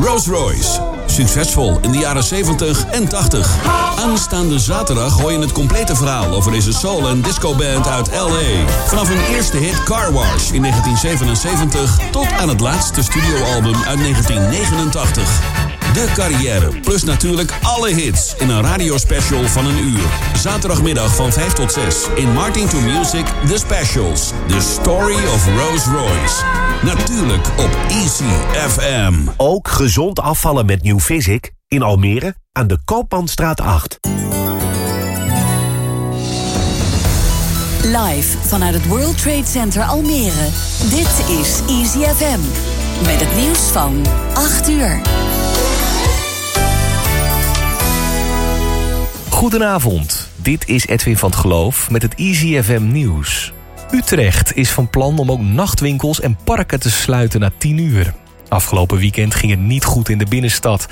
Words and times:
Rolls-Royce. 0.00 0.80
Succesvol 1.06 1.78
in 1.80 1.90
de 1.90 1.98
jaren 1.98 2.22
70 2.24 2.86
en 2.90 3.08
80. 3.08 3.56
Aanstaande 3.98 4.58
zaterdag 4.58 5.20
hoor 5.20 5.32
je 5.32 5.38
het 5.38 5.52
complete 5.52 5.96
verhaal 5.96 6.34
over 6.34 6.50
deze 6.50 6.72
soul- 6.72 7.08
en 7.08 7.22
disco-band 7.22 7.88
uit 7.88 8.08
L.A. 8.08 8.66
Vanaf 8.86 9.08
hun 9.08 9.34
eerste 9.34 9.56
hit 9.56 9.82
Car 9.82 10.12
Wash 10.12 10.50
in 10.50 10.62
1977 10.62 11.98
tot 12.10 12.32
aan 12.32 12.48
het 12.48 12.60
laatste 12.60 13.02
studioalbum 13.02 13.76
uit 13.84 13.98
1989. 13.98 15.75
De 15.96 16.12
carrière, 16.14 16.80
plus 16.80 17.04
natuurlijk 17.04 17.52
alle 17.62 17.94
hits 17.94 18.34
in 18.38 18.48
een 18.48 18.62
radiospecial 18.62 19.48
van 19.48 19.66
een 19.66 19.78
uur. 19.78 20.06
Zaterdagmiddag 20.34 21.14
van 21.14 21.32
5 21.32 21.52
tot 21.52 21.72
6 21.72 22.06
in 22.14 22.32
Martin 22.32 22.68
to 22.68 22.80
Music 22.80 23.26
The 23.46 23.58
Specials. 23.58 24.32
The 24.46 24.60
Story 24.60 25.14
of 25.14 25.46
Rose 25.46 25.90
Royce. 25.90 26.44
Natuurlijk 26.82 27.46
op 27.58 27.76
Easy 27.88 28.24
FM. 28.68 29.14
Ook 29.36 29.68
gezond 29.68 30.20
afvallen 30.20 30.66
met 30.66 30.82
New 30.82 31.00
Physic 31.00 31.52
in 31.68 31.82
Almere 31.82 32.34
aan 32.52 32.66
de 32.66 32.78
Koopmanstraat 32.84 33.60
8. 33.60 33.98
Live 37.82 38.38
vanuit 38.46 38.74
het 38.74 38.86
World 38.86 39.22
Trade 39.22 39.46
Center 39.46 39.82
Almere. 39.82 40.48
Dit 40.88 41.38
is 41.40 41.60
Easy 41.68 41.98
FM. 41.98 42.40
Met 43.06 43.20
het 43.20 43.36
nieuws 43.36 43.58
van 43.58 44.06
8 44.34 44.68
uur. 44.68 45.00
Goedenavond, 49.36 50.28
dit 50.36 50.68
is 50.68 50.86
Edwin 50.86 51.16
van 51.16 51.30
het 51.30 51.38
Geloof 51.38 51.90
met 51.90 52.02
het 52.02 52.14
Easy 52.14 52.62
FM 52.62 52.92
nieuws. 52.92 53.52
Utrecht 53.90 54.54
is 54.54 54.70
van 54.70 54.90
plan 54.90 55.18
om 55.18 55.30
ook 55.30 55.40
nachtwinkels 55.40 56.20
en 56.20 56.36
parken 56.44 56.80
te 56.80 56.90
sluiten 56.90 57.40
na 57.40 57.50
10 57.58 57.78
uur. 57.78 58.14
Afgelopen 58.48 58.98
weekend 58.98 59.34
ging 59.34 59.52
het 59.52 59.60
niet 59.60 59.84
goed 59.84 60.08
in 60.08 60.18
de 60.18 60.26
binnenstad. 60.26 60.88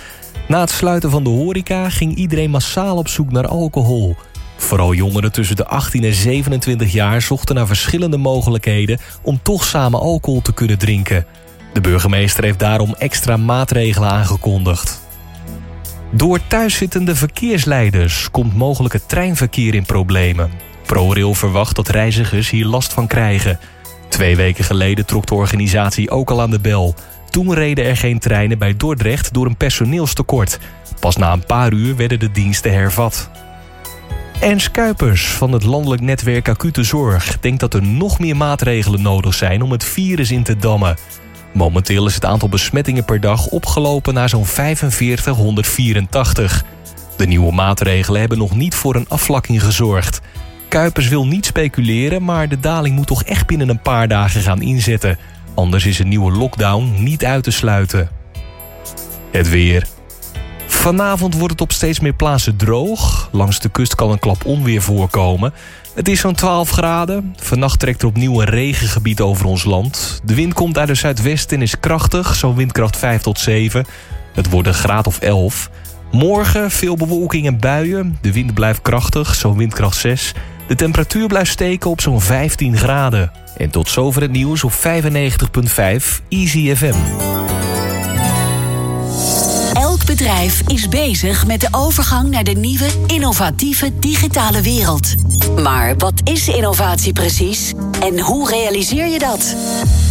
Na 0.49 0.61
het 0.61 0.71
sluiten 0.71 1.11
van 1.11 1.25
de 1.25 1.31
horeca 1.31 1.89
ging 1.89 2.15
iedereen 2.15 2.51
massaal 2.51 2.97
op 2.97 3.09
zoek 3.09 3.31
naar 3.31 3.47
alcohol. 3.47 4.17
Vooral 4.57 4.95
jongeren 4.95 5.33
tussen 5.33 5.57
de 5.57 5.67
18 5.67 6.05
en 6.05 6.15
27 6.15 6.93
jaar 6.93 7.23
zochten 7.23 7.55
naar 7.55 7.67
verschillende 7.67 8.17
mogelijkheden... 8.17 8.99
om 9.23 9.41
toch 9.43 9.65
samen 9.65 10.01
alcohol 10.01 10.43
te 10.43 10.55
kunnen 10.55 10.79
drinken. 10.79 11.27
De 11.73 11.81
burgemeester 11.81 12.45
heeft 12.45 12.59
daarom 12.59 12.95
extra 12.99 13.37
maatregelen 13.37 14.11
aangekondigd. 14.11 15.04
Door 16.17 16.41
thuiszittende 16.47 17.15
verkeersleiders 17.15 18.31
komt 18.31 18.57
mogelijk 18.57 18.95
het 18.95 19.09
treinverkeer 19.09 19.75
in 19.75 19.85
problemen. 19.85 20.51
ProRail 20.87 21.35
verwacht 21.35 21.77
dat 21.77 21.89
reizigers 21.89 22.51
hier 22.51 22.67
last 22.67 22.93
van 22.93 23.07
krijgen. 23.07 23.59
Twee 24.09 24.37
weken 24.37 24.65
geleden 24.65 25.07
trok 25.07 25.27
de 25.27 25.35
organisatie 25.35 26.11
ook 26.11 26.31
al 26.31 26.41
aan 26.41 26.51
de 26.51 26.61
bel. 26.61 26.95
Toen 27.31 27.55
reden 27.55 27.85
er 27.85 27.97
geen 27.97 28.19
treinen 28.19 28.59
bij 28.59 28.77
Dordrecht 28.77 29.33
door 29.33 29.47
een 29.47 29.57
personeelstekort. 29.57 30.59
Pas 31.01 31.17
na 31.17 31.33
een 31.33 31.47
paar 31.47 31.73
uur 31.73 31.97
werden 31.97 32.21
de 32.21 32.31
diensten 32.31 32.73
hervat. 32.73 33.31
Ernst 34.41 34.71
Kuipers 34.71 35.27
van 35.27 35.53
het 35.53 35.63
landelijk 35.63 36.03
netwerk 36.03 36.49
Acute 36.49 36.83
Zorg... 36.83 37.41
denkt 37.41 37.61
dat 37.61 37.75
er 37.75 37.83
nog 37.83 38.19
meer 38.19 38.37
maatregelen 38.37 39.03
nodig 39.03 39.35
zijn 39.35 39.63
om 39.63 39.71
het 39.71 39.85
virus 39.85 40.31
in 40.31 40.43
te 40.43 40.57
dammen. 40.57 40.97
Momenteel 41.55 42.07
is 42.07 42.15
het 42.15 42.25
aantal 42.25 42.49
besmettingen 42.49 43.05
per 43.05 43.21
dag 43.21 43.47
opgelopen 43.47 44.15
naar 44.15 44.29
zo'n 44.29 44.47
4584. 44.47 46.65
De 47.17 47.27
nieuwe 47.27 47.53
maatregelen 47.53 48.21
hebben 48.21 48.39
nog 48.39 48.57
niet 48.57 48.75
voor 48.75 48.95
een 48.95 49.09
afvlakking 49.09 49.63
gezorgd. 49.63 50.21
Kuipers 50.69 51.09
wil 51.09 51.27
niet 51.27 51.47
speculeren, 51.47 52.25
maar 52.25 52.49
de 52.49 52.61
daling 52.61 52.97
moet 52.97 53.07
toch 53.07 53.23
echt 53.23 53.47
binnen 53.47 53.69
een 53.69 53.83
paar 53.83 54.09
dagen 54.09 54.41
gaan 54.41 54.63
inzetten. 54.63 55.19
Anders 55.55 55.87
is 55.87 55.99
een 55.99 56.09
nieuwe 56.09 56.33
lockdown 56.33 56.95
niet 56.99 57.25
uit 57.25 57.45
te 57.45 57.51
sluiten. 57.51 58.09
Het 59.31 59.49
weer. 59.49 59.87
Vanavond 60.85 61.35
wordt 61.35 61.53
het 61.53 61.61
op 61.61 61.73
steeds 61.73 62.01
meer 62.01 62.13
plaatsen 62.13 62.57
droog. 62.57 63.29
Langs 63.33 63.61
de 63.61 63.69
kust 63.69 63.95
kan 63.95 64.11
een 64.11 64.19
klap 64.19 64.45
onweer 64.45 64.83
voorkomen. 64.83 65.53
Het 65.95 66.09
is 66.09 66.21
zo'n 66.21 66.35
12 66.35 66.71
graden. 66.71 67.35
Vannacht 67.37 67.79
trekt 67.79 68.03
er 68.03 68.09
opnieuw 68.09 68.41
een 68.41 68.49
regengebied 68.49 69.21
over 69.21 69.47
ons 69.47 69.65
land. 69.65 70.21
De 70.25 70.35
wind 70.35 70.55
komt 70.55 70.79
uit 70.79 70.89
het 70.89 70.97
zuidwesten 70.97 71.57
en 71.57 71.63
is 71.63 71.81
krachtig, 71.81 72.35
zo'n 72.35 72.55
windkracht 72.55 72.97
5 72.97 73.23
tot 73.23 73.39
7. 73.39 73.85
Het 74.33 74.51
wordt 74.51 74.69
een 74.69 74.75
graad 74.75 75.07
of 75.07 75.19
11. 75.19 75.71
Morgen 76.11 76.71
veel 76.71 76.97
bewolking 76.97 77.47
en 77.47 77.59
buien. 77.59 78.19
De 78.21 78.33
wind 78.33 78.55
blijft 78.55 78.83
krachtig, 78.83 79.35
zo'n 79.35 79.57
windkracht 79.57 79.97
6. 79.97 80.33
De 80.67 80.75
temperatuur 80.75 81.27
blijft 81.27 81.51
steken 81.51 81.91
op 81.91 82.01
zo'n 82.01 82.21
15 82.21 82.77
graden. 82.77 83.33
En 83.57 83.71
tot 83.71 83.89
zover 83.89 84.23
het 84.23 84.33
nieuws 84.33 84.65
op 84.65 84.73
95.5 84.73 84.79
Easy 86.29 86.75
FM. 86.75 86.97
Bedrijf 90.17 90.63
is 90.67 90.89
bezig 90.89 91.47
met 91.47 91.61
de 91.61 91.69
overgang 91.71 92.31
naar 92.31 92.45
de 92.45 92.53
nieuwe, 92.53 92.87
innovatieve 93.07 93.99
digitale 93.99 94.61
wereld. 94.61 95.15
Maar 95.63 95.97
wat 95.97 96.21
is 96.25 96.49
innovatie 96.49 97.13
precies? 97.13 97.73
En 98.01 98.21
hoe 98.21 98.49
realiseer 98.49 99.07
je 99.07 99.19
dat? 99.19 99.55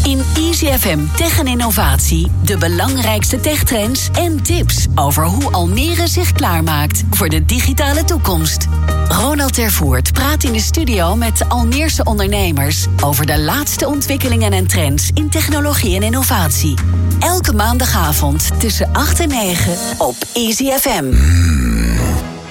In 0.03 0.21
Easy 0.37 0.65
FM 0.65 0.99
Tech 1.15 1.39
en 1.39 1.47
Innovatie 1.47 2.31
de 2.41 2.57
belangrijkste 2.57 3.39
techtrends 3.39 4.09
en 4.13 4.43
tips 4.43 4.87
over 4.95 5.25
hoe 5.25 5.51
Almere 5.51 6.07
zich 6.07 6.31
klaarmaakt 6.31 7.03
voor 7.09 7.29
de 7.29 7.45
digitale 7.45 8.03
toekomst. 8.03 8.67
Ronald 9.07 9.53
Tervoort 9.53 10.13
praat 10.13 10.43
in 10.43 10.53
de 10.53 10.59
studio 10.59 11.15
met 11.15 11.49
Almeerse 11.49 12.03
ondernemers 12.03 12.85
over 13.03 13.25
de 13.25 13.39
laatste 13.39 13.87
ontwikkelingen 13.87 14.51
en 14.51 14.67
trends 14.67 15.09
in 15.13 15.29
technologie 15.29 15.95
en 15.95 16.03
innovatie. 16.03 16.73
Elke 17.19 17.53
maandagavond 17.53 18.59
tussen 18.59 18.93
8 18.93 19.19
en 19.19 19.29
9 19.29 19.92
op 19.97 20.15
Easy 20.33 20.71
FM. 20.71 21.13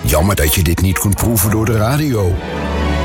Jammer 0.02 0.36
dat 0.36 0.54
je 0.54 0.62
dit 0.62 0.80
niet 0.80 0.98
kunt 0.98 1.14
proeven 1.14 1.50
door 1.50 1.64
de 1.64 1.76
radio. 1.76 2.34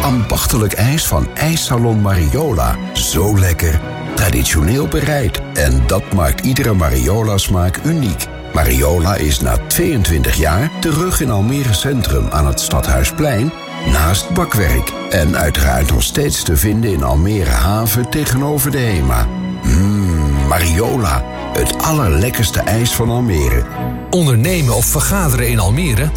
Ambachtelijk 0.02 0.74
ijs 0.74 1.08
van 1.08 1.28
IJssalon 1.34 2.02
Mariola. 2.02 2.76
Zo 2.94 3.40
lekker. 3.40 3.82
Traditioneel 4.16 4.88
bereid. 4.88 5.42
En 5.54 5.84
dat 5.88 6.14
maakt 6.14 6.46
iedere 6.46 6.74
Mariola-smaak 6.74 7.80
uniek. 7.84 8.26
Mariola 8.54 9.16
is 9.16 9.40
na 9.40 9.58
22 9.68 10.36
jaar 10.36 10.72
terug 10.80 11.22
in 11.22 11.32
Almere 11.32 11.74
Centrum 11.74 12.28
aan 12.30 12.48
het 12.48 12.60
Stadhuisplein 12.60 13.52
naast 13.92 14.30
bakwerk. 14.30 14.94
En 15.10 15.38
uiteraard 15.38 15.92
nog 15.92 16.04
steeds 16.04 16.44
te 16.44 16.58
vinden 16.58 16.92
in 16.92 17.04
Almere 17.04 17.50
Haven 17.50 18.10
tegenover 18.10 18.72
de 18.72 18.78
HEMA. 18.78 19.28
Mmm, 19.64 20.48
Mariola. 20.48 21.24
Het 21.54 21.78
allerlekkerste 21.78 22.60
ijs 22.60 22.96
van 22.96 23.10
Almere. 23.10 23.66
Ondernemen 24.10 24.76
of 24.76 24.86
vergaderen 24.86 25.50
in 25.50 25.60
Almere? 25.60 26.10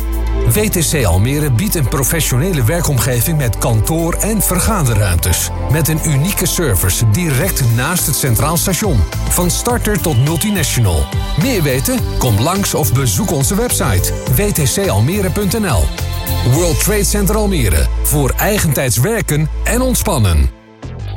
WTC 0.53 1.05
Almere 1.05 1.53
biedt 1.53 1.75
een 1.75 1.89
professionele 1.89 2.65
werkomgeving 2.65 3.39
met 3.39 3.59
kantoor- 3.59 4.15
en 4.15 4.43
vergaderruimtes. 4.43 5.51
Met 5.73 5.89
een 5.89 6.01
unieke 6.05 6.47
service 6.47 7.11
direct 7.11 7.63
naast 7.77 8.07
het 8.07 8.17
Centraal 8.17 8.57
Station. 8.57 9.01
Van 9.29 9.51
starter 9.51 10.01
tot 10.01 10.25
multinational. 10.25 11.05
Meer 11.43 11.63
weten? 11.63 11.99
Kom 12.19 12.41
langs 12.41 12.75
of 12.75 12.93
bezoek 12.93 13.31
onze 13.31 13.55
website 13.55 14.13
wtcalmere.nl. 14.35 15.85
World 16.53 16.85
Trade 16.85 17.05
Center 17.05 17.37
Almere. 17.37 17.87
Voor 18.03 18.31
eigentijds 18.31 18.97
werken 18.97 19.49
en 19.65 19.81
ontspannen. 19.81 20.60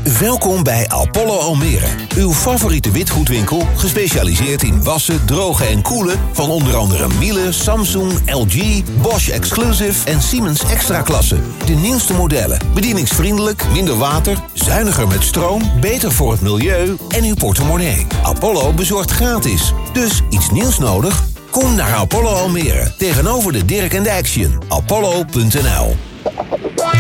Welkom 0.04 0.64
bij 0.64 0.88
Apollo 0.88 1.38
Almere, 1.38 1.88
uw 2.16 2.32
favoriete 2.32 2.92
witgoedwinkel, 2.92 3.68
gespecialiseerd 3.76 4.64
in 4.64 4.84
wassen, 4.84 5.26
drogen 5.26 5.68
en 5.68 5.82
koelen 5.82 6.20
van 6.32 6.50
onder 6.50 6.76
andere 6.76 7.08
Miele, 7.20 7.52
Samsung, 7.52 8.12
LG, 8.26 8.84
Bosch 9.02 9.30
Exclusive 9.30 10.10
en 10.10 10.22
Siemens 10.22 10.64
Extra 10.64 11.02
klasse. 11.02 11.38
De 11.66 11.74
nieuwste 11.74 12.14
modellen, 12.14 12.60
bedieningsvriendelijk, 12.74 13.64
minder 13.74 13.98
water, 13.98 14.38
zuiniger 14.54 15.08
met 15.08 15.24
stroom, 15.24 15.62
beter 15.82 16.12
voor 16.12 16.32
het 16.32 16.42
milieu 16.42 16.98
en 17.10 17.24
uw 17.24 17.36
portemonnee. 17.36 18.08
Apollo 18.24 18.74
bezorgt 18.74 19.12
gratis, 19.12 19.74
dus 19.94 20.22
iets 20.30 20.50
nieuws 20.52 20.78
nodig? 20.78 21.24
Kom 21.50 21.76
naar 21.76 21.94
Apollo 21.94 22.30
Almere, 22.30 22.94
tegenover 22.98 23.54
de 23.54 23.66
Dirk 23.66 23.94
en 23.94 24.04
de 24.04 24.12
Action. 24.12 24.62
Apollo.nl 24.68 25.96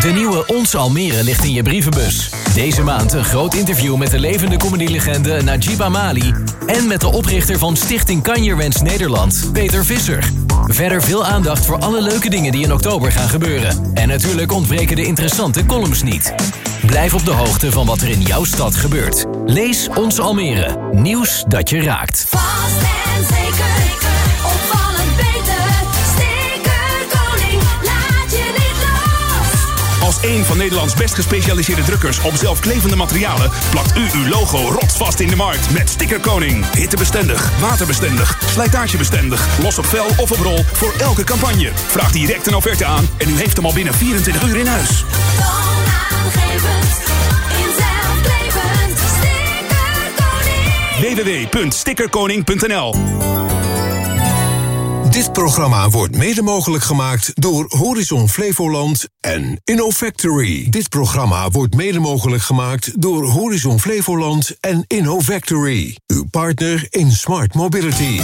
De 0.03 0.11
nieuwe 0.11 0.45
Ons 0.47 0.75
Almere 0.75 1.23
ligt 1.23 1.43
in 1.43 1.51
je 1.53 1.63
brievenbus. 1.63 2.29
Deze 2.53 2.83
maand 2.83 3.13
een 3.13 3.23
groot 3.23 3.53
interview 3.53 3.95
met 3.95 4.11
de 4.11 4.19
levende 4.19 4.57
comedylegende 4.57 5.41
Najib 5.41 5.81
Amali... 5.81 6.33
en 6.65 6.87
met 6.87 7.01
de 7.01 7.07
oprichter 7.07 7.57
van 7.57 7.75
Stichting 7.75 8.23
Kanjerwens 8.23 8.81
Nederland, 8.81 9.49
Peter 9.53 9.85
Visser. 9.85 10.29
Verder 10.67 11.01
veel 11.01 11.25
aandacht 11.25 11.65
voor 11.65 11.79
alle 11.79 12.01
leuke 12.01 12.29
dingen 12.29 12.51
die 12.51 12.63
in 12.63 12.73
oktober 12.73 13.11
gaan 13.11 13.29
gebeuren. 13.29 13.91
En 13.93 14.07
natuurlijk 14.07 14.51
ontbreken 14.51 14.95
de 14.95 15.05
interessante 15.05 15.65
columns 15.65 16.03
niet. 16.03 16.33
Blijf 16.85 17.13
op 17.13 17.25
de 17.25 17.31
hoogte 17.31 17.71
van 17.71 17.85
wat 17.85 18.01
er 18.01 18.09
in 18.09 18.21
jouw 18.21 18.43
stad 18.43 18.75
gebeurt. 18.75 19.25
Lees 19.45 19.89
Ons 19.95 20.19
Almere. 20.19 20.89
Nieuws 20.91 21.43
dat 21.47 21.69
je 21.69 21.81
raakt. 21.81 22.25
Een 30.23 30.43
van 30.43 30.57
Nederlands 30.57 30.93
best 30.93 31.13
gespecialiseerde 31.13 31.83
drukkers 31.83 32.21
op 32.21 32.35
zelfklevende 32.35 32.95
materialen 32.95 33.51
plakt 33.71 33.97
u 33.97 34.09
uw 34.13 34.27
logo 34.27 34.69
rotsvast 34.69 35.19
in 35.19 35.27
de 35.27 35.35
markt 35.35 35.71
met 35.71 35.89
Sticker 35.89 36.19
Koning. 36.19 36.65
Hittebestendig, 36.75 37.59
waterbestendig, 37.59 38.37
slijtagebestendig, 38.45 39.47
los 39.61 39.77
op 39.77 39.85
vel 39.85 40.05
of 40.17 40.31
op 40.31 40.39
rol 40.39 40.63
voor 40.71 40.93
elke 40.97 41.23
campagne. 41.23 41.71
Vraag 41.73 42.11
direct 42.11 42.47
een 42.47 42.55
offerte 42.55 42.85
aan 42.85 43.07
en 43.17 43.29
u 43.29 43.37
heeft 43.37 43.55
hem 43.55 43.65
al 43.65 43.73
binnen 43.73 43.93
24 43.93 44.43
uur 44.47 44.57
in 44.57 44.67
huis. 44.67 45.03
Stickerkoning. 51.69 52.45
www.stickerkoning.nl 52.49 53.52
Dit 55.13 55.33
programma 55.33 55.89
wordt 55.89 56.15
mede 56.15 56.41
mogelijk 56.41 56.83
gemaakt 56.83 57.41
door 57.41 57.65
Horizon 57.69 58.29
Flevoland 58.29 59.07
en 59.19 59.61
InnoFactory. 59.63 60.67
Dit 60.69 60.89
programma 60.89 61.49
wordt 61.49 61.75
mede 61.75 61.99
mogelijk 61.99 62.43
gemaakt 62.43 63.01
door 63.01 63.25
Horizon 63.25 63.79
Flevoland 63.79 64.55
en 64.59 64.83
InnoFactory. 64.87 65.97
Uw 66.07 66.23
partner 66.31 66.87
in 66.89 67.11
smart 67.11 67.53
mobility. 67.53 68.21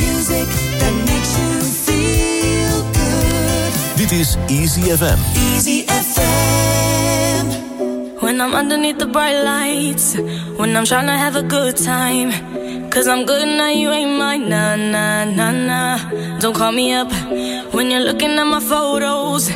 Music 0.00 0.46
that 0.78 0.92
makes 0.92 1.30
you 1.36 1.62
feel 1.84 2.84
good. 2.92 3.96
Dit 3.96 4.12
is 4.12 4.36
Easy 4.46 4.80
FM. 4.80 5.18
Easy 5.54 5.84
FM. 5.86 7.46
When 8.20 8.34
I'm 8.34 8.54
underneath 8.54 8.98
the 8.98 9.08
bright 9.08 9.42
lights, 9.42 10.14
when 10.56 10.76
I'm 10.76 10.84
trying 10.84 11.06
to 11.06 11.16
have 11.16 11.38
a 11.38 11.42
good 11.42 11.76
time. 11.76 12.32
Cause 12.94 13.08
I'm 13.08 13.26
good 13.26 13.48
now, 13.48 13.70
you 13.70 13.90
ain't 13.90 14.16
mine, 14.16 14.48
nah, 14.48 14.76
nah, 14.76 15.24
nah, 15.24 15.50
nah. 15.50 16.38
Don't 16.38 16.54
call 16.54 16.70
me 16.70 16.92
up 16.92 17.10
when 17.74 17.90
you're 17.90 17.98
looking 17.98 18.38
at 18.38 18.44
my 18.44 18.60
photos. 18.60 19.48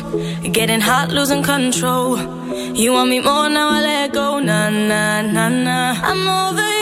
Getting 0.43 0.81
hot, 0.81 1.09
losing 1.09 1.41
control. 1.41 2.17
You 2.75 2.91
want 2.91 3.09
me 3.09 3.21
more 3.21 3.47
now, 3.47 3.69
I 3.69 3.81
let 3.81 4.11
go, 4.13 4.39
nah, 4.39 4.69
nah, 4.69 5.21
nah, 5.21 5.47
nah. 5.47 5.93
I'm 6.03 6.27
over 6.27 6.59
you, 6.59 6.78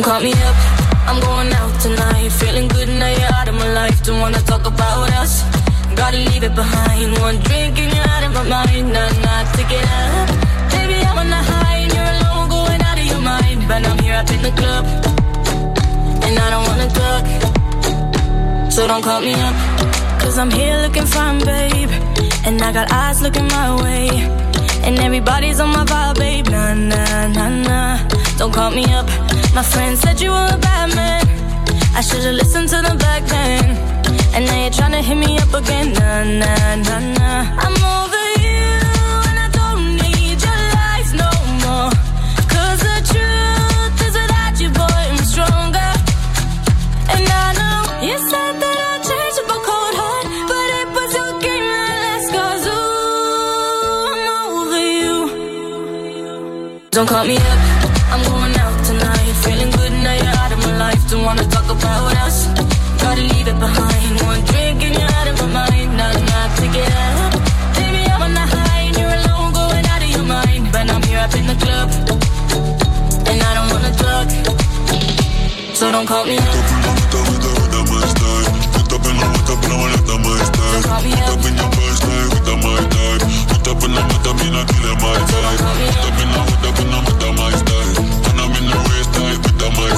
Don't 0.00 0.12
call 0.12 0.22
me 0.22 0.32
up, 0.32 0.56
I'm 1.08 1.20
going 1.20 1.52
out 1.52 1.78
tonight. 1.78 2.32
Feeling 2.40 2.68
good 2.68 2.88
now 2.88 3.12
you're 3.20 3.34
out 3.34 3.48
of 3.48 3.54
my 3.54 3.70
life. 3.74 4.02
Don't 4.02 4.18
wanna 4.18 4.40
talk 4.40 4.64
about 4.64 5.12
us. 5.20 5.42
Gotta 5.94 6.16
leave 6.16 6.42
it 6.42 6.54
behind. 6.54 7.18
One 7.18 7.36
drink 7.40 7.78
and 7.78 7.92
you're 7.94 8.08
out 8.08 8.24
of 8.24 8.32
my 8.32 8.44
mind. 8.48 8.94
Nah, 8.94 9.10
nah, 9.20 9.52
take 9.52 9.70
it 9.70 9.84
up. 9.84 10.28
Baby, 10.72 11.04
I'm 11.04 11.18
on 11.18 11.28
the 11.28 11.42
high 11.52 11.76
and 11.84 11.92
you're 11.92 12.12
alone, 12.16 12.48
going 12.48 12.80
out 12.80 12.98
of 12.98 13.06
your 13.12 13.20
mind. 13.20 13.68
But 13.68 13.84
I'm 13.86 13.98
here 13.98 14.14
up 14.14 14.30
in 14.32 14.40
the 14.40 14.52
club, 14.60 14.84
and 16.24 16.34
I 16.44 16.48
don't 16.48 16.64
wanna 16.70 16.88
talk. 17.02 18.72
So 18.72 18.86
don't 18.88 19.02
call 19.02 19.20
me 19.20 19.34
up. 19.34 19.54
Cause 20.22 20.38
I'm 20.38 20.50
here 20.50 20.78
looking 20.78 21.04
fine, 21.04 21.40
babe. 21.44 21.90
And 22.46 22.56
I 22.62 22.72
got 22.72 22.90
eyes 22.90 23.20
looking 23.20 23.48
my 23.48 23.68
way. 23.82 24.08
And 24.80 24.98
everybody's 24.98 25.60
on 25.60 25.68
my 25.68 25.84
vibe, 25.84 26.16
babe. 26.16 26.48
Nah, 26.48 26.72
nah, 26.72 27.28
nah, 27.36 27.50
nah. 27.68 28.08
Don't 28.38 28.54
call 28.54 28.70
me 28.70 28.86
up. 28.94 29.39
My 29.54 29.62
friend 29.64 29.98
said 29.98 30.20
you 30.20 30.30
were 30.30 30.48
a 30.54 30.58
bad 30.58 30.94
man. 30.94 31.26
I 31.94 32.00
should've 32.02 32.34
listened 32.34 32.68
to 32.70 32.80
them 32.82 32.96
back 32.98 33.22
then. 33.26 33.76
And 34.34 34.46
now 34.46 34.62
you're 34.62 34.70
trying 34.70 34.92
to 34.92 35.02
hit 35.02 35.16
me 35.16 35.36
up 35.38 35.52
again. 35.52 35.92
Nah, 35.92 36.24
nah, 36.24 36.74
nah, 36.86 37.00
nah. 37.18 37.42
I'm 37.64 37.76
over 37.98 38.26
you. 38.46 38.70
And 39.28 39.38
I 39.46 39.48
don't 39.60 39.84
need 40.02 40.38
your 40.46 40.60
lies 40.76 41.10
no 41.22 41.30
more. 41.64 41.90
Cause 42.54 42.80
the 42.88 42.98
truth 43.10 43.96
is 44.06 44.14
without 44.20 44.54
you, 44.62 44.70
boy, 44.80 45.00
I'm 45.12 45.22
stronger. 45.34 45.90
And 47.14 47.24
I 47.44 47.46
know 47.60 47.80
you 48.06 48.16
said 48.30 48.54
that 48.62 48.78
I'd 48.90 49.02
change 49.10 49.36
up 49.42 49.50
a 49.50 49.58
cold 49.68 49.94
heart, 50.00 50.26
but 50.50 50.68
it 50.80 50.88
was 50.96 51.10
your 51.18 51.32
game 51.44 51.66
that 51.74 51.96
last. 52.04 52.28
Cause 52.36 52.64
ooh, 52.70 54.14
I'm 54.14 54.54
over 54.62 54.84
you. 55.00 55.16
Don't 56.94 57.08
call 57.08 57.24
me 57.26 57.36
up, 57.36 57.59
don't 61.20 61.36
wanna 61.36 61.44
talk 61.50 61.68
about 61.68 62.16
us. 62.24 62.46
Gotta 63.02 63.20
leave 63.20 63.46
it 63.46 63.58
behind. 63.58 64.22
One 64.22 64.40
drink 64.50 64.82
and 64.86 64.94
you're 64.96 65.12
out 65.18 65.28
of 65.28 65.36
my 65.42 65.48
mind. 65.60 65.96
Not 65.96 66.16
enough 66.16 66.52
to 66.60 66.66
get 66.72 66.90
up. 67.08 67.32
Baby, 67.76 68.02
I'm 68.08 68.22
on 68.22 68.32
the 68.32 68.46
high 68.54 68.88
and 68.88 68.96
you're 68.96 69.14
alone, 69.20 69.52
going 69.52 69.84
out 69.92 70.02
of 70.02 70.10
your 70.16 70.24
mind. 70.24 70.72
But 70.72 70.88
I'm 70.88 71.02
here 71.02 71.20
up 71.20 71.34
in 71.36 71.46
the 71.46 71.56
club, 71.64 71.88
and 73.28 73.38
I 73.48 73.52
don't 73.56 73.68
wanna 73.74 73.92
talk. 74.04 74.28
So 75.76 75.92
don't 75.92 76.06
call 76.06 76.24
me 76.24 76.38
up. 76.38 76.44
In 76.46 76.80
the 76.80 76.92
in 76.92 77.12
the 77.12 77.32
in 84.40 84.54
your 84.54 84.64
in 86.20 86.30
the 86.32 86.70
in 86.80 86.90
the 86.90 87.00
the 87.20 87.28
my 87.38 87.50
style, 87.60 87.94
I'm 88.40 88.56
in 88.56 88.66
the 88.70 88.78
race 88.88 89.09
over 89.62 89.88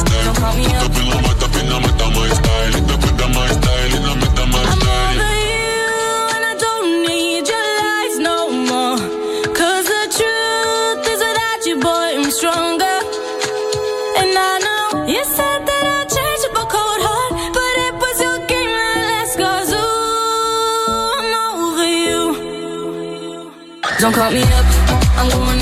you, 5.51 5.75
and 6.35 6.45
I 6.51 6.55
don't 6.65 6.91
need 7.07 7.45
your 7.53 7.69
lies 7.81 8.17
no 8.19 8.39
more. 8.71 8.99
'Cause 9.55 9.87
the 9.95 10.05
truth 10.19 11.07
is 11.13 11.21
without 11.27 11.61
you, 11.69 11.77
boy, 11.89 12.09
I'm 12.19 12.31
stronger. 12.39 12.99
And 14.21 14.33
I 14.51 14.53
know 14.67 14.87
you 15.15 15.23
said 15.37 15.61
that 15.69 15.85
I'd 15.97 16.09
change 16.15 16.43
up 16.49 16.57
a 16.63 16.65
cold 16.75 17.01
heart, 17.07 17.33
but 17.57 17.73
it 17.87 17.95
was 18.03 18.17
your 18.27 18.39
game 18.51 18.73
that 18.79 19.01
last. 19.11 19.35
'Cause 19.39 19.71
ooh, 19.73 21.19
I'm 21.19 21.33
over 21.47 21.89
you. 22.07 22.21
Don't 24.01 24.15
call 24.19 24.31
me 24.31 24.43
up, 24.59 24.67
I'm 25.19 25.29
going 25.31 25.62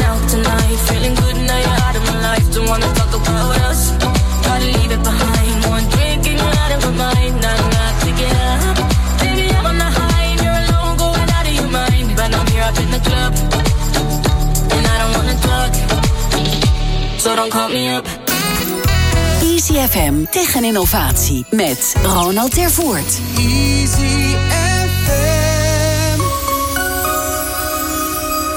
FM 19.90 20.24
tegen 20.30 20.64
innovatie 20.64 21.46
met 21.50 21.94
Ronald 22.02 22.54
Tervoort. 22.54 23.20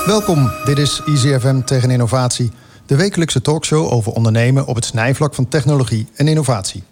Welkom, 0.05 0.51
dit 0.63 0.77
is 0.77 1.01
Easy 1.05 1.39
FM 1.39 1.61
tegen 1.61 1.89
innovatie. 1.89 2.51
De 2.85 2.95
wekelijkse 2.95 3.41
talkshow 3.41 3.93
over 3.93 4.11
ondernemen 4.11 4.65
op 4.67 4.75
het 4.75 4.85
snijvlak 4.85 5.35
van 5.35 5.47
technologie 5.47 6.07
en 6.15 6.27
innovatie. 6.27 6.83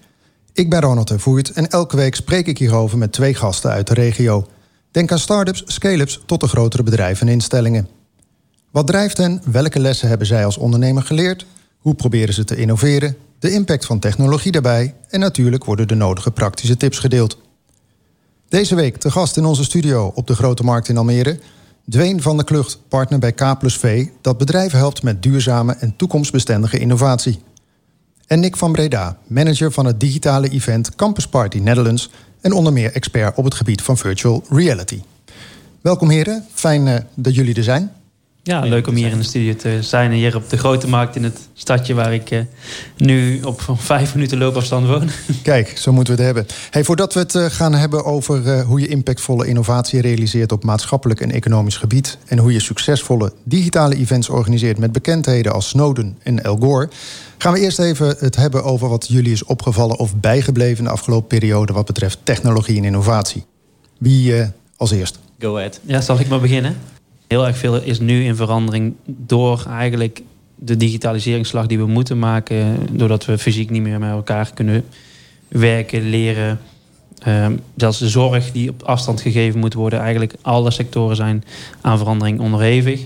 Ik 0.54 0.70
ben 0.70 0.82
Ronald 0.82 1.08
Tervoert 1.08 1.52
en 1.52 1.68
elke 1.68 1.96
week 1.96 2.16
spreek 2.16 2.48
ik 2.48 2.58
hierover 2.58 2.98
met 2.98 3.12
twee 3.12 3.34
gasten 3.34 3.72
uit 3.72 3.88
de 3.88 3.94
regio. 3.94 4.48
Denk 4.92 5.12
aan 5.12 5.20
start-ups, 5.20 5.64
scale-ups 5.66 6.22
tot 6.26 6.40
de 6.40 6.48
grotere 6.48 6.84
bedrijven 6.84 7.28
en 7.28 7.34
instellingen. 7.34 7.88
Wat 8.72 8.88
drijft 8.88 9.18
hen? 9.18 9.42
Welke 9.46 9.80
lessen 9.80 10.08
hebben 10.08 10.28
zij 10.28 10.46
als 10.46 10.58
ondernemer 10.58 11.04
geleerd? 11.04 11.46
Hoe 11.78 11.96
proberen 11.96 12.34
ze 12.34 12.44
te 12.44 12.56
innoveren? 12.56 13.18
De 13.42 13.52
impact 13.52 13.86
van 13.86 14.00
technologie 14.00 14.52
daarbij 14.52 14.96
en 15.10 15.20
natuurlijk 15.20 15.64
worden 15.64 15.88
de 15.88 15.96
nodige 15.96 16.32
praktische 16.32 16.78
tips 16.78 17.00
gedeeld. 17.00 17.38
Deze 18.50 18.76
week 18.76 18.98
te 18.98 19.12
gast 19.12 19.38
in 19.38 19.46
onze 19.46 19.64
studio 19.64 20.12
op 20.16 20.28
de 20.28 20.36
Grote 20.36 20.64
Markt 20.64 20.88
in 20.88 20.98
Almere... 20.98 21.40
Dwayne 21.90 22.22
van 22.22 22.36
der 22.36 22.46
Klucht, 22.46 22.80
partner 22.88 23.20
bij 23.20 23.32
K 23.32 23.56
V... 23.60 24.08
dat 24.22 24.38
bedrijven 24.38 24.78
helpt 24.78 25.04
met 25.04 25.24
duurzame 25.24 25.74
en 25.74 25.96
toekomstbestendige 25.96 26.80
innovatie. 26.80 27.42
En 28.28 28.40
Nick 28.40 28.58
van 28.58 28.72
Breda, 28.72 29.18
manager 29.28 29.72
van 29.72 29.86
het 29.86 30.00
digitale 30.00 30.50
event 30.50 30.96
Campus 30.96 31.28
Party 31.28 31.58
Netherlands... 31.58 32.10
en 32.42 32.52
onder 32.52 32.74
meer 32.74 32.92
expert 32.92 33.38
op 33.38 33.44
het 33.44 33.54
gebied 33.54 33.82
van 33.82 33.98
virtual 33.98 34.44
reality. 34.50 35.02
Welkom 35.82 36.10
heren, 36.10 36.46
fijn 36.54 36.88
eh, 36.88 37.00
dat 37.16 37.36
jullie 37.36 37.56
er 37.56 37.64
zijn. 37.64 37.92
Ja, 38.44 38.60
leuk 38.60 38.88
om 38.88 38.96
hier 38.96 39.12
in 39.12 39.18
de 39.18 39.24
studio 39.24 39.56
te 39.56 39.78
zijn. 39.82 40.12
Hier 40.12 40.36
op 40.36 40.50
de 40.50 40.58
Grote 40.58 40.88
Markt 40.88 41.16
in 41.16 41.24
het 41.24 41.40
stadje 41.54 41.94
waar 41.94 42.14
ik 42.14 42.32
eh, 42.32 42.40
nu 42.98 43.42
op 43.42 43.62
van 43.62 43.78
vijf 43.92 44.14
minuten 44.14 44.38
loopafstand 44.38 44.88
woon. 44.88 45.10
Kijk, 45.44 45.78
zo 45.78 45.92
moeten 45.92 46.16
we 46.16 46.24
het 46.24 46.36
hebben. 46.36 46.56
Hey, 46.70 46.84
voordat 46.84 47.14
we 47.14 47.20
het 47.20 47.36
eh, 47.36 47.46
gaan 47.46 47.74
hebben 47.74 48.06
over 48.06 48.48
eh, 48.48 48.66
hoe 48.66 48.80
je 48.80 48.88
impactvolle 48.88 49.48
innovatie 49.48 50.02
realiseert 50.02 50.52
op 50.52 50.64
maatschappelijk 50.64 51.22
en 51.22 51.32
economisch 51.32 51.78
gebied 51.78 52.18
en 52.26 52.38
hoe 52.38 52.54
je 52.54 52.60
succesvolle 52.60 53.34
digitale 53.44 53.96
events 53.96 54.30
organiseert 54.30 54.78
met 54.78 54.92
bekendheden 54.92 55.54
als 55.54 55.70
Snowden 55.70 56.18
en 56.24 56.44
El 56.44 56.58
Gore, 56.58 56.90
gaan 57.38 57.54
we 57.54 57.60
eerst 57.60 57.80
even 57.80 58.16
het 58.20 58.36
hebben 58.36 58.64
over 58.64 58.90
wat 58.90 59.08
jullie 59.08 59.32
is 59.32 59.44
opgevallen 59.44 59.98
of 59.98 60.16
bijgebleven 60.16 60.84
de 60.84 60.90
afgelopen 60.90 61.28
periode 61.28 61.74
wat 61.74 61.86
betreft 61.86 62.20
technologie 62.24 62.78
en 62.78 62.84
innovatie. 62.84 63.46
Wie 63.98 64.38
eh, 64.38 64.48
als 64.78 64.92
eerst? 64.92 65.20
Go 65.40 65.56
ahead. 65.56 65.80
Ja, 65.84 66.02
zal 66.02 66.20
ik 66.20 66.28
maar 66.28 66.40
beginnen? 66.40 66.76
Heel 67.32 67.48
erg 67.48 67.58
veel 67.58 67.82
is 67.82 68.00
nu 68.00 68.24
in 68.24 68.36
verandering 68.36 68.94
door 69.06 69.66
eigenlijk 69.68 70.22
de 70.56 70.78
digitaliseringsslag 70.78 71.68
die 71.68 71.78
we 71.78 71.86
moeten 71.86 72.20
maken. 72.20 72.88
Doordat 72.92 73.26
we 73.26 73.38
fysiek 73.38 73.70
niet 73.70 73.82
meer 73.82 74.00
met 74.00 74.10
elkaar 74.10 74.52
kunnen 74.54 74.84
werken, 75.48 76.10
leren. 76.10 76.60
Ehm, 77.20 77.56
zelfs 77.76 78.00
de 78.00 78.10
zorg 78.10 78.52
die 78.52 78.70
op 78.70 78.84
afstand 78.84 79.22
gegeven 79.22 79.60
moet 79.60 79.74
worden. 79.74 80.00
Eigenlijk 80.00 80.34
alle 80.42 80.72
sectoren 80.72 81.16
zijn 81.16 81.44
aan 81.82 81.98
verandering 81.98 82.40
onderhevig. 82.40 83.06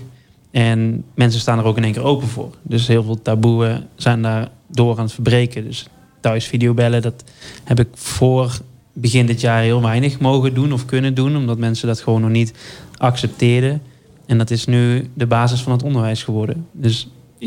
En 0.50 1.04
mensen 1.14 1.40
staan 1.40 1.58
er 1.58 1.64
ook 1.64 1.76
in 1.76 1.84
één 1.84 1.92
keer 1.92 2.04
open 2.04 2.28
voor. 2.28 2.54
Dus 2.62 2.86
heel 2.86 3.02
veel 3.02 3.22
taboeën 3.22 3.84
zijn 3.96 4.22
daar 4.22 4.48
door 4.66 4.96
aan 4.96 5.04
het 5.04 5.12
verbreken. 5.12 5.64
Dus 5.64 5.86
thuis 6.20 6.46
videobellen, 6.46 7.02
dat 7.02 7.24
heb 7.64 7.80
ik 7.80 7.88
voor 7.92 8.58
begin 8.92 9.26
dit 9.26 9.40
jaar 9.40 9.62
heel 9.62 9.82
weinig 9.82 10.18
mogen 10.18 10.54
doen 10.54 10.72
of 10.72 10.84
kunnen 10.84 11.14
doen. 11.14 11.36
Omdat 11.36 11.58
mensen 11.58 11.88
dat 11.88 12.00
gewoon 12.00 12.20
nog 12.20 12.30
niet 12.30 12.52
accepteerden. 12.96 13.82
En 14.26 14.38
dat 14.38 14.50
is 14.50 14.64
nu 14.64 15.10
de 15.14 15.26
basis 15.26 15.60
van 15.62 15.72
het 15.72 15.82
onderwijs 15.82 16.22
geworden. 16.22 16.66
Dus 16.72 17.08
90% 17.40 17.46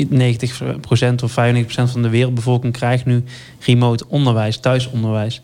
of 1.24 1.31
95% 1.31 1.65
van 1.65 2.01
de 2.01 2.09
wereldbevolking 2.09 2.74
krijgt 2.74 3.05
nu 3.05 3.24
remote 3.59 4.05
onderwijs, 4.07 4.57
thuisonderwijs. 4.57 5.41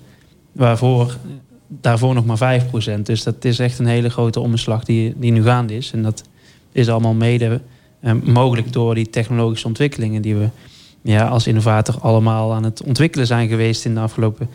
Waarvoor 0.52 1.18
daarvoor 1.68 2.14
nog 2.14 2.26
maar 2.26 2.62
5%. 2.98 3.02
Dus 3.02 3.24
dat 3.24 3.46
is 3.46 3.60
echt 3.60 3.80
een 3.80 3.86
hele 3.86 4.10
grote 4.10 4.40
omslag 4.40 4.84
die, 4.84 5.14
die 5.18 5.32
nu 5.32 5.44
gaande 5.44 5.76
is. 5.76 5.92
En 5.92 6.04
dat 6.04 6.24
is 6.72 6.90
allemaal 6.90 7.14
mede 7.14 7.62
eh, 8.00 8.14
mogelijk 8.24 8.74
door 8.74 8.96
die 8.96 9.10
technologische 9.10 9.68
ontwikkelingen 9.68 10.22
die 10.22 10.36
we 10.36 10.50
ja, 11.02 11.28
als 11.28 11.48
innovator 11.48 12.00
allemaal 12.00 12.54
aan 12.54 12.64
het 12.64 12.84
ontwikkelen 12.84 13.28
zijn 13.28 13.48
geweest 13.48 13.86
in 13.86 13.94
de 13.94 14.00
afgelopen 14.00 14.50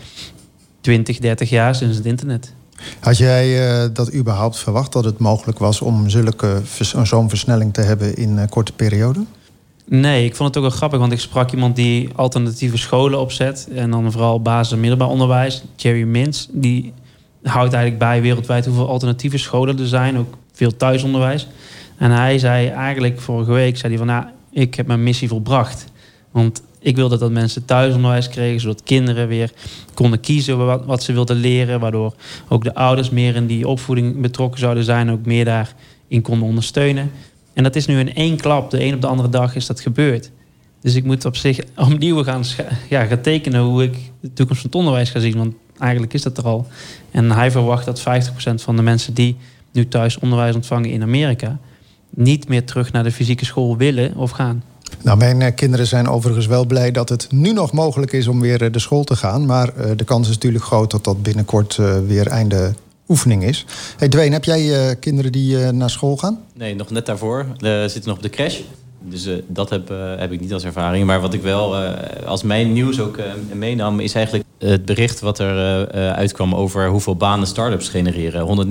20, 0.81 1.19
30 1.19 1.51
jaar 1.51 1.75
sinds 1.75 1.97
het 1.97 2.07
internet. 2.07 2.55
Had 3.01 3.19
jij 3.19 3.69
eh, 3.69 3.89
dat 3.93 4.15
überhaupt 4.15 4.59
verwacht 4.59 4.93
dat 4.93 5.05
het 5.05 5.19
mogelijk 5.19 5.59
was 5.59 5.81
om 5.81 6.09
zulke 6.09 6.61
zo'n 7.03 7.29
versnelling 7.29 7.75
te 7.75 7.81
hebben 7.81 8.17
in 8.17 8.37
een 8.37 8.49
korte 8.49 8.73
periode? 8.73 9.25
Nee, 9.87 10.25
ik 10.25 10.37
vond 10.37 10.49
het 10.49 10.57
ook 10.57 10.71
wel 10.71 10.79
grappig, 10.79 10.99
want 10.99 11.13
ik 11.13 11.21
sprak 11.21 11.53
iemand 11.53 11.77
die 11.77 12.09
alternatieve 12.15 12.77
scholen 12.77 13.21
opzet. 13.21 13.69
En 13.75 13.91
dan 13.91 14.13
vooral 14.13 14.43
basis- 14.43 14.73
en 14.73 14.81
middelbaar 14.81 15.09
onderwijs. 15.09 15.63
Jerry 15.77 16.03
Mintz, 16.03 16.47
die 16.51 16.93
houdt 17.43 17.73
eigenlijk 17.73 18.03
bij 18.03 18.23
wereldwijd 18.23 18.67
hoeveel 18.67 18.89
alternatieve 18.89 19.39
scholen 19.39 19.79
er 19.79 19.89
zijn. 19.89 20.19
Ook 20.19 20.35
veel 20.53 20.77
thuisonderwijs. 20.77 21.49
En 21.97 22.11
hij 22.11 22.39
zei 22.39 22.69
eigenlijk 22.69 23.21
vorige 23.21 23.53
week, 23.53 23.77
zei 23.77 23.89
hij 23.89 23.99
van, 24.05 24.15
nou, 24.15 24.25
ik 24.51 24.75
heb 24.75 24.87
mijn 24.87 25.03
missie 25.03 25.29
volbracht. 25.29 25.85
Want 26.31 26.63
ik 26.81 26.97
wilde 26.97 27.19
dat 27.19 27.31
mensen 27.31 27.65
thuisonderwijs 27.65 28.29
kregen, 28.29 28.61
zodat 28.61 28.83
kinderen 28.83 29.29
weer 29.29 29.53
konden 29.95 30.21
kiezen 30.21 30.87
wat, 30.87 31.03
ze 31.03 31.13
wilden 31.13 31.37
leren. 31.37 31.81
Waardoor 31.81 32.15
ook 32.49 32.65
de 32.65 32.75
ouders 32.75 33.11
meer 33.11 33.35
in 33.35 33.47
die 33.47 33.69
opvoeding 33.69 34.21
betrokken 34.21 34.61
zouden 34.61 34.85
zijn, 34.85 35.11
ook 35.11 35.25
meer 35.25 35.45
daarin 35.45 36.23
konden 36.23 36.49
ondersteunen. 36.49 37.11
En 37.53 37.63
dat 37.63 37.77
is 37.77 37.87
nu 37.87 37.99
in 37.99 38.15
één 38.15 38.37
klap, 38.37 38.71
de 38.71 38.85
een 38.85 38.95
op 38.95 39.01
de 39.01 39.07
andere 39.07 39.29
dag 39.29 39.55
is 39.55 39.67
dat 39.67 39.81
gebeurd. 39.81 40.31
Dus 40.81 40.95
ik 40.95 41.05
moet 41.05 41.25
op 41.25 41.37
zich 41.37 41.61
opnieuw 41.77 42.23
gaan, 42.23 42.43
ja, 42.89 43.05
gaan 43.05 43.21
tekenen 43.21 43.61
hoe 43.61 43.83
ik 43.83 43.97
de 44.21 44.33
toekomst 44.33 44.61
van 44.61 44.71
het 44.71 44.79
onderwijs 44.79 45.11
ga 45.11 45.21
zien. 45.21 45.37
Want 45.37 45.55
eigenlijk 45.79 46.15
is 46.15 46.23
dat 46.23 46.39
er 46.39 46.45
al. 46.45 46.67
En 47.11 47.31
hij 47.31 47.51
verwacht 47.51 47.85
dat 47.85 48.01
50% 48.01 48.05
van 48.55 48.77
de 48.77 48.83
mensen 48.83 49.15
die 49.15 49.37
nu 49.73 49.89
thuis 49.89 50.19
onderwijs 50.19 50.55
ontvangen 50.55 50.91
in 50.91 51.03
Amerika... 51.03 51.59
niet 52.11 52.49
meer 52.49 52.65
terug 52.65 52.93
naar 52.93 53.03
de 53.03 53.13
fysieke 53.13 53.45
school 53.45 53.77
willen 53.77 54.17
of 54.17 54.31
gaan. 54.31 54.63
Nou, 55.03 55.19
mijn 55.19 55.43
eh, 55.43 55.55
kinderen 55.55 55.87
zijn 55.87 56.09
overigens 56.09 56.47
wel 56.47 56.67
blij 56.67 56.91
dat 56.91 57.09
het 57.09 57.27
nu 57.33 57.53
nog 57.53 57.73
mogelijk 57.73 58.13
is 58.13 58.27
om 58.27 58.41
weer 58.41 58.63
eh, 58.63 58.73
de 58.73 58.79
school 58.79 59.05
te 59.05 59.17
gaan. 59.17 59.47
Maar 59.47 59.75
eh, 59.77 59.91
de 59.97 60.05
kans 60.05 60.29
is 60.29 60.35
natuurlijk 60.35 60.65
groot 60.65 60.91
dat 60.91 61.05
dat 61.05 61.23
binnenkort 61.23 61.79
weer 62.07 62.27
einde 62.27 62.75
oefening 63.09 63.45
is. 63.45 63.65
Hey 63.97 64.09
Dwayne, 64.09 64.33
heb 64.33 64.45
jij 64.45 64.97
kinderen 64.97 65.33
die 65.33 65.57
naar 65.57 65.91
school 65.91 66.17
gaan? 66.17 66.41
Nee, 66.55 66.75
nog 66.75 66.91
net 66.91 67.07
daarvoor. 67.07 67.47
We 67.57 67.85
zitten 67.89 68.09
nog 68.09 68.17
op 68.17 68.23
de 68.23 68.31
crash. 68.31 68.61
Dus 69.03 69.29
dat 69.47 69.71
heb, 69.71 69.89
heb 70.19 70.33
ik 70.33 70.41
niet 70.41 70.53
als 70.53 70.65
ervaring. 70.65 71.07
Maar 71.07 71.21
wat 71.21 71.35
ik 71.35 71.43
wel 71.43 71.77
als 72.27 72.43
mijn 72.43 72.73
nieuws 72.73 73.01
ook 73.01 73.19
meenam... 73.53 74.01
is 74.01 74.15
eigenlijk 74.15 74.45
het 74.69 74.85
bericht 74.85 75.21
wat 75.21 75.39
er 75.39 75.57
eh, 75.57 76.09
eh, 76.09 76.17
uitkwam... 76.17 76.55
over 76.55 76.89
hoeveel 76.89 77.17
banen 77.17 77.47
start-ups 77.47 77.89
genereren. 77.89 78.69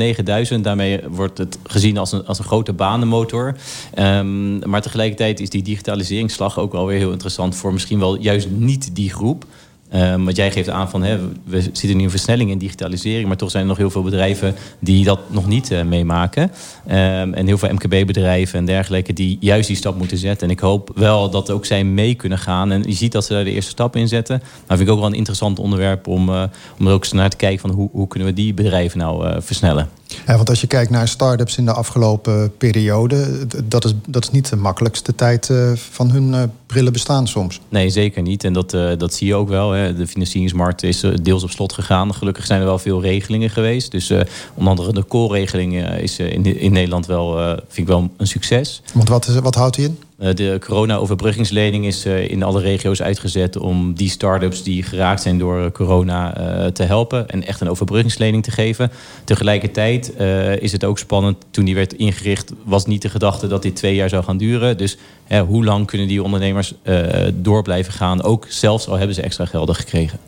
109.000, 0.53 0.61
daarmee 0.61 0.99
wordt 1.09 1.37
het 1.37 1.57
gezien 1.63 1.97
als 1.97 2.11
een, 2.11 2.25
als 2.25 2.39
een 2.39 2.45
grote 2.45 2.73
banenmotor. 2.73 3.55
Ehm, 3.93 4.69
maar 4.69 4.81
tegelijkertijd 4.81 5.39
is 5.39 5.49
die 5.49 5.63
digitaliseringsslag 5.63 6.59
ook 6.59 6.71
wel 6.71 6.85
weer 6.85 6.97
heel 6.97 7.11
interessant... 7.11 7.55
voor 7.55 7.73
misschien 7.73 7.99
wel 7.99 8.19
juist 8.19 8.49
niet 8.49 8.95
die 8.95 9.09
groep... 9.09 9.45
Um, 9.95 10.23
want 10.23 10.35
jij 10.35 10.51
geeft 10.51 10.69
aan 10.69 10.89
van 10.89 11.01
we 11.43 11.61
zitten 11.61 11.97
nu 11.97 12.03
in 12.03 12.09
versnelling 12.09 12.49
in 12.49 12.57
digitalisering, 12.57 13.27
maar 13.27 13.37
toch 13.37 13.51
zijn 13.51 13.63
er 13.63 13.69
nog 13.69 13.77
heel 13.77 13.89
veel 13.89 14.03
bedrijven 14.03 14.55
die 14.79 15.03
dat 15.03 15.19
nog 15.27 15.47
niet 15.47 15.71
eh, 15.71 15.83
meemaken. 15.83 16.43
Um, 16.87 17.33
en 17.33 17.45
heel 17.45 17.57
veel 17.57 17.73
MKB-bedrijven 17.73 18.59
en 18.59 18.65
dergelijke 18.65 19.13
die 19.13 19.37
juist 19.39 19.67
die 19.67 19.75
stap 19.75 19.97
moeten 19.97 20.17
zetten. 20.17 20.47
En 20.47 20.53
ik 20.53 20.59
hoop 20.59 20.91
wel 20.95 21.29
dat 21.29 21.51
ook 21.51 21.65
zij 21.65 21.83
mee 21.83 22.15
kunnen 22.15 22.37
gaan. 22.37 22.71
En 22.71 22.83
je 22.83 22.93
ziet 22.93 23.11
dat 23.11 23.25
ze 23.25 23.33
daar 23.33 23.43
de 23.43 23.51
eerste 23.51 23.71
stap 23.71 23.95
in 23.95 24.07
zetten. 24.07 24.39
Maar 24.67 24.77
vind 24.77 24.89
ik 24.89 24.95
ook 24.95 24.99
wel 24.99 25.09
een 25.09 25.15
interessant 25.17 25.59
onderwerp 25.59 26.07
om, 26.07 26.29
uh, 26.29 26.43
om 26.79 26.87
er 26.87 26.93
ook 26.93 27.03
eens 27.03 27.13
naar 27.13 27.29
te 27.29 27.37
kijken 27.37 27.59
van 27.59 27.69
hoe, 27.69 27.89
hoe 27.91 28.07
kunnen 28.07 28.27
we 28.27 28.33
die 28.33 28.53
bedrijven 28.53 28.99
nou 28.99 29.27
uh, 29.27 29.35
versnellen. 29.39 29.89
Ja, 30.27 30.35
want 30.35 30.49
als 30.49 30.61
je 30.61 30.67
kijkt 30.67 30.91
naar 30.91 31.07
start-ups 31.07 31.57
in 31.57 31.65
de 31.65 31.73
afgelopen 31.73 32.57
periode, 32.57 33.47
dat 33.63 33.85
is, 33.85 33.93
dat 34.07 34.23
is 34.23 34.31
niet 34.31 34.49
de 34.49 34.55
makkelijkste 34.55 35.15
tijd 35.15 35.49
uh, 35.49 35.71
van 35.75 36.11
hun 36.11 36.33
uh, 36.33 36.43
brillen 36.65 36.93
bestaan 36.93 37.27
soms. 37.27 37.61
Nee, 37.69 37.89
zeker 37.89 38.21
niet. 38.21 38.43
En 38.43 38.53
dat, 38.53 38.73
uh, 38.73 38.91
dat 38.97 39.13
zie 39.13 39.27
je 39.27 39.35
ook 39.35 39.49
wel. 39.49 39.71
Hè. 39.71 39.95
De 39.95 40.07
financieringsmarkt 40.07 40.83
is 40.83 41.03
deels 41.21 41.43
op 41.43 41.49
slot 41.49 41.73
gegaan. 41.73 42.13
Gelukkig 42.13 42.45
zijn 42.45 42.59
er 42.59 42.65
wel 42.65 42.79
veel 42.79 43.01
regelingen 43.01 43.49
geweest. 43.49 43.91
Dus 43.91 44.11
onder 44.53 44.69
andere 44.69 44.93
de 44.93 45.07
call-regeling 45.07 45.87
is 45.87 46.19
in, 46.19 46.59
in 46.59 46.71
Nederland 46.71 47.05
wel, 47.05 47.37
vind 47.57 47.77
ik 47.77 47.87
wel 47.87 48.09
een 48.17 48.27
succes. 48.27 48.81
Want 48.93 49.09
wat, 49.09 49.27
is, 49.27 49.35
wat 49.39 49.55
houdt 49.55 49.75
die 49.75 49.85
in? 49.85 49.97
De 50.19 50.57
corona-overbruggingslening 50.59 51.85
is 51.85 52.05
in 52.05 52.43
alle 52.43 52.61
regio's 52.61 53.01
uitgezet 53.01 53.57
om 53.57 53.93
die 53.93 54.09
start-ups 54.09 54.63
die 54.63 54.83
geraakt 54.83 55.21
zijn 55.21 55.37
door 55.37 55.71
corona 55.71 56.33
te 56.71 56.83
helpen 56.83 57.29
en 57.29 57.45
echt 57.45 57.61
een 57.61 57.69
overbruggingslening 57.69 58.43
te 58.43 58.51
geven. 58.51 58.91
Tegelijkertijd 59.23 60.13
is 60.59 60.71
het 60.71 60.83
ook 60.83 60.99
spannend. 60.99 61.37
Toen 61.51 61.65
die 61.65 61.75
werd 61.75 61.93
ingericht, 61.93 62.51
was 62.63 62.85
niet 62.85 63.01
de 63.01 63.09
gedachte 63.09 63.47
dat 63.47 63.61
dit 63.61 63.75
twee 63.75 63.95
jaar 63.95 64.09
zou 64.09 64.23
gaan 64.23 64.37
duren. 64.37 64.77
Dus 64.77 64.97
hoe 65.47 65.63
lang 65.65 65.85
kunnen 65.87 66.07
die 66.07 66.23
ondernemers 66.23 66.73
door 67.33 67.61
blijven 67.61 67.93
gaan? 67.93 68.23
Ook 68.23 68.45
zelfs 68.49 68.87
al 68.87 68.97
hebben 68.97 69.15
ze 69.15 69.21
extra 69.21 69.45
gelden 69.45 69.75
gekregen. 69.75 70.19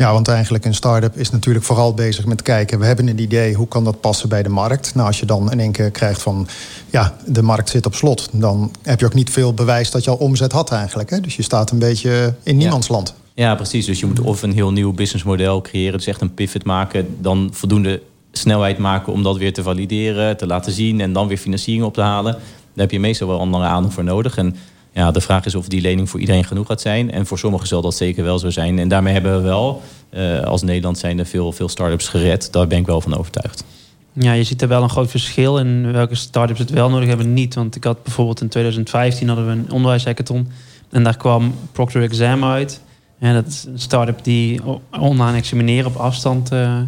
Ja, 0.00 0.12
want 0.12 0.28
eigenlijk 0.28 0.64
een 0.64 0.74
start-up 0.74 1.16
is 1.16 1.30
natuurlijk 1.30 1.64
vooral 1.64 1.94
bezig 1.94 2.26
met 2.26 2.42
kijken... 2.42 2.78
we 2.78 2.86
hebben 2.86 3.08
een 3.08 3.18
idee, 3.18 3.54
hoe 3.54 3.68
kan 3.68 3.84
dat 3.84 4.00
passen 4.00 4.28
bij 4.28 4.42
de 4.42 4.48
markt? 4.48 4.94
Nou, 4.94 5.06
als 5.06 5.20
je 5.20 5.26
dan 5.26 5.52
in 5.52 5.60
één 5.60 5.72
keer 5.72 5.90
krijgt 5.90 6.22
van... 6.22 6.48
ja, 6.90 7.16
de 7.26 7.42
markt 7.42 7.68
zit 7.68 7.86
op 7.86 7.94
slot... 7.94 8.28
dan 8.32 8.70
heb 8.82 9.00
je 9.00 9.06
ook 9.06 9.14
niet 9.14 9.30
veel 9.30 9.54
bewijs 9.54 9.90
dat 9.90 10.04
je 10.04 10.10
al 10.10 10.16
omzet 10.16 10.52
had 10.52 10.72
eigenlijk. 10.72 11.10
Hè? 11.10 11.20
Dus 11.20 11.36
je 11.36 11.42
staat 11.42 11.70
een 11.70 11.78
beetje 11.78 12.34
in 12.42 12.56
niemands 12.56 12.86
ja. 12.86 12.94
land. 12.94 13.14
Ja, 13.34 13.54
precies. 13.54 13.86
Dus 13.86 14.00
je 14.00 14.06
moet 14.06 14.20
of 14.20 14.42
een 14.42 14.52
heel 14.52 14.72
nieuw 14.72 14.92
businessmodel 14.92 15.60
creëren... 15.60 15.96
dus 15.98 16.06
echt 16.06 16.20
een 16.20 16.34
pivot 16.34 16.64
maken, 16.64 17.16
dan 17.20 17.50
voldoende 17.52 18.02
snelheid 18.32 18.78
maken... 18.78 19.12
om 19.12 19.22
dat 19.22 19.36
weer 19.36 19.52
te 19.52 19.62
valideren, 19.62 20.36
te 20.36 20.46
laten 20.46 20.72
zien... 20.72 21.00
en 21.00 21.12
dan 21.12 21.28
weer 21.28 21.38
financiering 21.38 21.84
op 21.84 21.94
te 21.94 22.00
halen. 22.00 22.32
Daar 22.32 22.40
heb 22.74 22.90
je 22.90 23.00
meestal 23.00 23.28
wel 23.28 23.40
andere 23.40 23.64
aandacht 23.64 23.94
voor 23.94 24.04
nodig... 24.04 24.36
En 24.36 24.56
ja, 24.92 25.10
de 25.10 25.20
vraag 25.20 25.44
is 25.44 25.54
of 25.54 25.68
die 25.68 25.80
lening 25.80 26.10
voor 26.10 26.20
iedereen 26.20 26.44
genoeg 26.44 26.66
gaat 26.66 26.80
zijn. 26.80 27.10
En 27.10 27.26
voor 27.26 27.38
sommigen 27.38 27.66
zal 27.66 27.82
dat 27.82 27.94
zeker 27.94 28.24
wel 28.24 28.38
zo 28.38 28.50
zijn. 28.50 28.78
En 28.78 28.88
daarmee 28.88 29.12
hebben 29.12 29.36
we 29.36 29.42
wel, 29.42 29.82
uh, 30.10 30.40
als 30.40 30.62
Nederland 30.62 30.98
zijn 30.98 31.18
er 31.18 31.26
veel, 31.26 31.52
veel 31.52 31.68
start-ups 31.68 32.08
gered. 32.08 32.52
Daar 32.52 32.66
ben 32.66 32.78
ik 32.78 32.86
wel 32.86 33.00
van 33.00 33.16
overtuigd. 33.16 33.64
Ja, 34.12 34.32
je 34.32 34.44
ziet 34.44 34.62
er 34.62 34.68
wel 34.68 34.82
een 34.82 34.90
groot 34.90 35.10
verschil 35.10 35.58
in 35.58 35.92
welke 35.92 36.14
start-ups 36.14 36.58
het 36.58 36.70
wel 36.70 36.90
nodig 36.90 37.08
hebben 37.08 37.32
niet. 37.32 37.54
Want 37.54 37.76
ik 37.76 37.84
had 37.84 38.02
bijvoorbeeld 38.02 38.40
in 38.40 38.48
2015 38.48 39.26
hadden 39.28 39.46
we 39.46 39.52
een 39.52 39.70
onderwijshackathon. 39.70 40.48
En 40.90 41.02
daar 41.02 41.16
kwam 41.16 41.54
Proctor 41.72 42.02
Exam 42.02 42.44
uit. 42.44 42.80
En 43.18 43.34
dat 43.34 43.46
is 43.46 43.64
een 43.64 43.78
start-up 43.78 44.24
die 44.24 44.60
online 44.90 45.36
examineren 45.36 45.90
op 45.90 45.96
afstand 45.96 46.52
uh, 46.52 46.80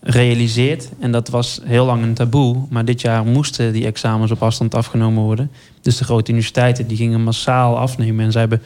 realiseert. 0.00 0.88
En 0.98 1.12
dat 1.12 1.28
was 1.28 1.60
heel 1.64 1.84
lang 1.84 2.02
een 2.02 2.14
taboe. 2.14 2.56
Maar 2.68 2.84
dit 2.84 3.00
jaar 3.00 3.24
moesten 3.24 3.72
die 3.72 3.86
examens 3.86 4.30
op 4.30 4.42
afstand 4.42 4.74
afgenomen 4.74 5.22
worden. 5.22 5.50
Dus 5.80 5.96
de 5.96 6.04
grote 6.04 6.30
universiteiten 6.30 6.86
die 6.86 6.96
gingen 6.96 7.22
massaal 7.22 7.78
afnemen. 7.78 8.24
En 8.24 8.32
ze 8.32 8.38
hebben 8.38 8.62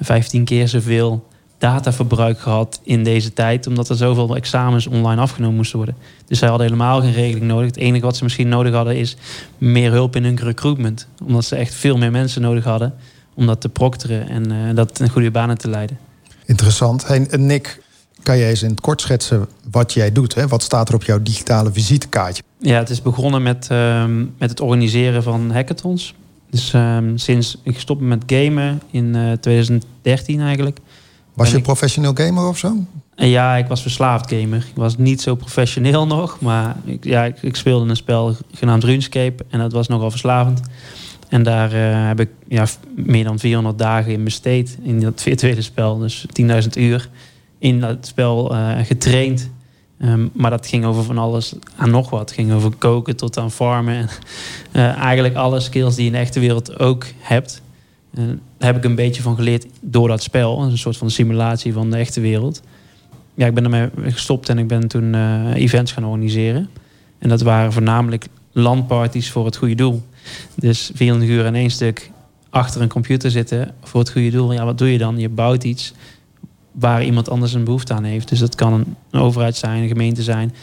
15 0.00 0.44
keer 0.44 0.68
zoveel 0.68 1.26
dataverbruik 1.58 2.40
gehad 2.40 2.80
in 2.82 3.04
deze 3.04 3.32
tijd. 3.32 3.66
Omdat 3.66 3.88
er 3.88 3.96
zoveel 3.96 4.36
examens 4.36 4.86
online 4.86 5.20
afgenomen 5.20 5.56
moesten 5.56 5.76
worden. 5.76 5.96
Dus 6.26 6.38
zij 6.38 6.48
hadden 6.48 6.66
helemaal 6.66 7.00
geen 7.00 7.12
regeling 7.12 7.46
nodig. 7.46 7.66
Het 7.66 7.76
enige 7.76 8.04
wat 8.04 8.16
ze 8.16 8.24
misschien 8.24 8.48
nodig 8.48 8.74
hadden 8.74 8.96
is 8.96 9.16
meer 9.58 9.90
hulp 9.90 10.16
in 10.16 10.24
hun 10.24 10.36
recruitment. 10.36 11.08
Omdat 11.24 11.44
ze 11.44 11.56
echt 11.56 11.74
veel 11.74 11.96
meer 11.96 12.10
mensen 12.10 12.42
nodig 12.42 12.64
hadden 12.64 12.94
om 13.34 13.46
dat 13.46 13.60
te 13.60 13.68
procteren 13.68 14.28
en 14.28 14.52
uh, 14.52 14.74
dat 14.74 15.00
in 15.00 15.08
goede 15.08 15.30
banen 15.30 15.58
te 15.58 15.68
leiden. 15.68 15.98
Interessant. 16.44 17.06
Hey, 17.06 17.28
Nick, 17.30 17.80
kan 18.28 18.38
jij 18.38 18.48
eens 18.48 18.62
in 18.62 18.70
het 18.70 18.80
kort 18.80 19.00
schetsen 19.00 19.48
wat 19.70 19.92
jij 19.92 20.12
doet? 20.12 20.34
Hè? 20.34 20.48
Wat 20.48 20.62
staat 20.62 20.88
er 20.88 20.94
op 20.94 21.02
jouw 21.02 21.22
digitale 21.22 21.72
visitekaartje? 21.72 22.42
Ja, 22.58 22.78
het 22.78 22.90
is 22.90 23.02
begonnen 23.02 23.42
met, 23.42 23.68
uh, 23.72 24.04
met 24.38 24.50
het 24.50 24.60
organiseren 24.60 25.22
van 25.22 25.50
hackathons. 25.50 26.14
Dus 26.50 26.72
uh, 26.72 26.98
sinds 27.14 27.58
ik 27.62 27.78
stopte 27.78 28.04
met 28.04 28.22
gamen 28.26 28.82
in 28.90 29.16
uh, 29.16 29.32
2013 29.32 30.40
eigenlijk... 30.40 30.78
Was 31.34 31.50
je 31.50 31.56
ik- 31.56 31.62
professioneel 31.62 32.14
gamer 32.14 32.46
of 32.46 32.58
zo? 32.58 32.76
En 33.14 33.28
ja, 33.28 33.56
ik 33.56 33.66
was 33.66 33.82
verslaafd 33.82 34.30
gamer. 34.30 34.58
Ik 34.58 34.76
was 34.76 34.96
niet 34.96 35.20
zo 35.20 35.34
professioneel 35.34 36.06
nog, 36.16 36.40
maar 36.40 36.76
ik, 36.84 37.04
ja, 37.04 37.24
ik, 37.24 37.42
ik 37.42 37.56
speelde 37.56 37.90
een 37.90 37.96
spel 37.96 38.36
genaamd 38.52 38.84
RuneScape 38.84 39.44
en 39.48 39.58
dat 39.58 39.72
was 39.72 39.88
nogal 39.88 40.10
verslavend. 40.10 40.60
En 41.28 41.42
daar 41.42 41.72
eh, 41.72 42.06
heb 42.06 42.20
ik 42.20 42.30
ja, 42.48 42.66
meer 42.96 43.24
dan 43.24 43.38
400 43.38 43.78
dagen 43.78 44.12
in 44.12 44.24
besteed 44.24 44.78
in 44.82 45.00
dat 45.00 45.22
virtuele 45.28 45.62
spel. 45.62 45.98
Dus 45.98 46.26
10.000 46.40 46.46
uur 46.76 47.08
in 47.58 47.80
dat 47.80 48.06
spel 48.06 48.54
eh, 48.54 48.78
getraind. 48.84 49.50
Ehm, 49.98 50.26
maar 50.32 50.50
dat 50.50 50.66
ging 50.66 50.84
over 50.84 51.04
van 51.04 51.18
alles 51.18 51.54
aan 51.76 51.90
nog 51.90 52.10
wat. 52.10 52.20
Het 52.20 52.32
ging 52.32 52.52
over 52.52 52.70
koken 52.78 53.16
tot 53.16 53.38
aan 53.38 53.50
farmen. 53.50 53.94
En, 53.94 54.08
eh, 54.72 54.96
eigenlijk 54.96 55.34
alle 55.34 55.60
skills 55.60 55.94
die 55.94 56.04
je 56.04 56.10
in 56.10 56.16
de 56.16 56.22
echte 56.22 56.40
wereld 56.40 56.78
ook 56.78 57.06
hebt. 57.18 57.62
Eh, 58.14 58.24
daar 58.58 58.72
heb 58.72 58.76
ik 58.76 58.84
een 58.84 58.94
beetje 58.94 59.22
van 59.22 59.34
geleerd 59.36 59.66
door 59.80 60.08
dat 60.08 60.22
spel. 60.22 60.62
Een 60.62 60.78
soort 60.78 60.96
van 60.96 61.10
simulatie 61.10 61.72
van 61.72 61.90
de 61.90 61.96
echte 61.96 62.20
wereld. 62.20 62.62
Ja, 63.34 63.46
ik 63.46 63.54
ben 63.54 63.64
ermee 63.64 63.88
gestopt 64.02 64.48
en 64.48 64.58
ik 64.58 64.68
ben 64.68 64.88
toen 64.88 65.14
events 65.54 65.92
gaan 65.92 66.04
organiseren. 66.04 66.68
En 67.18 67.28
dat 67.28 67.42
waren 67.42 67.72
voornamelijk 67.72 68.26
landparties 68.52 69.30
voor 69.30 69.44
het 69.44 69.56
goede 69.56 69.74
doel. 69.74 70.02
Dus 70.54 70.90
24 70.94 71.36
uur 71.36 71.44
in 71.44 71.54
één 71.54 71.70
stuk 71.70 72.10
achter 72.50 72.80
een 72.80 72.88
computer 72.88 73.30
zitten 73.30 73.74
voor 73.82 74.00
het 74.00 74.10
goede 74.10 74.30
doel. 74.30 74.52
Ja, 74.52 74.64
wat 74.64 74.78
doe 74.78 74.92
je 74.92 74.98
dan? 74.98 75.18
Je 75.18 75.28
bouwt 75.28 75.64
iets 75.64 75.92
waar 76.72 77.04
iemand 77.04 77.30
anders 77.30 77.52
een 77.52 77.64
behoefte 77.64 77.94
aan 77.94 78.04
heeft. 78.04 78.28
Dus 78.28 78.38
dat 78.38 78.54
kan 78.54 78.72
een, 78.72 79.20
overheid 79.20 79.56
zijn, 79.56 79.82
een 79.82 79.88
gemeente 79.88 80.22
zijn. 80.22 80.54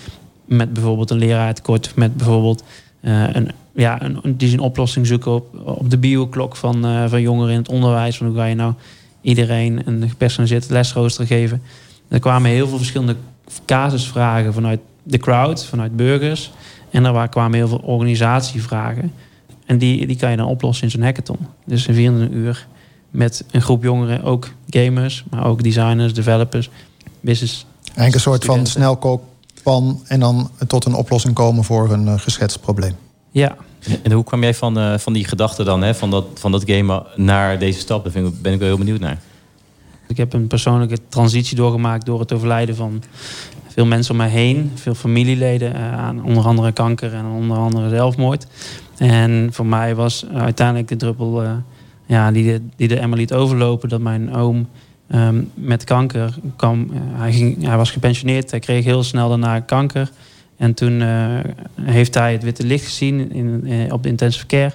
Met 0.46 0.74
bijvoorbeeld 0.74 1.10
een 1.10 1.18
leraartekort. 1.18 1.92
Met 1.96 2.18
bijvoorbeeld 2.18 2.64
eh, 3.02 3.24
een, 3.34 3.50
ja, 3.74 4.02
een, 4.02 4.38
die 4.38 4.54
een 4.54 4.60
oplossing 4.60 5.08
zoeken 5.08 5.32
op, 5.34 5.56
op 5.66 5.90
de 5.90 5.98
bioklok 5.98 6.56
van, 6.56 6.86
eh, 6.86 7.04
van 7.08 7.22
jongeren 7.22 7.52
in 7.52 7.58
het 7.60 7.70
onderwijs. 7.70 8.18
Van 8.18 8.28
hoe 8.28 8.36
ga 8.36 8.46
je 8.46 8.56
nou 8.56 8.74
iedereen 9.22 9.82
een 9.86 10.10
gepersonaliseerd 10.10 10.70
lesrooster 10.70 11.26
geven? 11.28 11.62
Er 12.08 12.20
kwamen 12.20 12.50
heel 12.52 12.68
veel 12.68 12.78
verschillende 12.78 13.16
casusvragen 13.66 14.54
vanuit 14.54 14.80
de 15.04 15.18
crowd, 15.18 15.66
vanuit 15.66 15.96
burgers. 15.96 16.52
En 16.90 17.14
wa- 17.14 17.28
kwamen 17.28 17.58
heel 17.58 17.68
veel 17.68 17.82
organisatievragen. 17.84 19.12
En 19.66 19.78
die, 19.78 20.08
die 20.08 20.16
kan 20.16 20.32
je 20.32 20.38
dan 20.38 20.48
oplossen 20.48 20.86
in 20.86 20.92
zo'n 20.92 21.02
hackathon. 21.02 21.38
Dus 21.66 21.88
in 21.88 21.94
24 21.94 22.38
uur 22.38 22.68
met 23.16 23.44
een 23.52 23.62
groep 23.62 23.84
jongeren, 23.84 24.24
ook 24.24 24.50
gamers, 24.70 25.24
maar 25.30 25.46
ook 25.46 25.64
designers, 25.64 26.14
developers, 26.14 26.70
business. 27.22 27.66
Eigenlijk 27.84 28.16
een 28.16 28.22
soort 28.22 28.46
van 28.46 28.66
studenten. 28.66 28.82
snelkookpan 28.82 30.02
en 30.08 30.20
dan 30.20 30.50
tot 30.68 30.86
een 30.86 30.94
oplossing 30.96 31.34
komen 31.34 31.64
voor 31.64 31.92
een 31.92 32.08
eh, 32.08 32.20
geschetst 32.20 32.62
probleem. 32.62 32.96
Ja. 33.32 33.56
En- 33.88 34.00
En 34.04 34.12
hoe 34.12 34.24
kwam 34.24 34.42
jij 34.42 34.54
van, 34.54 34.78
eh, 34.80 34.98
van 34.98 35.14
die 35.14 35.26
gedachte 35.26 35.64
dan, 35.64 35.82
hè, 35.82 35.96
van, 35.96 36.10
dat, 36.12 36.26
van 36.34 36.52
dat 36.52 36.64
gamen 36.66 37.04
naar 37.16 37.60
deze 37.60 37.80
stap? 37.80 38.04
Daar 38.04 38.12
vind 38.12 38.28
ik- 38.28 38.42
ben 38.42 38.54
ik 38.54 38.60
wel 38.60 38.68
heel 38.68 38.78
benieuwd 38.78 39.00
naar. 39.00 39.20
Ik 40.08 40.18
heb 40.18 40.34
een 40.34 40.48
persoonlijke 40.48 40.98
transitie 41.10 41.56
doorgemaakt 41.56 42.06
door 42.06 42.20
het 42.20 42.34
overlijden 42.34 42.76
van 42.76 43.04
veel 43.68 43.86
mensen 43.86 44.12
om 44.12 44.18
mij 44.18 44.30
heen. 44.30 44.72
Veel 44.76 44.94
familieleden 44.96 45.76
eh, 45.76 45.94
aan 45.98 46.24
onder 46.24 46.46
andere 46.46 46.72
kanker 46.72 47.14
en 47.14 47.26
onder 47.26 47.58
andere 47.58 47.90
zelfmoord. 47.90 48.46
En 48.98 49.50
voor 49.52 49.66
mij 49.66 49.96
was 49.96 50.26
uiteindelijk 50.34 50.88
de 50.88 50.96
druppel 50.96 51.44
eh, 51.44 51.52
ja, 52.06 52.32
die, 52.32 52.62
die 52.76 52.88
de 52.88 53.00
emmer 53.00 53.18
liet 53.18 53.34
overlopen... 53.34 53.90
dat 53.90 54.02
mijn 54.02 54.34
oom 54.34 54.68
ehm, 55.08 55.44
met 55.54 55.84
kanker 55.84 56.36
kwam. 56.56 56.90
hij, 56.94 57.34
ging, 57.34 57.64
hij 57.64 57.78
was 57.78 57.92
gepensioneerd, 57.92 58.52
hij 58.52 58.60
kreeg 58.60 58.84
heel 58.84 59.04
snel 59.04 59.30
daarna 59.30 59.60
kanker. 59.60 60.12
En 60.58 60.74
toen 60.74 61.02
eh, 61.02 61.40
heeft 61.82 62.14
hij 62.14 62.32
het 62.32 62.44
witte 62.44 62.66
licht 62.66 62.86
gezien 62.86 63.32
in, 63.32 63.68
eh, 63.68 63.94
op 63.94 64.04
de 64.04 64.10
intensive 64.10 64.46
care. 64.46 64.74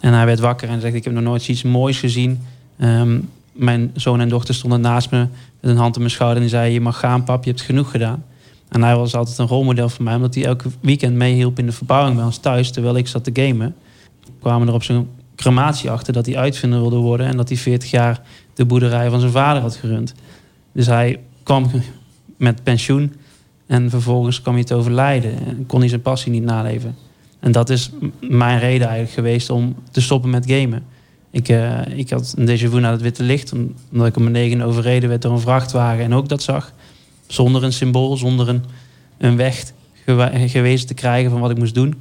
En 0.00 0.12
hij 0.12 0.26
werd 0.26 0.40
wakker 0.40 0.68
en 0.68 0.80
zegt: 0.80 0.94
Ik 0.94 1.04
heb 1.04 1.12
nog 1.12 1.22
nooit 1.22 1.42
zoiets 1.42 1.62
moois 1.62 1.98
gezien. 1.98 2.40
Ehm, 2.78 3.20
mijn 3.52 3.90
zoon 3.94 4.20
en 4.20 4.28
dochter 4.28 4.54
stonden 4.54 4.80
naast 4.80 5.10
me 5.10 5.18
met 5.60 5.70
een 5.70 5.76
hand 5.76 5.94
op 5.94 5.98
mijn 5.98 6.10
schouder 6.10 6.36
en 6.36 6.42
die 6.42 6.56
zei: 6.56 6.72
Je 6.72 6.80
mag 6.80 6.98
gaan, 6.98 7.24
pap, 7.24 7.44
je 7.44 7.50
hebt 7.50 7.62
genoeg 7.62 7.90
gedaan. 7.90 8.24
En 8.68 8.82
hij 8.82 8.96
was 8.96 9.14
altijd 9.14 9.38
een 9.38 9.46
rolmodel 9.46 9.88
voor 9.88 10.04
mij, 10.04 10.14
omdat 10.14 10.34
hij 10.34 10.44
elke 10.44 10.68
weekend 10.80 11.14
meehielp 11.14 11.58
in 11.58 11.66
de 11.66 11.72
verbouwing 11.72 12.16
bij 12.16 12.24
ons 12.24 12.38
thuis 12.38 12.70
terwijl 12.70 12.96
ik 12.96 13.08
zat 13.08 13.24
te 13.24 13.30
gamen. 13.32 13.74
Kwamen 14.40 14.68
er 14.68 14.74
op 14.74 14.82
zijn 14.82 15.08
crematie 15.36 15.90
achter 15.90 16.12
dat 16.12 16.26
hij 16.26 16.36
uitvinder 16.36 16.80
wilde 16.80 16.96
worden 16.96 17.26
en 17.26 17.36
dat 17.36 17.48
hij 17.48 17.56
40 17.58 17.90
jaar 17.90 18.20
de 18.54 18.64
boerderij 18.64 19.10
van 19.10 19.20
zijn 19.20 19.32
vader 19.32 19.62
had 19.62 19.76
gerund. 19.76 20.14
Dus 20.72 20.86
hij 20.86 21.20
kwam 21.42 21.70
met 22.36 22.62
pensioen 22.62 23.14
en 23.66 23.90
vervolgens 23.90 24.42
kwam 24.42 24.54
hij 24.54 24.64
te 24.64 24.74
overlijden 24.74 25.46
en 25.46 25.66
kon 25.66 25.80
hij 25.80 25.88
zijn 25.88 26.02
passie 26.02 26.32
niet 26.32 26.42
naleven. 26.44 26.96
En 27.40 27.52
dat 27.52 27.70
is 27.70 27.90
mijn 28.20 28.58
reden 28.58 28.86
eigenlijk 28.86 29.14
geweest 29.16 29.50
om 29.50 29.74
te 29.90 30.00
stoppen 30.00 30.30
met 30.30 30.46
gamen. 30.50 30.84
Ik, 31.30 31.48
eh, 31.48 31.80
ik 31.98 32.10
had 32.10 32.34
een 32.36 32.46
déjà 32.48 32.68
vu 32.70 32.80
naar 32.80 32.92
het 32.92 33.00
witte 33.00 33.22
licht, 33.22 33.52
om- 33.52 33.74
omdat 33.92 34.06
ik 34.06 34.16
om 34.16 34.22
mijn 34.22 34.34
negen 34.34 34.60
overreden 34.62 35.08
werd 35.08 35.22
door 35.22 35.32
een 35.32 35.40
vrachtwagen 35.40 36.04
en 36.04 36.14
ook 36.14 36.28
dat 36.28 36.42
zag. 36.42 36.72
Zonder 37.26 37.64
een 37.64 37.72
symbool, 37.72 38.16
zonder 38.16 38.48
een, 38.48 38.64
een 39.18 39.36
weg 39.36 39.72
gewezen 40.46 40.86
te 40.86 40.94
krijgen 40.94 41.30
van 41.30 41.40
wat 41.40 41.50
ik 41.50 41.58
moest 41.58 41.74
doen. 41.74 41.94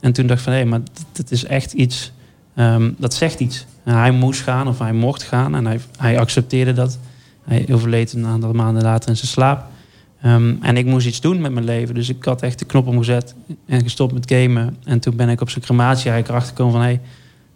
En 0.00 0.12
toen 0.12 0.26
dacht 0.26 0.38
ik 0.38 0.44
van 0.44 0.52
hé, 0.54 0.64
maar 0.64 0.78
dit, 0.80 1.04
dit 1.12 1.30
is 1.30 1.44
echt 1.44 1.72
iets, 1.72 2.12
ehm, 2.58 2.90
dat 2.96 3.14
zegt 3.14 3.40
iets. 3.40 3.66
Hij 3.82 4.10
moest 4.10 4.40
gaan 4.40 4.68
of 4.68 4.78
hij 4.78 4.92
mocht 4.92 5.22
gaan 5.22 5.54
en 5.54 5.66
hij, 5.66 5.80
hij 5.96 6.18
accepteerde 6.18 6.72
dat. 6.72 6.98
Hij 7.44 7.66
overleed 7.72 8.12
een 8.12 8.26
aantal 8.26 8.52
maanden 8.52 8.82
later 8.82 9.08
in 9.10 9.16
zijn 9.16 9.30
slaap. 9.30 9.66
Ehm, 10.22 10.54
en 10.62 10.76
ik 10.76 10.86
moest 10.86 11.06
iets 11.06 11.20
doen 11.20 11.40
met 11.40 11.52
mijn 11.52 11.64
leven. 11.64 11.94
Dus 11.94 12.08
ik 12.08 12.24
had 12.24 12.42
echt 12.42 12.58
de 12.58 12.64
knop 12.64 12.86
omgezet 12.86 13.34
en 13.66 13.82
gestopt 13.82 14.12
met 14.12 14.32
gamen. 14.32 14.76
En 14.84 15.00
toen 15.00 15.16
ben 15.16 15.28
ik 15.28 15.40
op 15.40 15.50
zijn 15.50 15.64
crematie 15.64 16.10
eigenlijk 16.10 16.28
erachter 16.28 16.56
gekomen 16.56 16.72
van... 16.72 16.82
Hey, 16.82 17.00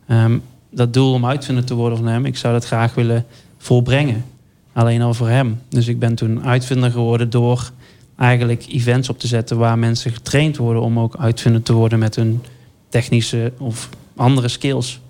ehm, 0.06 0.38
dat 0.70 0.92
doel 0.92 1.12
om 1.12 1.26
uitvinder 1.26 1.64
te 1.64 1.74
worden 1.74 1.98
van 1.98 2.06
hem... 2.06 2.24
ik 2.24 2.36
zou 2.36 2.52
dat 2.52 2.64
graag 2.64 2.94
willen 2.94 3.24
volbrengen. 3.58 4.24
Alleen 4.72 5.02
al 5.02 5.14
voor 5.14 5.28
hem. 5.28 5.60
Dus 5.68 5.88
ik 5.88 5.98
ben 5.98 6.14
toen 6.14 6.44
uitvinder 6.44 6.90
geworden 6.90 7.30
door 7.30 7.70
eigenlijk 8.16 8.66
events 8.68 9.08
op 9.08 9.18
te 9.18 9.26
zetten... 9.26 9.58
waar 9.58 9.78
mensen 9.78 10.12
getraind 10.12 10.56
worden 10.56 10.82
om 10.82 10.98
ook 10.98 11.16
uitvinder 11.16 11.62
te 11.62 11.72
worden... 11.72 11.98
met 11.98 12.16
hun 12.16 12.42
technische 12.88 13.52
of 13.58 13.88
andere 14.16 14.48
skills. 14.48 15.00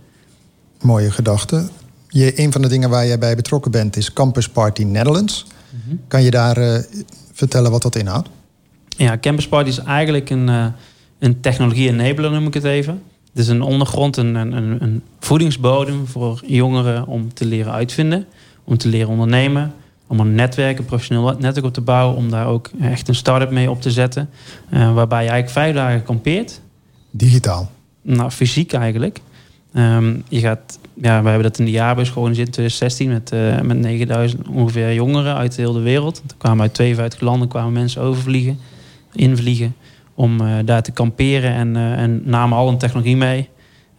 Mooie 0.81 1.11
gedachte. 1.11 1.69
Je, 2.09 2.41
een 2.41 2.53
van 2.53 2.63
de 2.63 2.69
dingen 2.69 2.91
waar 2.91 3.07
jij 3.07 3.19
bij 3.19 3.37
betrokken 3.37 3.71
bent 3.71 3.97
is 3.97 4.13
Campus 4.13 4.49
Party 4.49 4.83
Netherlands. 4.83 5.47
Kan 6.09 6.23
je 6.23 6.31
daar 6.31 6.57
eh, 6.57 6.83
vertellen 7.33 7.71
wat 7.71 7.83
dat 7.83 7.97
inhoudt? 7.97 8.29
Ja, 8.89 9.19
Campus 9.19 9.49
Party 9.49 9.69
is 9.69 9.79
eigenlijk 9.79 10.31
een, 10.31 10.49
eh, 10.49 10.67
een 11.19 11.41
technologie-enabler, 11.41 12.31
noem 12.31 12.47
ik 12.47 12.55
het 12.55 12.65
even. 12.65 13.03
Het 13.33 13.39
is 13.43 13.49
een 13.49 13.63
ondergrond, 13.63 14.17
een, 14.17 14.35
een, 14.35 14.53
een- 14.53 14.83
een 14.83 15.03
voedingsbodem 15.21 16.07
voor 16.07 16.43
jongeren 16.47 17.07
om 17.07 17.35
te 17.35 17.45
leren 17.45 17.73
uitvinden, 17.73 18.27
om 18.65 18.77
te 18.79 18.89
leren 18.89 19.09
ondernemen, 19.09 19.73
om 20.07 20.21
een 20.21 20.35
netwerk, 20.35 20.79
een 20.79 20.85
professioneel 20.85 21.37
netwerk 21.39 21.67
op 21.67 21.73
te 21.75 21.81
bouwen, 21.81 22.17
om 22.17 22.31
daar 22.31 22.47
ook 22.47 22.71
echt 22.81 23.09
een 23.09 23.15
start-up 23.15 23.51
mee 23.51 23.71
op 23.71 23.81
te 23.83 23.91
zetten, 23.91 24.29
eh, 24.71 24.95
waarbij 24.95 25.25
je 25.25 25.31
eigenlijk 25.31 25.59
vijf 25.59 25.75
dagen 25.75 26.03
kampeert. 26.05 26.61
Digitaal. 27.11 27.71
Nou, 28.03 28.31
fysiek 28.31 28.73
eigenlijk. 28.73 29.21
Ehm, 29.73 30.15
je 30.29 30.41
gaat, 30.41 30.79
ja, 30.95 31.23
we 31.23 31.29
hebben 31.29 31.43
dat 31.43 31.59
in 31.59 31.65
de 31.65 31.71
jaarbus 31.71 32.09
georganiseerd 32.09 32.47
in 32.47 32.53
2016 32.53 33.09
met, 33.09 33.33
eh, 33.33 33.61
met 33.61 33.77
9000 33.77 34.49
ongeveer 34.49 34.95
jongeren 34.95 35.35
uit 35.35 35.57
heel 35.57 35.73
de 35.73 35.81
wereld. 35.81 36.23
Er 36.29 36.35
kwamen 36.39 36.61
uit 36.61 36.75
52 36.75 37.21
landen 37.21 37.49
kwamen 37.49 37.73
mensen 37.73 38.03
overvliegen, 38.03 38.59
invliegen 39.13 39.75
om 40.15 40.41
eh, 40.41 40.55
daar 40.65 40.83
te 40.83 40.93
kamperen 40.93 41.53
en, 41.53 41.77
eh, 41.77 42.03
en 42.03 42.23
namen 42.25 42.59
al 42.59 42.69
een 42.69 42.79
technologie 42.79 43.17
mee. 43.17 43.49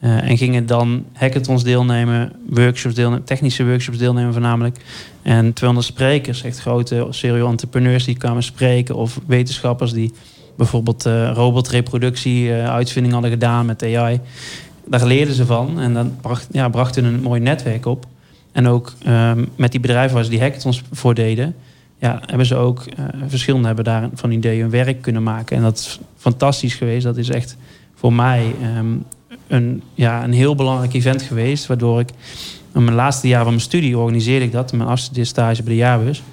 En 0.03 0.37
gingen 0.37 0.65
dan 0.65 1.05
hackathons 1.13 1.63
deelnemen, 1.63 2.31
workshops 2.49 2.95
deelnemen, 2.95 3.23
technische 3.23 3.65
workshops 3.65 3.97
deelnemen 3.97 4.33
voornamelijk. 4.33 4.77
En 5.21 5.53
200 5.53 5.87
sprekers, 5.87 6.43
echt 6.43 6.59
grote 6.59 7.07
serial 7.09 7.49
entrepreneurs 7.49 8.05
die 8.05 8.17
kwamen 8.17 8.43
spreken. 8.43 8.95
Of 8.95 9.19
wetenschappers 9.25 9.91
die 9.91 10.11
bijvoorbeeld 10.57 11.05
eh 11.05 11.31
robotreproductie 11.33 12.53
eh, 12.53 12.69
uitvinding 12.69 13.13
hadden 13.13 13.31
gedaan 13.31 13.65
met 13.65 13.83
AI. 13.83 14.19
Daar 14.85 15.05
leerden 15.05 15.35
ze 15.35 15.45
van 15.45 15.79
en 15.79 15.93
dat 15.93 16.21
bracht, 16.21 16.47
ja, 16.51 16.69
bracht 16.69 16.95
hun 16.95 17.05
een 17.05 17.21
mooi 17.21 17.41
netwerk 17.41 17.85
op. 17.85 18.05
En 18.51 18.67
ook 18.67 18.93
ehm, 19.03 19.45
met 19.55 19.71
die 19.71 19.79
bedrijven 19.79 20.15
waar 20.15 20.23
ze 20.23 20.29
die 20.29 20.39
hackathons 20.39 20.81
voor 20.91 21.13
deden, 21.13 21.55
ja, 21.97 22.21
hebben 22.25 22.45
ze 22.45 22.55
ook 22.55 22.85
eh 22.85 23.05
verschillende 23.27 23.67
hebben 23.67 23.85
daar 23.85 24.09
van 24.13 24.31
ideeën 24.31 24.61
hun 24.61 24.69
werk 24.69 25.01
kunnen 25.01 25.23
maken. 25.23 25.57
En 25.57 25.63
dat 25.63 25.77
is 25.77 25.99
fantastisch 26.17 26.75
geweest. 26.75 27.03
Dat 27.03 27.17
is 27.17 27.29
echt 27.29 27.57
voor 27.95 28.13
mij 28.13 28.55
ehm, 28.61 28.95
een, 29.47 29.83
ja, 29.93 30.23
een 30.23 30.33
heel 30.33 30.55
belangrijk 30.55 30.93
event 30.93 31.21
geweest. 31.21 31.67
Waardoor 31.67 31.99
ik 31.99 32.09
in 32.73 32.83
mijn 32.83 32.95
laatste 32.95 33.27
jaar 33.27 33.41
van 33.41 33.49
mijn 33.49 33.61
studie 33.61 33.97
organiseerde 33.97 34.45
ik 34.45 34.51
dat. 34.51 34.73
Mijn 34.73 34.89
afstudeerstage 34.89 35.63
bij 35.63 35.73
de 35.73 35.79
jaarbus. 35.79 36.23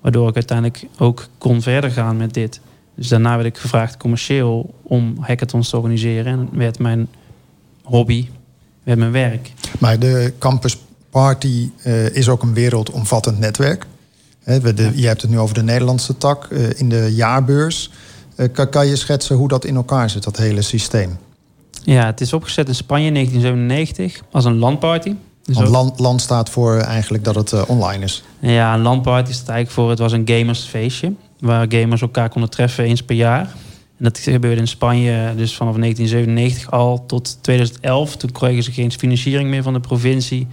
Waardoor 0.00 0.28
ik 0.28 0.34
uiteindelijk 0.34 0.86
ook 0.98 1.26
kon 1.38 1.62
verder 1.62 1.90
gaan 1.90 2.16
met 2.16 2.34
dit. 2.34 2.60
Dus 2.94 3.08
daarna 3.08 3.34
werd 3.34 3.46
ik 3.46 3.58
gevraagd 3.58 3.96
commercieel 3.96 4.74
om 4.82 5.16
hackathons 5.20 5.68
te 5.68 5.76
organiseren. 5.76 6.26
En 6.26 6.48
werd 6.52 6.78
mijn 6.78 7.08
hobby, 7.82 8.28
werd 8.82 8.98
mijn 8.98 9.12
werk. 9.12 9.52
Maar 9.78 9.98
de 9.98 10.32
Campus 10.38 10.78
Party 11.10 11.70
eh, 11.82 12.14
is 12.14 12.28
ook 12.28 12.42
een 12.42 12.54
wereldomvattend 12.54 13.38
netwerk. 13.38 13.86
Hè, 14.42 14.60
we 14.60 14.74
de, 14.74 14.92
Je 14.94 15.06
hebt 15.06 15.22
het 15.22 15.30
nu 15.30 15.38
over 15.38 15.54
de 15.54 15.62
Nederlandse 15.62 16.16
tak 16.16 16.44
eh, 16.44 16.80
in 16.80 16.88
de 16.88 17.14
jaarbeurs. 17.14 17.90
Eh, 18.36 18.48
kan, 18.52 18.68
kan 18.68 18.86
je 18.86 18.96
schetsen 18.96 19.36
hoe 19.36 19.48
dat 19.48 19.64
in 19.64 19.76
elkaar 19.76 20.10
zit, 20.10 20.22
dat 20.22 20.36
hele 20.36 20.62
systeem? 20.62 21.18
Ja, 21.82 22.06
het 22.06 22.20
is 22.20 22.32
opgezet 22.32 22.68
in 22.68 22.74
Spanje 22.74 23.06
in 23.06 23.14
1997 23.14 24.22
als 24.30 24.44
een 24.44 24.58
landparty. 24.58 25.14
Dus 25.42 25.56
Want 25.56 25.68
land, 25.68 25.98
land 25.98 26.20
staat 26.20 26.50
voor 26.50 26.76
eigenlijk 26.76 27.24
dat 27.24 27.34
het 27.34 27.66
online 27.66 28.04
is. 28.04 28.22
Ja, 28.38 28.74
een 28.74 28.80
landparty 28.80 29.32
staat 29.32 29.48
eigenlijk 29.48 29.70
voor. 29.70 29.90
Het 29.90 29.98
was 29.98 30.12
een 30.12 30.28
gamersfeestje. 30.28 31.12
Waar 31.40 31.66
gamers 31.68 32.00
elkaar 32.00 32.28
konden 32.28 32.50
treffen 32.50 32.84
eens 32.84 33.02
per 33.02 33.16
jaar. 33.16 33.40
En 34.00 34.06
dat 34.06 34.18
gebeurde 34.18 34.60
in 34.60 34.68
Spanje 34.68 35.34
dus 35.36 35.56
vanaf 35.56 35.76
1997 35.76 36.70
al 36.70 37.06
tot 37.06 37.38
2011. 37.42 38.16
Toen 38.16 38.32
kregen 38.32 38.62
ze 38.62 38.72
geen 38.72 38.92
financiering 38.92 39.50
meer 39.50 39.62
van 39.62 39.72
de 39.72 39.80
provincie. 39.80 40.46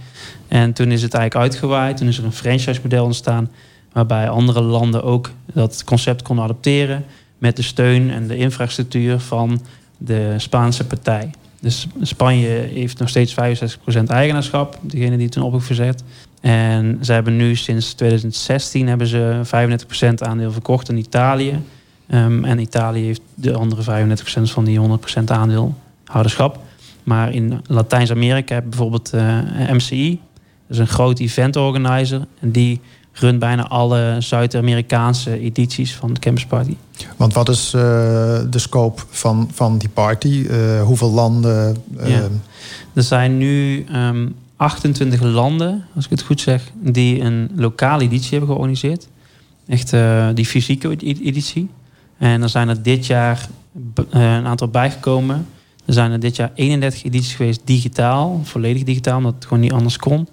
En 0.48 0.72
toen 0.72 0.92
is 0.92 1.02
het 1.02 1.14
eigenlijk 1.14 1.52
uitgewaaid. 1.52 1.96
Toen 1.96 2.08
is 2.08 2.18
er 2.18 2.24
een 2.24 2.32
franchise-model 2.32 3.04
ontstaan. 3.04 3.50
Waarbij 3.92 4.28
andere 4.28 4.60
landen 4.60 5.02
ook 5.02 5.30
dat 5.52 5.84
concept 5.84 6.22
konden 6.22 6.44
adopteren. 6.44 7.04
Met 7.38 7.56
de 7.56 7.62
steun 7.62 8.10
en 8.10 8.26
de 8.26 8.36
infrastructuur 8.36 9.18
van 9.18 9.60
de 9.98 10.34
Spaanse 10.36 10.86
partij. 10.86 11.30
Dus 11.60 11.86
Spanje 12.02 12.48
heeft 12.48 12.98
nog 12.98 13.08
steeds 13.08 13.34
65% 13.34 14.02
eigenaarschap. 14.06 14.78
Degene 14.82 15.16
die 15.16 15.28
toen 15.28 15.42
op 15.42 15.60
gezet. 15.60 16.02
En 16.40 16.98
ze 17.02 17.12
hebben 17.12 17.36
nu 17.36 17.56
sinds 17.56 17.92
2016 17.92 18.88
hebben 18.88 19.06
ze 19.06 19.40
35% 19.44 20.22
aandeel 20.22 20.52
verkocht 20.52 20.90
aan 20.90 20.96
Italië. 20.96 21.60
Ehm, 22.06 22.44
en 22.44 22.58
Italië 22.58 23.04
heeft 23.04 23.20
de 23.34 23.54
andere 23.54 23.82
35% 23.82 24.50
van 24.50 24.64
die 24.64 24.78
100% 24.78 25.30
aandeelhouderschap. 25.30 26.58
Maar 27.04 27.32
in 27.32 27.60
Latijns-Amerika 27.66 28.54
heb 28.54 28.62
je 28.62 28.68
bijvoorbeeld 28.68 29.12
eh, 29.12 29.38
MCI. 29.72 30.20
Dat 30.66 30.76
is 30.76 30.78
een 30.78 30.86
groot 30.86 31.18
event 31.18 31.56
organizer. 31.56 32.26
En 32.40 32.50
die 32.50 32.80
runt 33.12 33.38
bijna 33.38 33.68
alle 33.68 34.16
Zuid-Amerikaanse 34.18 35.38
edities 35.38 35.94
van 35.94 36.12
de 36.12 36.20
Campus 36.20 36.46
Party. 36.46 36.76
Want 37.16 37.34
wat 37.34 37.48
is 37.48 37.72
eh, 37.74 37.80
de 38.50 38.58
scope 38.58 39.02
van, 39.10 39.50
van 39.52 39.78
die 39.78 39.88
party? 39.88 40.46
Eh, 40.50 40.82
hoeveel 40.82 41.10
landen? 41.10 41.76
eh, 41.98 42.08
Ja. 42.08 42.22
Er 42.94 43.02
zijn 43.02 43.38
nu 43.38 43.84
ehm, 43.92 44.28
28 44.58 45.20
landen, 45.20 45.84
als 45.94 46.04
ik 46.04 46.10
het 46.10 46.22
goed 46.22 46.40
zeg, 46.40 46.70
die 46.74 47.20
een 47.20 47.50
lokale 47.54 48.02
editie 48.02 48.30
hebben 48.30 48.48
georganiseerd. 48.48 49.08
Echt 49.66 49.92
eh, 49.92 50.28
die 50.34 50.46
fysieke 50.46 50.88
ed- 50.90 51.02
editie. 51.02 51.68
En 52.18 52.42
er 52.42 52.48
zijn 52.48 52.68
er 52.68 52.82
dit 52.82 53.06
jaar 53.06 53.48
eh, 54.10 54.34
een 54.34 54.46
aantal 54.46 54.68
bijgekomen. 54.68 55.46
Er 55.84 55.92
zijn 55.92 56.12
er 56.12 56.20
dit 56.20 56.36
jaar 56.36 56.50
31 56.54 57.04
edities 57.04 57.34
geweest 57.34 57.60
digitaal, 57.64 58.40
volledig 58.44 58.82
digitaal, 58.82 59.16
omdat 59.16 59.34
het 59.34 59.44
gewoon 59.44 59.60
niet 59.60 59.72
anders 59.72 59.96
kon. 59.96 60.28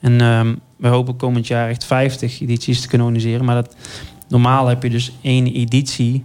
En 0.00 0.20
ehm, 0.20 0.54
we 0.76 0.88
hopen 0.88 1.16
komend 1.16 1.46
jaar 1.46 1.68
echt 1.68 1.84
50 1.84 2.40
edities 2.40 2.80
te 2.80 2.88
kunnen 2.88 3.06
organiseren. 3.06 3.44
Maar 3.44 3.54
dat, 3.54 3.76
normaal 4.28 4.66
heb 4.66 4.82
je 4.82 4.90
dus 4.90 5.12
één 5.22 5.46
editie 5.46 6.24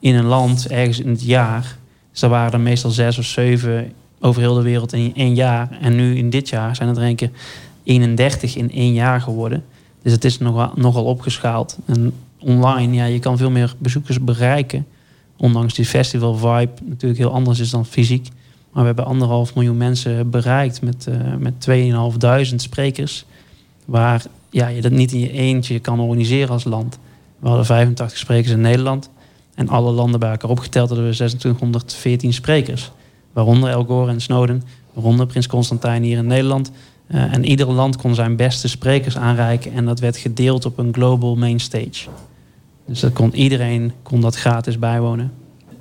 in 0.00 0.14
een 0.14 0.24
land 0.24 0.68
ergens 0.68 1.00
in 1.00 1.08
het 1.08 1.22
jaar. 1.22 1.78
Dus 2.10 2.20
daar 2.20 2.30
waren 2.30 2.52
er 2.52 2.60
meestal 2.60 2.90
zes 2.90 3.18
of 3.18 3.24
zeven 3.24 3.92
over 4.24 4.40
heel 4.40 4.54
de 4.54 4.62
wereld 4.62 4.92
in 4.92 5.12
één 5.14 5.34
jaar. 5.34 5.78
En 5.80 5.94
nu 5.94 6.16
in 6.16 6.30
dit 6.30 6.48
jaar 6.48 6.76
zijn 6.76 6.88
het 6.88 6.96
er 6.98 7.04
een 7.04 7.16
keer 7.16 7.30
31 7.82 8.56
in 8.56 8.70
één 8.70 8.92
jaar 8.92 9.20
geworden. 9.20 9.64
Dus 10.02 10.12
het 10.12 10.24
is 10.24 10.38
nogal, 10.38 10.72
nogal 10.74 11.04
opgeschaald. 11.04 11.78
En 11.86 12.12
online, 12.38 12.94
ja, 12.94 13.04
je 13.04 13.18
kan 13.18 13.36
veel 13.36 13.50
meer 13.50 13.74
bezoekers 13.78 14.20
bereiken. 14.20 14.86
Ondanks 15.36 15.74
die 15.74 15.84
festival 15.84 16.34
vibe 16.36 16.72
natuurlijk 16.84 17.20
heel 17.20 17.32
anders 17.32 17.58
is 17.58 17.70
dan 17.70 17.86
fysiek. 17.86 18.28
Maar 18.72 18.82
we 18.82 18.86
hebben 18.86 19.06
anderhalf 19.06 19.54
miljoen 19.54 19.76
mensen 19.76 20.30
bereikt 20.30 20.82
met, 20.82 21.06
eh 21.06 21.16
met 21.38 21.54
2.500 22.50 22.54
sprekers. 22.56 23.24
Waar 23.84 24.22
ja, 24.50 24.68
je 24.68 24.80
dat 24.80 24.92
niet 24.92 25.12
in 25.12 25.20
je 25.20 25.30
eentje 25.30 25.78
kan 25.78 26.00
organiseren 26.00 26.50
als 26.50 26.64
land. 26.64 26.98
We 27.38 27.48
hadden 27.48 27.66
85 27.66 28.18
sprekers 28.18 28.52
in 28.52 28.60
Nederland. 28.60 29.10
En 29.54 29.68
alle 29.68 29.92
landen 29.92 30.20
bij 30.20 30.30
elkaar 30.30 30.50
opgeteld 30.50 30.88
hadden 30.88 31.08
we 31.08 31.14
2614 31.14 32.32
sprekers. 32.32 32.92
Waaronder 33.34 33.70
El 33.70 33.84
Gore 33.84 34.10
en 34.10 34.20
Snowden. 34.20 34.62
Waaronder 34.92 35.26
Prins 35.26 35.46
Constantijn 35.46 36.02
hier 36.02 36.18
in 36.18 36.26
Nederland. 36.26 36.70
Eh, 37.06 37.34
en 37.34 37.44
ieder 37.44 37.72
land 37.72 37.96
kon 37.96 38.14
zijn 38.14 38.36
beste 38.36 38.68
sprekers 38.68 39.16
aanreiken. 39.16 39.72
En 39.72 39.84
dat 39.84 40.00
werd 40.00 40.16
gedeeld 40.16 40.64
op 40.64 40.78
een 40.78 40.94
global 40.94 41.36
main 41.36 41.60
stage. 41.60 42.08
Dus 42.86 43.00
dat 43.00 43.12
kon, 43.12 43.34
iedereen 43.34 43.92
kon 44.02 44.20
dat 44.20 44.36
gratis 44.36 44.78
bijwonen. 44.78 45.32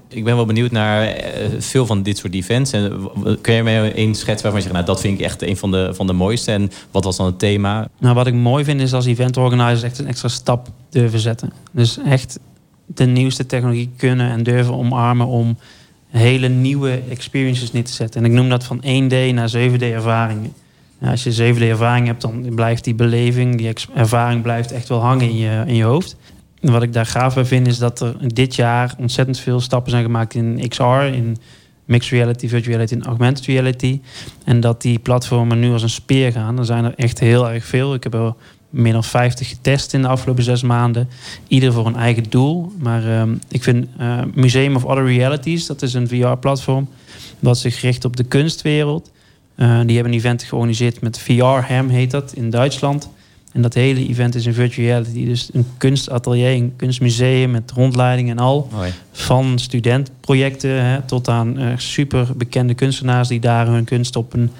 Ik 0.08 0.24
ben 0.24 0.36
wel 0.36 0.46
benieuwd 0.46 0.72
naar 0.72 1.04
eh, 1.04 1.50
veel 1.58 1.86
van 1.86 2.04
dit 2.04 2.18
soort 2.18 2.34
events. 2.34 2.72
En 2.72 3.10
kun 3.42 3.54
je 3.54 3.64
mij 3.64 3.94
één 3.94 4.16
schets 4.16 4.42
waarvan 4.42 4.62
je 4.62 4.68
zegt, 4.68 4.74
nou, 4.74 4.86
dat 4.86 5.02
vind 5.02 5.20
ik 5.20 5.26
echt 5.26 5.42
een 5.42 5.58
van 5.58 5.72
de, 5.72 5.90
van 5.94 6.08
de 6.08 6.14
mooiste. 6.14 6.52
En 6.52 6.72
wat 6.92 7.04
was 7.04 7.18
dan 7.18 7.26
het 7.26 7.40
thema? 7.40 7.88
Nou, 8.00 8.16
wat 8.16 8.28
ik 8.28 8.34
mooi 8.34 8.64
vind 8.64 8.82
is 8.82 8.94
als 8.94 9.06
event 9.06 9.38
organizers 9.38 9.84
echt 9.84 10.00
een 10.00 10.08
extra 10.08 10.28
stap 10.28 10.68
durven 10.90 11.20
zetten. 11.20 11.54
Dus 11.72 11.98
echt 11.98 12.40
de 12.86 13.06
nieuwste 13.06 13.46
technologie 13.46 13.92
kunnen 13.98 14.32
en 14.32 14.44
durven 14.44 14.74
omarmen 14.74 15.28
om 15.28 15.58
hele 16.20 16.48
nieuwe 16.48 17.02
experiences 17.10 17.72
neer 17.72 17.84
te 17.84 17.92
zetten. 17.92 18.24
En 18.24 18.30
ik 18.30 18.36
noem 18.36 18.50
dat 18.50 18.64
van 18.64 18.78
1D 18.78 19.34
naar 19.34 19.52
7D 19.58 19.82
ervaringen. 19.82 20.54
Als 21.02 21.24
je 21.24 21.54
7D 21.54 21.62
ervaring 21.62 22.08
hebt, 22.08 22.22
dan 22.22 22.56
blijft 22.56 22.84
die 22.84 22.96
beleving, 22.96 23.58
die 23.58 23.74
ervaring 23.96 24.42
blijft 24.42 24.72
echt 24.72 24.90
wel 24.90 25.00
hangen 25.00 25.30
in 25.30 25.38
je, 25.38 25.64
in 25.68 25.76
je 25.76 25.84
hoofd. 25.84 26.16
Wat 26.62 26.84
ik 26.84 26.94
daar 26.94 27.06
gaaf 27.06 27.34
bij 27.34 27.46
vind, 27.46 27.68
is 27.68 27.78
dat 27.78 28.02
er 28.02 28.34
dit 28.34 28.56
jaar 28.56 28.96
ontzettend 28.98 29.40
veel 29.40 29.60
stappen 29.60 29.92
zijn 29.92 30.04
gemaakt 30.04 30.34
in 30.34 30.68
XR, 30.68 30.84
in 30.84 31.38
mixed 31.86 32.12
reality, 32.12 32.48
virtual 32.48 32.76
reality 32.76 32.94
en 32.94 33.04
augmented 33.04 33.46
reality. 33.46 34.02
En 34.44 34.60
dat 34.60 34.82
die 34.82 35.00
platformen 35.00 35.60
nu 35.60 35.72
als 35.72 35.84
een 35.84 35.90
speer 35.90 36.32
gaan. 36.32 36.58
Er 36.58 36.66
zijn 36.66 36.84
er 36.84 36.94
echt 36.96 37.20
heel 37.20 37.50
erg 37.50 37.66
veel. 37.66 37.94
Ik 37.94 38.04
heb 38.04 38.14
er 38.14 38.34
meer 38.74 38.94
dan 38.94 39.04
50 39.04 39.50
getest 39.50 39.94
in 39.94 40.02
de 40.02 40.08
afgelopen 40.08 40.44
zes 40.44 40.62
maanden. 40.62 41.10
Ieder 41.48 41.74
voor 41.74 41.86
een 41.86 41.96
eigen 41.96 42.24
doel. 42.30 42.72
Maar 42.78 43.20
ehm, 43.20 43.36
ik 43.48 43.64
vind 43.64 43.88
eh, 43.98 44.20
Museum 44.34 44.76
of 44.76 44.86
Other 44.86 45.06
Realities, 45.06 45.66
dat 45.66 45.82
is 45.82 45.94
een 45.94 46.08
VR-platform 46.08 46.88
dat 47.40 47.58
zich 47.58 47.82
richt 47.82 48.06
op 48.06 48.18
de 48.18 48.24
kunstwereld. 48.24 49.12
Eh, 49.56 49.68
die 49.86 49.96
hebben 49.96 50.14
een 50.14 50.20
event 50.20 50.44
georganiseerd 50.44 51.02
met 51.02 51.20
VR-Ham, 51.20 51.90
heet 51.90 52.12
dat, 52.12 52.34
in 52.34 52.50
Duitsland. 52.50 53.10
En 53.52 53.62
dat 53.62 53.74
hele 53.74 54.08
event 54.08 54.36
is 54.36 54.46
in 54.46 54.54
virtual 54.54 54.88
reality. 54.88 55.26
Dus 55.26 55.50
een 55.54 55.66
kunstatelier, 55.78 56.52
een 56.52 56.74
kunstmuseum 56.76 57.52
met 57.52 57.72
rondleiding 57.72 58.30
en 58.30 58.40
al. 58.40 58.68
Mooi. 58.72 58.92
Van 59.12 59.60
studentprojecten 59.60 60.86
hè, 60.86 61.02
tot 61.02 61.30
aan 61.30 61.58
eh, 61.58 61.68
super 61.78 62.28
bekende 62.38 62.74
kunstenaars 62.74 63.28
die 63.28 63.40
daar 63.40 63.68
hun 63.68 63.84
kunst 63.84 64.16
op 64.16 64.34
een 64.34 64.52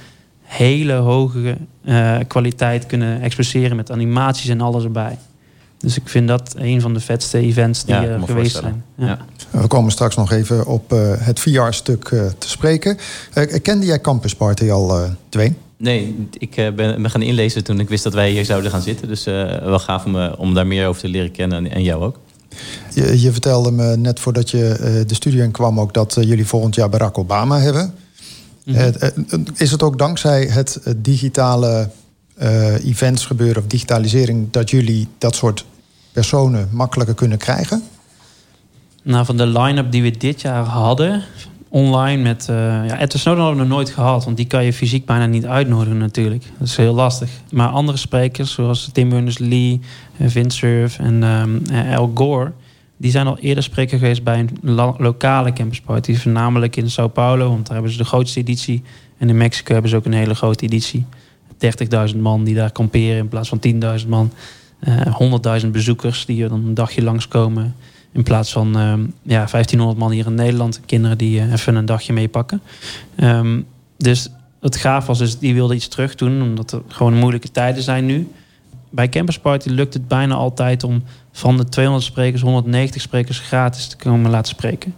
hele 0.58 0.94
hoge 0.94 1.58
eh, 1.84 2.18
kwaliteit 2.28 2.86
kunnen 2.86 3.22
expresseren 3.22 3.76
met 3.76 3.92
animaties 3.92 4.50
en 4.50 4.62
alles 4.62 4.84
erbij. 4.84 5.18
Dus 5.78 5.98
ik 5.98 6.10
vind 6.10 6.28
dat 6.28 6.54
een 6.58 6.82
van 6.82 6.94
de 6.94 7.00
vetste 7.00 7.38
events 7.38 7.86
die 7.86 7.96
Ja, 7.96 8.04
er 8.04 8.20
me 8.20 8.26
geweest 8.26 8.56
zijn. 8.56 8.84
Ja. 8.96 9.18
We 9.50 9.68
komen 9.68 9.92
straks 9.92 10.16
nog 10.16 10.32
even 10.32 10.66
op 10.66 10.94
eh, 10.94 11.00
het 11.18 11.40
VR-stuk 11.40 12.06
eh, 12.06 12.26
te 12.38 12.50
spreken. 12.50 12.98
Eh, 13.34 13.62
kende 13.62 13.86
jij 13.86 14.02
Campus 14.02 14.36
Party 14.36 14.72
al, 14.72 15.00
eh 15.00 15.10
Dwayne? 15.30 15.54
Nee, 15.78 16.28
ik 16.38 16.56
eh, 16.56 16.72
ben 16.72 17.02
me 17.02 17.10
gaan 17.10 17.22
inlezen 17.22 17.64
toen 17.64 17.80
ik 17.80 17.90
wist 17.90 18.04
dat 18.04 18.14
wij 18.14 18.30
hier 18.32 18.46
zouden 18.46 18.72
gaan 18.72 18.82
zitten. 18.82 19.08
Dus 19.08 19.26
eh, 19.26 19.34
wel 19.64 19.80
gaaf 19.80 20.06
om, 20.06 20.18
eh, 20.20 20.34
om 20.38 20.54
daar 20.54 20.68
meer 20.68 20.88
over 20.88 21.02
te 21.02 21.08
leren 21.08 21.32
kennen 21.32 21.72
en, 21.72 21.84
jou 21.84 22.04
ook. 22.04 22.20
Je, 22.94 23.22
je 23.22 23.32
vertelde 23.32 23.72
me 23.72 23.98
net 23.98 24.20
voordat 24.20 24.50
je 24.50 24.68
eh, 24.70 25.08
de 25.08 25.14
studio 25.14 25.44
in 25.44 25.52
kwam 25.52 25.80
ook 25.80 25.94
dat 25.94 26.18
eh, 26.18 26.24
jullie 26.24 26.48
volgend 26.48 26.76
jaar 26.76 26.90
Barack 26.90 27.18
Obama 27.18 27.60
hebben. 27.60 27.94
Mhm. 28.66 28.78
Eh, 28.78 29.12
is 29.56 29.72
het 29.72 29.84
ook 29.84 29.98
dankzij 29.98 30.44
het 30.44 30.76
eh, 30.76 30.94
digitale 30.98 31.90
eh, 32.36 32.86
events 32.86 33.26
gebeuren 33.26 33.62
of 33.62 33.68
digitalisering 33.68 34.52
dat 34.52 34.70
jullie 34.70 35.08
dat 35.18 35.36
soort 35.36 35.66
personen 36.12 36.70
makkelijker 36.72 37.16
kunnen 37.16 37.38
krijgen? 37.38 37.84
Nou, 39.04 39.26
van 39.26 39.38
de 39.38 39.48
line-up 39.48 39.92
die 39.92 40.02
we 40.02 40.18
dit 40.18 40.42
jaar 40.42 40.64
hadden, 40.64 41.24
online 41.70 42.22
met... 42.22 42.50
eh 42.50 42.56
ja, 42.56 42.94
Edward 42.94 43.20
Snowden 43.20 43.44
hadden 43.44 43.62
we 43.62 43.68
nog 43.68 43.78
nooit 43.78 43.90
gehad, 43.90 44.26
want 44.26 44.38
die 44.38 44.48
kan 44.48 44.66
je 44.66 44.74
fysiek 44.74 45.06
bijna 45.06 45.26
niet 45.26 45.46
uitnodigen 45.46 45.98
natuurlijk. 45.98 46.44
Dat 46.60 46.68
is 46.68 46.76
heel 46.76 46.94
lastig. 46.94 47.30
Maar 47.52 47.68
andere 47.68 47.98
sprekers, 47.98 48.52
zoals 48.52 48.90
Tim 48.92 49.10
Berners-Lee, 49.10 49.80
Vince 50.20 50.58
Cerf 50.58 51.00
en 51.00 51.24
eh, 51.72 51.98
Al 51.98 52.12
Gore... 52.14 52.52
die 53.04 53.12
zijn 53.12 53.28
al 53.28 53.38
eerder 53.38 53.64
spreker 53.64 53.98
geweest 53.98 54.24
bij 54.24 54.40
een 54.40 54.74
lokale 54.98 55.54
campus 55.54 55.82
party. 55.82 56.16
Voornamelijk 56.16 56.76
in 56.76 56.90
Sao 56.90 57.08
Paulo, 57.08 57.50
want 57.50 57.66
daar 57.66 57.74
hebben 57.74 57.92
ze 57.92 57.98
de 57.98 58.06
grootste 58.06 58.40
editie. 58.40 58.84
En 59.18 59.30
in 59.30 59.38
Mexico 59.38 59.74
hebben 59.74 59.92
ze 59.92 59.98
ook 59.98 60.06
een 60.06 60.14
hele 60.14 60.36
grote 60.36 60.64
editie. 60.64 61.06
30.000 62.12 62.18
man 62.18 62.44
die 62.44 62.56
daar 62.56 62.72
kamperen 62.72 63.18
in 63.18 63.28
plaats 63.28 63.50
van 63.50 63.60
10.000 64.02 64.08
man. 64.08 64.32
Eh 64.80 65.62
100.000 65.62 65.68
bezoekers 65.68 66.26
die 66.26 66.44
er 66.44 66.50
dan 66.50 66.66
een 66.66 66.74
dagje 66.74 67.04
langskomen. 67.04 67.76
In 68.12 68.24
plaats 68.24 68.52
van 68.52 68.78
ehm, 68.78 69.02
ja, 69.22 69.46
1500 69.52 70.00
man 70.00 70.12
hier 70.12 70.26
in 70.26 70.36
Nederland. 70.36 70.82
Kinderen 70.86 71.18
die 71.18 71.40
eh, 71.40 71.52
even 71.52 71.76
een 71.76 71.86
dagje 71.86 72.14
meepakken. 72.14 72.62
Ehm, 73.16 73.62
dus 73.98 74.30
het 74.60 74.76
gaaf 74.76 75.06
was, 75.06 75.18
dus 75.18 75.40
die 75.40 75.54
wilde 75.54 75.76
iets 75.76 75.88
terug 75.88 76.16
doen. 76.16 76.42
Omdat 76.42 76.72
er 76.72 76.82
gewoon 76.88 77.14
moeilijke 77.14 77.52
tijden 77.52 77.84
zijn 77.84 78.06
nu. 78.06 78.28
Bij 78.96 79.10
Campus 79.10 79.40
Party 79.40 79.70
lukt 79.70 79.94
het 79.94 80.08
bijna 80.08 80.36
altijd 80.36 80.84
om 80.84 81.04
van 81.32 81.58
de 81.58 81.70
200 81.70 82.06
sprekers 82.06 82.42
190 82.42 83.02
sprekers 83.02 83.40
gratis 83.40 83.88
te 83.88 83.98
komen 83.98 84.32
laten 84.32 84.56
spreken. 84.56 84.96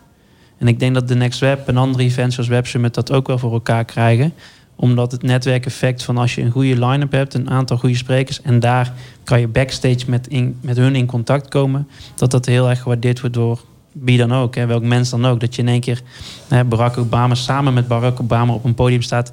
En 0.58 0.68
ik 0.68 0.80
denk 0.80 0.94
dat 0.94 1.08
de 1.08 1.16
Next 1.16 1.40
Web 1.40 1.68
en 1.68 1.78
andere 1.78 2.04
events 2.04 2.36
zoals 2.36 2.50
Web 2.50 2.68
Summit 2.68 2.94
dat 2.94 3.12
ook 3.12 3.28
wel 3.28 3.38
voor 3.38 3.54
elkaar 3.54 3.86
krijgen. 3.86 4.34
Omdat 4.76 5.12
het 5.12 5.22
netwerkeffect 5.22 6.04
van 6.04 6.18
als 6.18 6.36
je 6.36 6.42
een 6.42 6.52
goede 6.52 6.86
line-up 6.86 7.12
hebt, 7.12 7.34
een 7.34 7.50
aantal 7.50 7.78
goede 7.78 7.96
sprekers 7.96 8.42
en 8.42 8.60
daar 8.60 8.94
kan 9.24 9.40
je 9.40 9.48
backstage 9.48 10.04
met, 10.08 10.28
in, 10.28 10.58
met 10.62 10.78
hun 10.78 10.96
in 10.96 11.06
contact 11.06 11.48
komen, 11.48 11.88
dat 12.16 12.32
dat 12.32 12.46
heel 12.46 12.70
erg 12.70 12.82
gewaardeerd 12.82 13.20
wordt 13.20 13.36
door 13.36 13.64
wie 13.92 14.18
dan 14.18 14.34
ook, 14.34 14.56
hè, 14.56 14.66
welk 14.66 14.84
mens 14.84 15.10
dan 15.10 15.26
ook. 15.26 15.40
Dat 15.40 15.56
je 15.56 15.62
in 15.62 15.68
één 15.68 15.80
keer 15.80 16.02
hè, 16.48 16.64
Barack 16.64 16.98
Obama 16.98 17.36
samen 17.36 17.74
met 17.74 17.88
Barack 17.88 18.20
Obama 18.20 18.54
op 18.54 18.64
een 18.64 18.76
podium 18.76 19.02
staat 19.02 19.32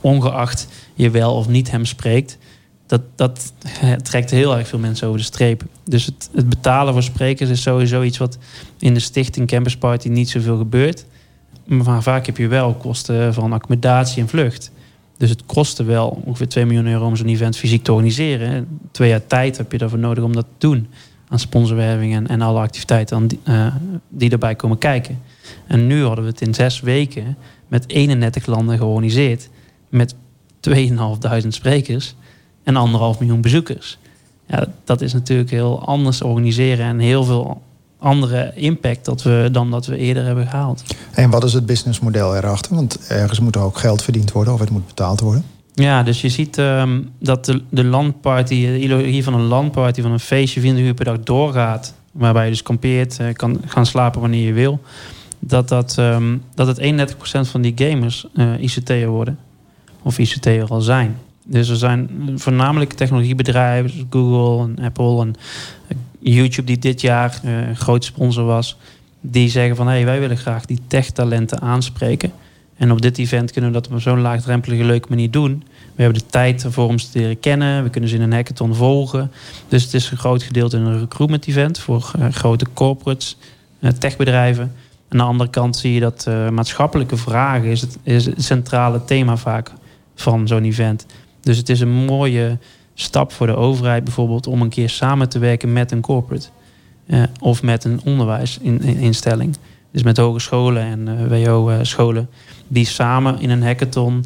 ongeacht 0.00 0.68
je 0.94 1.10
wel 1.10 1.34
of 1.34 1.48
niet 1.48 1.70
hem 1.70 1.84
spreekt. 1.84 2.38
Dat, 2.86 3.00
dat 3.14 3.52
trekt 4.02 4.30
heel 4.30 4.56
erg 4.56 4.68
veel 4.68 4.78
mensen 4.78 5.06
over 5.06 5.20
de 5.20 5.26
streep. 5.26 5.64
Dus 5.84 6.06
het, 6.06 6.30
het 6.34 6.48
betalen 6.48 6.92
voor 6.92 7.02
sprekers 7.02 7.50
is 7.50 7.62
sowieso 7.62 8.02
iets 8.02 8.18
wat 8.18 8.38
in 8.78 8.94
de 8.94 9.00
stichting 9.00 9.46
Campus 9.46 9.76
Party 9.76 10.08
niet 10.08 10.30
zoveel 10.30 10.56
gebeurt. 10.56 11.04
Maar 11.64 12.02
vaak 12.02 12.26
heb 12.26 12.36
je 12.36 12.48
wel 12.48 12.74
kosten 12.74 13.34
van 13.34 13.52
accommodatie 13.52 14.22
en 14.22 14.28
vlucht. 14.28 14.70
Dus 15.16 15.30
het 15.30 15.46
kostte 15.46 15.84
wel 15.84 16.22
ongeveer 16.24 16.48
2 16.48 16.66
miljoen 16.66 16.86
euro 16.86 17.06
om 17.06 17.16
zo'n 17.16 17.28
event 17.28 17.56
fysiek 17.56 17.84
te 17.84 17.92
organiseren. 17.92 18.78
Twee 18.90 19.08
jaar 19.08 19.26
tijd 19.26 19.56
heb 19.56 19.72
je 19.72 19.78
daarvoor 19.78 19.98
nodig 19.98 20.24
om 20.24 20.32
dat 20.32 20.46
te 20.58 20.66
doen. 20.66 20.88
Aan 21.28 21.38
sponsorwerving 21.38 22.14
en, 22.14 22.26
en 22.26 22.40
alle 22.40 22.60
activiteiten 22.60 23.26
die, 23.26 23.40
eh, 23.44 23.74
die 24.08 24.30
erbij 24.30 24.54
komen 24.54 24.78
kijken. 24.78 25.22
En 25.66 25.86
nu 25.86 26.04
hadden 26.04 26.24
we 26.24 26.30
het 26.30 26.40
in 26.40 26.54
zes 26.54 26.80
weken 26.80 27.36
met 27.68 27.88
31 27.88 28.46
landen 28.46 28.78
georganiseerd. 28.78 29.48
Met 29.88 30.14
2.500 30.60 31.48
sprekers 31.48 32.14
en 32.66 32.76
anderhalf 32.76 33.18
miljoen 33.18 33.40
bezoekers. 33.40 33.98
Ja, 34.46 34.66
dat 34.84 35.00
is 35.00 35.12
natuurlijk 35.12 35.50
heel 35.50 35.86
anders 35.86 36.22
organiseren 36.22 36.86
en 36.86 36.98
heel 36.98 37.24
veel 37.24 37.62
andere 37.98 38.52
impact 38.54 39.04
dat 39.04 39.22
we, 39.22 39.48
dan 39.52 39.70
dat 39.70 39.86
we 39.86 39.96
eerder 39.96 40.24
hebben 40.24 40.46
gehaald. 40.46 40.82
En 41.12 41.30
wat 41.30 41.44
is 41.44 41.52
het 41.52 41.66
businessmodel 41.66 42.36
erachter? 42.36 42.74
Want 42.74 43.06
ergens 43.08 43.40
moet 43.40 43.54
er 43.54 43.60
ook 43.60 43.78
geld 43.78 44.02
verdiend 44.02 44.32
worden 44.32 44.52
of 44.52 44.60
het 44.60 44.70
moet 44.70 44.86
betaald 44.86 45.20
worden. 45.20 45.44
Ja, 45.74 46.02
dus 46.02 46.20
je 46.20 46.28
ziet 46.28 46.58
ehm, 46.58 47.00
dat 47.18 47.44
de, 47.44 47.62
de 47.68 47.84
landparty, 47.84 48.66
de 48.66 48.80
ideologie 48.80 49.24
van 49.24 49.34
een 49.34 49.46
landparty, 49.46 50.02
van 50.02 50.10
een 50.10 50.20
feestje 50.20 50.60
24 50.60 50.84
uur 50.84 50.94
per 50.94 51.04
dag 51.04 51.24
doorgaat. 51.24 51.94
Waarbij 52.12 52.44
je 52.44 52.50
dus 52.50 52.62
kampeert, 52.62 53.18
eh, 53.18 53.32
kan 53.32 53.60
gaan 53.66 53.86
slapen 53.86 54.20
wanneer 54.20 54.46
je 54.46 54.52
wil. 54.52 54.80
Dat, 55.38 55.68
dat, 55.68 55.94
ehm, 55.98 56.36
dat 56.54 56.66
het 56.66 56.78
31% 56.78 57.48
van 57.48 57.60
die 57.60 57.72
gamers 57.76 58.26
eh 58.34 58.62
ICT'er 58.62 59.08
worden. 59.08 59.38
Of 60.02 60.18
ICT'er 60.18 60.68
al 60.68 60.80
zijn. 60.80 61.16
Dus 61.48 61.68
er 61.68 61.76
zijn 61.76 62.08
voornamelijk 62.34 62.92
technologiebedrijven, 62.92 63.90
zoals 63.90 64.06
Google 64.10 64.72
en 64.76 64.84
Apple 64.84 65.20
en 65.20 65.34
eh, 65.88 65.96
YouTube, 66.18 66.66
die 66.66 66.78
dit 66.78 67.00
jaar 67.00 67.40
eh, 67.42 67.68
een 67.68 67.76
grote 67.76 68.06
sponsor 68.06 68.44
was. 68.44 68.76
Die 69.20 69.48
zeggen 69.48 69.76
van 69.76 69.86
hé, 69.86 69.92
hey, 69.92 70.04
wij 70.04 70.20
willen 70.20 70.36
graag 70.36 70.64
die 70.64 70.80
tech-talenten 70.86 71.60
aanspreken. 71.60 72.32
En 72.76 72.92
op 72.92 73.02
dit 73.02 73.18
event 73.18 73.52
kunnen 73.52 73.72
we 73.72 73.80
dat 73.80 73.92
op 73.92 74.00
zo'n 74.00 74.20
laagdrempelige, 74.20 74.84
leuke 74.84 75.08
manier 75.08 75.30
doen. 75.30 75.64
We 75.94 76.02
hebben 76.02 76.20
de 76.20 76.26
tijd 76.26 76.64
ervoor 76.64 76.88
om 76.88 76.98
ze 76.98 77.10
te 77.10 77.18
leren 77.18 77.40
kennen. 77.40 77.82
We 77.82 77.90
kunnen 77.90 78.10
ze 78.10 78.16
in 78.16 78.22
een 78.22 78.32
hackathon 78.32 78.74
volgen. 78.74 79.30
Dus 79.68 79.82
het 79.82 79.94
is 79.94 80.10
een 80.10 80.16
groot 80.16 80.42
gedeelte 80.42 80.76
een 80.76 81.00
recruitment 81.00 81.46
event 81.46 81.78
voor 81.78 82.12
eh, 82.18 82.26
grote 82.30 82.66
corporates, 82.74 83.36
techbedrijven. 83.98 84.72
Aan 85.08 85.18
de 85.18 85.24
andere 85.24 85.50
kant 85.50 85.76
zie 85.76 85.92
je 85.92 86.00
dat 86.00 86.26
maatschappelijke 86.50 87.16
vragen 87.16 87.70
is 87.70 87.80
het, 87.80 87.98
is 88.02 88.26
het 88.26 88.44
centrale 88.44 89.04
thema 89.04 89.36
vaak 89.36 89.72
van 90.14 90.48
zo'n 90.48 90.64
event. 90.64 91.06
Dus 91.46 91.56
het 91.56 91.68
is 91.68 91.80
een 91.80 92.04
mooie 92.04 92.58
stap 92.94 93.32
voor 93.32 93.46
de 93.46 93.56
overheid 93.56 94.04
bijvoorbeeld 94.04 94.46
om 94.46 94.62
een 94.62 94.68
keer 94.68 94.88
samen 94.90 95.28
te 95.28 95.38
werken 95.38 95.72
met 95.72 95.92
een 95.92 96.00
corporate. 96.00 96.46
eh, 97.06 97.22
of 97.40 97.62
met 97.62 97.84
een 97.84 98.00
onderwijsinstelling. 98.04 99.56
Dus 99.92 100.02
met 100.02 100.16
hogescholen 100.16 100.82
en 100.82 101.08
eh, 101.30 101.44
WO-scholen. 101.46 102.28
Die 102.68 102.86
samen 102.86 103.40
in 103.40 103.50
een 103.50 103.62
hackathon 103.62 104.24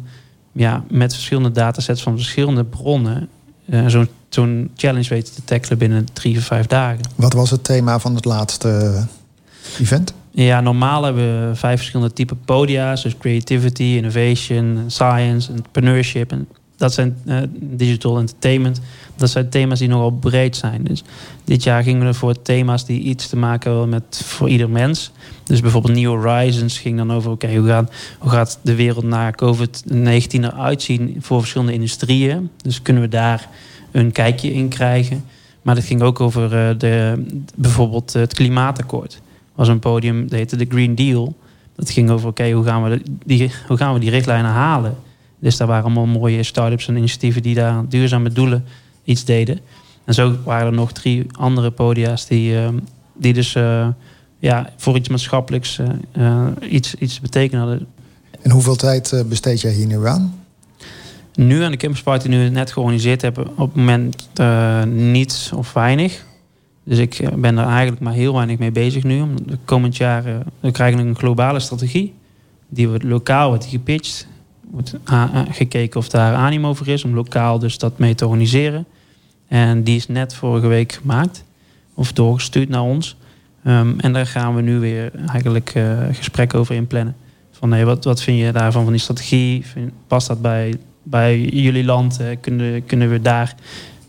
ja, 0.51 0.83
met 0.89 1.13
verschillende 1.13 1.51
datasets 1.51 2.01
van 2.01 2.15
verschillende 2.15 2.63
bronnen. 2.63 3.29
eh, 3.69 3.87
zo'n 3.87 4.07
zo'n 4.29 4.71
challenge 4.75 5.09
weten 5.09 5.33
te 5.33 5.43
tackelen 5.43 5.77
binnen 5.77 6.07
drie 6.13 6.37
of 6.37 6.43
vijf 6.43 6.65
dagen. 6.65 6.99
Wat 7.15 7.33
was 7.33 7.49
het 7.49 7.63
thema 7.63 7.99
van 7.99 8.15
het 8.15 8.25
laatste 8.25 8.69
eh, 8.69 9.81
event? 9.81 10.13
Ja, 10.31 10.61
normaal 10.61 11.03
hebben 11.03 11.49
we 11.49 11.55
vijf 11.55 11.77
verschillende 11.77 12.13
typen 12.13 12.39
podia's. 12.45 13.03
Dus 13.03 13.17
creativity, 13.17 13.83
innovation, 13.83 14.83
science, 14.87 15.51
entrepreneurship. 15.51 16.31
En 16.31 16.47
dat 16.81 16.93
zijn 16.93 17.17
eh, 17.25 17.37
digital 17.59 18.17
entertainment. 18.17 18.81
Dat 19.15 19.29
zijn 19.29 19.49
thema's 19.49 19.79
die 19.79 19.87
nogal 19.87 20.11
breed 20.11 20.55
zijn. 20.55 20.83
Dus 20.83 21.03
dit 21.43 21.63
jaar 21.63 21.83
gingen 21.83 22.05
we 22.05 22.13
voor 22.13 22.41
thema's 22.41 22.85
die 22.85 23.01
iets 23.01 23.27
te 23.27 23.37
maken 23.37 23.71
hebben 23.71 23.89
met 23.89 24.21
voor 24.23 24.49
ieder 24.49 24.69
mens. 24.69 25.11
Dus 25.43 25.59
bijvoorbeeld 25.59 25.93
New 25.93 26.09
Horizons 26.09 26.79
ging 26.79 26.97
dan 26.97 27.11
over... 27.11 27.31
oké, 27.31 27.55
hoe, 27.55 27.85
hoe 28.19 28.31
gaat 28.31 28.59
de 28.61 28.75
wereld 28.75 29.03
na 29.03 29.31
COVID-19 29.31 30.27
eruit 30.31 30.81
zien 30.81 31.15
voor 31.19 31.39
verschillende 31.39 31.73
industrieën? 31.73 32.49
Dus 32.63 32.81
kunnen 32.81 33.03
we 33.03 33.09
daar 33.09 33.49
een 33.91 34.11
kijkje 34.11 34.53
in 34.53 34.67
krijgen? 34.67 35.23
Maar 35.61 35.75
dat 35.75 35.83
ging 35.83 36.01
ook 36.01 36.19
over 36.19 36.43
eh, 36.43 36.77
de, 36.77 37.25
bijvoorbeeld 37.55 38.13
het 38.13 38.33
klimaatakkoord 38.33 39.21
was 39.55 39.67
een 39.67 39.79
podium, 39.79 40.21
dat 40.21 40.31
heette 40.31 40.55
de 40.55 40.65
Green 40.69 40.95
Deal. 40.95 41.35
Dat 41.75 41.89
ging 41.89 42.09
over, 42.09 42.27
oké, 42.27 42.51
hoe, 42.51 42.63
gaan 42.63 42.83
we 42.83 43.01
die, 43.25 43.51
hoe 43.67 43.77
gaan 43.77 43.93
we 43.93 43.99
die 43.99 44.09
richtlijnen 44.09 44.51
halen? 44.51 44.95
Dus 45.41 45.57
daar 45.57 45.67
waren 45.67 45.83
allemaal 45.83 46.05
mooie 46.05 46.43
start-ups 46.43 46.87
en 46.87 46.95
initiatieven 46.95 47.41
die 47.41 47.55
daar 47.55 47.89
duurzame 47.89 48.29
doelen 48.29 48.65
iets 49.03 49.25
deden. 49.25 49.59
En 50.05 50.13
zo 50.13 50.35
waren 50.43 50.67
er 50.67 50.73
nog 50.73 50.91
drie 50.91 51.25
andere 51.31 51.71
podia's 51.71 52.27
die, 52.27 52.57
eh, 52.57 52.69
die 53.13 53.33
dus 53.33 53.55
eh, 53.55 53.87
ja, 54.39 54.69
voor 54.77 54.95
iets 54.95 55.09
maatschappelijks 55.09 55.79
eh, 56.11 56.45
iets, 56.69 56.95
iets 56.95 57.19
betekenen 57.19 57.61
hadden. 57.61 57.87
En 58.41 58.51
hoeveel 58.51 58.75
tijd 58.75 59.23
besteed 59.29 59.61
jij 59.61 59.71
hier 59.71 59.85
nu 59.85 60.07
aan? 60.07 60.35
Nu 61.33 61.63
aan 61.63 61.71
de 61.71 61.77
Campus 61.77 62.01
Party, 62.01 62.27
nu 62.27 62.37
we 62.37 62.43
het 62.43 62.53
net 62.53 62.71
georganiseerd 62.71 63.21
hebben, 63.21 63.47
op 63.47 63.57
het 63.57 63.75
moment 63.75 64.27
niets 64.93 65.51
of 65.51 65.73
weinig. 65.73 66.25
Dus 66.83 66.97
ik 66.97 67.29
ben 67.35 67.57
er 67.57 67.65
eigenlijk 67.65 68.01
maar 68.01 68.13
heel 68.13 68.33
weinig 68.33 68.57
mee 68.57 68.71
bezig 68.71 69.03
nu. 69.03 69.21
Omdat 69.21 69.47
De 69.47 69.57
komend 69.65 69.97
jaar 69.97 70.23
we 70.59 70.71
krijgen 70.71 70.99
we 70.99 71.09
een 71.09 71.17
globale 71.17 71.59
strategie. 71.59 72.13
Die 72.69 72.87
wordt 72.87 73.03
lokaal 73.03 73.49
wordt 73.49 73.65
gepitcht. 73.65 74.27
Wordt 74.71 74.95
gekeken 75.49 75.99
of 75.99 76.09
daar 76.09 76.35
animo 76.35 76.73
voor 76.73 76.87
is 76.87 77.03
om 77.03 77.13
lokaal 77.13 77.59
dus 77.59 77.77
dat 77.77 77.97
mee 77.97 78.15
te 78.15 78.25
organiseren. 78.25 78.85
En 79.47 79.83
die 79.83 79.95
is 79.95 80.07
net 80.07 80.35
vorige 80.35 80.67
week 80.67 80.91
gemaakt. 80.91 81.43
Of 81.93 82.13
doorgestuurd 82.13 82.69
naar 82.69 82.81
ons. 82.81 83.15
Ehm, 83.63 83.99
en 83.99 84.13
daar 84.13 84.25
gaan 84.25 84.55
we 84.55 84.61
nu 84.61 84.79
weer 84.79 85.11
eigenlijk 85.27 85.71
eh 85.75 85.99
gesprekken 86.11 86.59
over 86.59 86.75
inplannen. 86.75 87.15
Van 87.51 87.69
nee, 87.69 87.85
wat, 87.85 88.03
wat 88.03 88.21
vind 88.21 88.39
je 88.39 88.51
daarvan 88.51 88.83
van 88.83 88.91
die 88.91 89.01
strategie? 89.01 89.65
Past 90.07 90.27
dat 90.27 90.41
bij, 90.41 90.75
bij 91.03 91.39
jullie 91.39 91.83
land? 91.83 92.19
Eh, 92.19 92.27
kunnen, 92.41 92.85
kunnen 92.85 93.09
we 93.09 93.21
daar, 93.21 93.55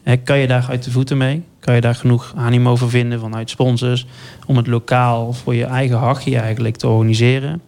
eh, 0.03 0.17
kan 0.25 0.39
je 0.39 0.47
daar 0.47 0.67
uit 0.69 0.85
de 0.85 0.91
voeten 0.91 1.17
mee? 1.17 1.43
Kan 1.61 1.75
je 1.75 1.81
daar 1.81 1.95
genoeg 1.95 2.33
animo 2.37 2.77
voor 2.77 2.91
vinden 2.91 3.21
vanuit 3.21 3.51
sponsors? 3.51 4.07
Om 4.47 4.57
het 4.57 4.67
lokaal 4.67 5.33
voor 5.33 5.55
je 5.55 5.65
eigen 5.65 5.99
hachje 5.99 6.39
eigenlijk 6.39 6.77
te 6.77 6.89
organiseren? 6.89 7.63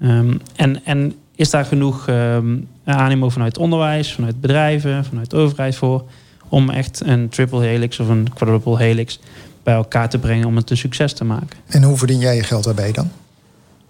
Ehm, 0.00 0.34
en, 0.56 0.84
en 0.84 1.14
is 1.36 1.50
daar 1.50 1.64
genoeg 1.64 2.08
ehm, 2.08 2.56
animo 2.84 3.28
vanuit 3.28 3.58
onderwijs, 3.58 4.12
vanuit 4.14 4.40
bedrijven, 4.40 5.04
vanuit 5.04 5.30
de 5.30 5.36
overheid 5.36 5.76
voor? 5.76 6.04
Om 6.48 6.70
echt 6.70 7.02
een 7.04 7.28
triple 7.28 7.64
helix 7.64 8.00
of 8.00 8.08
een 8.08 8.32
quadruple 8.34 8.78
helix 8.78 9.20
bij 9.62 9.74
elkaar 9.74 10.08
te 10.08 10.18
brengen 10.18 10.46
om 10.46 10.56
het 10.56 10.70
een 10.70 10.76
succes 10.76 11.12
te 11.12 11.24
maken. 11.24 11.58
En 11.66 11.82
hoe 11.82 11.96
verdien 11.96 12.18
jij 12.18 12.36
je 12.36 12.42
geld 12.42 12.64
daarbij 12.64 12.92
dan? 12.92 13.10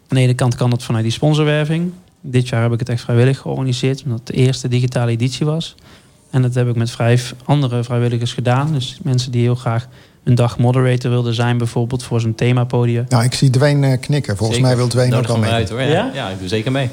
Aan 0.09 0.17
de 0.17 0.21
ene 0.21 0.35
kant 0.35 0.55
kan 0.55 0.71
dat 0.71 0.83
vanuit 0.83 1.05
die 1.05 1.13
sponsorwerving. 1.13 1.93
Dit 2.21 2.49
jaar 2.49 2.63
heb 2.63 2.73
ik 2.73 2.79
het 2.79 2.89
echt 2.89 3.03
vrijwillig 3.03 3.39
georganiseerd, 3.39 4.03
omdat 4.03 4.19
het 4.19 4.27
de 4.27 4.33
eerste 4.33 4.69
digitale 4.69 5.11
editie 5.11 5.47
was. 5.47 5.75
En 6.31 6.43
dat 6.43 6.55
heb 6.55 6.69
ik 6.69 6.77
met 6.77 6.91
vijf 6.91 7.35
andere 7.45 7.85
vrijwilligers 7.85 8.33
gedaan. 8.33 8.73
Dus 8.73 8.99
mensen 9.03 9.33
die 9.33 9.43
heel 9.43 9.55
graag 9.55 9.89
een 10.25 10.35
dag 10.35 10.59
moderator 10.59 11.11
wilden 11.11 11.35
zijn, 11.35 11.59
bijvoorbeeld 11.59 12.03
voor 12.03 12.21
zo'n 12.21 12.35
themapodium. 12.35 13.05
Nou, 13.09 13.25
ik 13.25 13.35
zie 13.35 13.51
Dwayne 13.51 13.91
eh, 13.93 14.01
knikken. 14.01 14.37
Volgens 14.37 14.61
mij 14.61 14.77
wil 14.77 14.89
Dwayne 14.89 15.17
ook 15.17 15.27
wel 15.27 15.39
mee. 15.39 15.51
uit 15.51 15.69
hoor. 15.69 15.83
Ja? 15.83 16.11
Ja? 16.15 16.29
ik 16.29 16.39
doe 16.39 16.49
zeker 16.49 16.73
mee. 16.73 16.91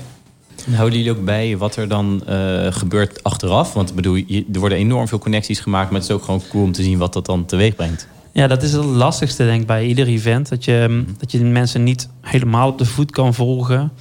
En 0.66 0.74
houden 0.74 1.00
jullie 1.00 1.18
ook 1.18 1.26
bij 1.26 1.58
wat 1.58 1.76
er 1.76 1.88
dan 1.88 2.24
eh, 2.28 2.68
gebeurt 2.70 3.24
achteraf? 3.24 3.74
Want 3.74 3.96
bedoel, 3.96 4.16
je- 4.16 4.46
er 4.54 4.60
worden 4.60 4.78
enorm 4.78 5.08
veel 5.08 5.18
connecties 5.20 5.60
gemaakt, 5.60 5.92
maar 5.92 6.00
het 6.00 6.10
is 6.10 6.16
ook 6.16 6.24
gewoon 6.24 6.42
cool 6.50 6.64
om 6.64 6.72
te 6.72 6.84
zien 6.84 6.98
wat 6.98 7.14
dat 7.14 7.26
dan 7.26 7.46
teweeg 7.46 7.76
brengt. 7.76 8.08
Ja, 8.32 8.48
dat 8.48 8.64
is 8.64 8.74
het 8.74 8.86
lastigste 8.86 9.44
denk 9.46 9.62
ik 9.62 9.68
bij 9.68 9.86
ieder 9.86 10.08
event. 10.08 10.50
Dat 10.50 10.66
je, 10.66 11.04
dat 11.18 11.32
je 11.32 11.38
de 11.38 11.44
mensen 11.44 11.84
niet 11.84 12.10
helemaal 12.22 12.70
op 12.70 12.78
de 12.78 12.86
voet 12.86 13.12
kan 13.12 13.34
volgen. 13.34 13.92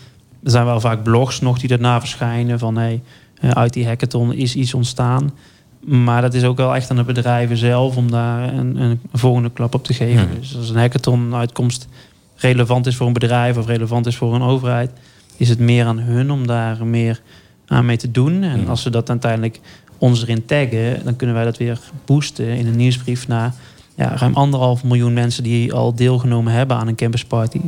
Er 0.43 0.51
zijn 0.51 0.65
wel 0.65 0.81
vaak 0.81 1.03
blogs 1.03 1.41
nog 1.41 1.59
die 1.59 1.69
daarna 1.69 2.01
verschijnen 2.01 2.59
van 2.59 2.77
hey, 2.77 3.03
eh, 3.41 3.51
uit 3.51 3.73
die 3.73 3.87
hackathon 3.87 4.33
is 4.33 4.55
iets 4.55 4.75
ontstaan. 4.75 5.33
Maar 5.81 6.23
dat 6.23 6.35
is 6.35 6.45
ook 6.45 6.57
wel 6.57 6.75
echt 6.75 6.91
aan 6.91 6.97
de 6.97 7.05
bedrijven 7.05 7.57
zelf 7.57 7.97
om 7.97 8.11
daar 8.11 8.53
een, 8.55 8.77
een 8.77 9.01
volgende 9.13 9.51
klap 9.51 9.75
op 9.75 9.85
te 9.85 9.95
geven. 9.95 10.29
Hmm. 10.29 10.39
Dus 10.41 10.57
als 10.57 10.71
een 10.71 10.77
hackathon 10.77 11.35
uitkomst 11.35 11.89
relevant 12.37 12.87
is 12.87 12.97
voor 12.97 13.07
een 13.07 13.13
bedrijf 13.13 13.57
of 13.57 13.67
relevant 13.67 14.07
is 14.07 14.17
voor 14.17 14.35
een 14.35 14.43
overheid, 14.43 14.91
is 15.37 15.49
het 15.49 15.59
meer 15.59 15.85
aan 15.85 15.99
hun 15.99 16.31
om 16.31 16.47
daar 16.47 16.87
meer 16.87 17.21
aan 17.67 17.87
mee 17.87 17.97
te 17.97 18.11
doen. 18.11 18.43
En 18.43 18.69
als 18.69 18.83
ze 18.83 18.91
dat 18.91 19.11
uiteindelijk 19.11 19.61
ons 19.99 20.23
erin 20.23 20.45
taggen, 20.47 21.05
dan 21.05 21.17
kunnen 21.17 21.37
wij 21.37 21.45
dat 21.45 21.57
weer 21.59 21.79
boosten 22.05 22.47
in 22.49 22.67
een 22.67 22.77
nieuwsbrief 22.77 23.29
naar 23.29 23.55
ja, 23.97 24.17
ruim 24.17 24.35
anderhalf 24.35 24.85
miljoen 24.85 25.13
mensen 25.13 25.43
die 25.43 25.73
al 25.73 25.95
deelgenomen 25.95 26.53
hebben 26.53 26.77
aan 26.77 26.89
een 26.89 26.95
campusparty. 26.95 27.61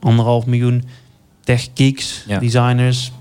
Anderhalf 0.00 0.46
miljoen 0.46 0.84
tech 1.44 1.68
geeks, 1.74 2.24
Ja. 2.26 2.38
designers, 2.38 3.12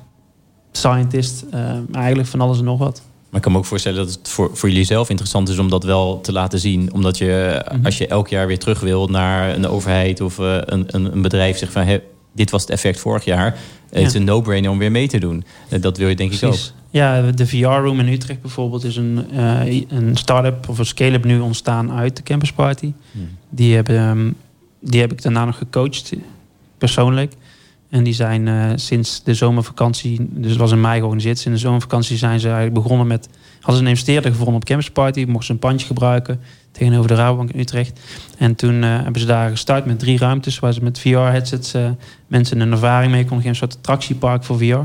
scientists, 0.71 1.43
eh, 1.51 1.71
eigenlijk 1.91 2.27
van 2.27 2.41
alles 2.41 2.57
en 2.57 2.63
nog 2.63 2.77
wat. 2.79 3.01
Maar 3.29 3.37
ik 3.37 3.41
kan 3.41 3.51
me 3.51 3.57
ook 3.57 3.65
voorstellen 3.65 3.97
dat 3.97 4.13
het 4.13 4.27
voor, 4.29 4.49
voor 4.53 4.69
jullie 4.69 4.83
zelf 4.83 5.09
interessant 5.09 5.49
is 5.49 5.57
om 5.59 5.69
dat 5.69 5.83
wel 5.83 6.21
te 6.21 6.31
laten 6.31 6.59
zien. 6.59 6.93
Omdat 6.93 7.17
je, 7.17 7.63
Mhm. 7.71 7.85
als 7.85 7.97
je 7.97 8.07
elk 8.07 8.27
jaar 8.27 8.47
weer 8.47 8.59
terug 8.59 8.79
wil 8.79 9.07
naar 9.07 9.55
een 9.55 9.67
overheid 9.67 10.21
of 10.21 10.39
eh, 10.39 10.57
een, 10.65 10.83
een, 10.87 11.11
een 11.13 11.21
bedrijf, 11.21 11.57
zegt 11.57 11.71
van 11.71 11.83
hé, 11.83 11.99
dit 12.31 12.51
was 12.51 12.61
het 12.61 12.69
effect 12.69 12.99
vorig 12.99 13.25
jaar. 13.25 13.57
Het 13.89 14.05
is 14.05 14.13
een 14.13 14.23
no-brainer 14.23 14.71
om 14.71 14.77
weer 14.77 14.91
mee 14.91 15.07
te 15.07 15.19
doen. 15.19 15.43
Eh, 15.69 15.81
dat 15.81 15.97
wil 15.97 16.07
je 16.07 16.15
denk 16.15 16.33
ik 16.33 16.43
ook. 16.43 16.57
Ja, 16.91 17.31
de 17.31 17.47
VR-room 17.47 17.99
in 17.99 18.07
Utrecht 18.07 18.41
bijvoorbeeld 18.41 18.83
is 18.83 18.95
een, 18.95 19.25
eh, 19.31 19.83
een 19.89 20.17
start-up 20.17 20.69
of 20.69 20.79
een 20.79 20.85
scale-up 20.85 21.23
nu 21.23 21.39
ontstaan 21.39 21.91
uit 21.91 22.15
de 22.15 22.23
Campus 22.23 22.51
Party. 22.51 22.93
Hmm. 23.11 23.29
Die, 23.49 23.75
hebben, 23.75 23.97
ehm, 23.97 24.31
die 24.79 24.99
heb 24.99 25.11
ik 25.11 25.21
daarna 25.21 25.45
nog 25.45 25.57
gecoacht, 25.57 26.13
persoonlijk. 26.77 27.33
En 27.89 28.03
die 28.03 28.13
zijn 28.13 28.47
eh, 28.47 28.71
sinds 28.75 29.23
de 29.23 29.33
zomervakantie, 29.33 30.27
dus 30.29 30.49
het 30.49 30.59
was 30.59 30.71
in 30.71 30.81
mei 30.81 30.97
georganiseerd, 30.97 31.39
sinds 31.39 31.61
de 31.61 31.67
zomervakantie 31.67 32.17
zijn 32.17 32.39
ze 32.39 32.45
eigenlijk 32.45 32.75
begonnen 32.81 33.07
met, 33.07 33.29
hadden 33.53 33.75
ze 33.75 33.81
een 33.81 33.87
investeerder 33.87 34.31
gevonden 34.31 34.55
op 34.55 34.65
Campus 34.65 34.91
Party, 34.91 35.25
mochten 35.27 35.45
ze 35.45 35.51
een 35.51 35.59
pandje 35.59 35.87
gebruiken 35.87 36.39
tegenover 36.71 37.07
de 37.07 37.15
Rabobank 37.15 37.51
in 37.51 37.59
Utrecht. 37.59 37.99
En 38.37 38.55
toen 38.55 38.83
eh, 38.83 39.01
hebben 39.01 39.21
ze 39.21 39.27
daar 39.27 39.49
gestart 39.49 39.85
met 39.85 39.99
drie 39.99 40.17
ruimtes 40.17 40.59
waar 40.59 40.73
ze 40.73 40.83
met 40.83 40.99
VR-headsets 40.99 41.73
eh, 41.73 41.89
mensen 42.27 42.59
een 42.59 42.71
ervaring 42.71 43.11
mee 43.11 43.25
konden 43.25 43.37
geven, 43.37 43.49
een 43.49 43.55
soort 43.69 43.75
attractiepark 43.75 44.43
voor 44.43 44.57
VR. 44.57 44.79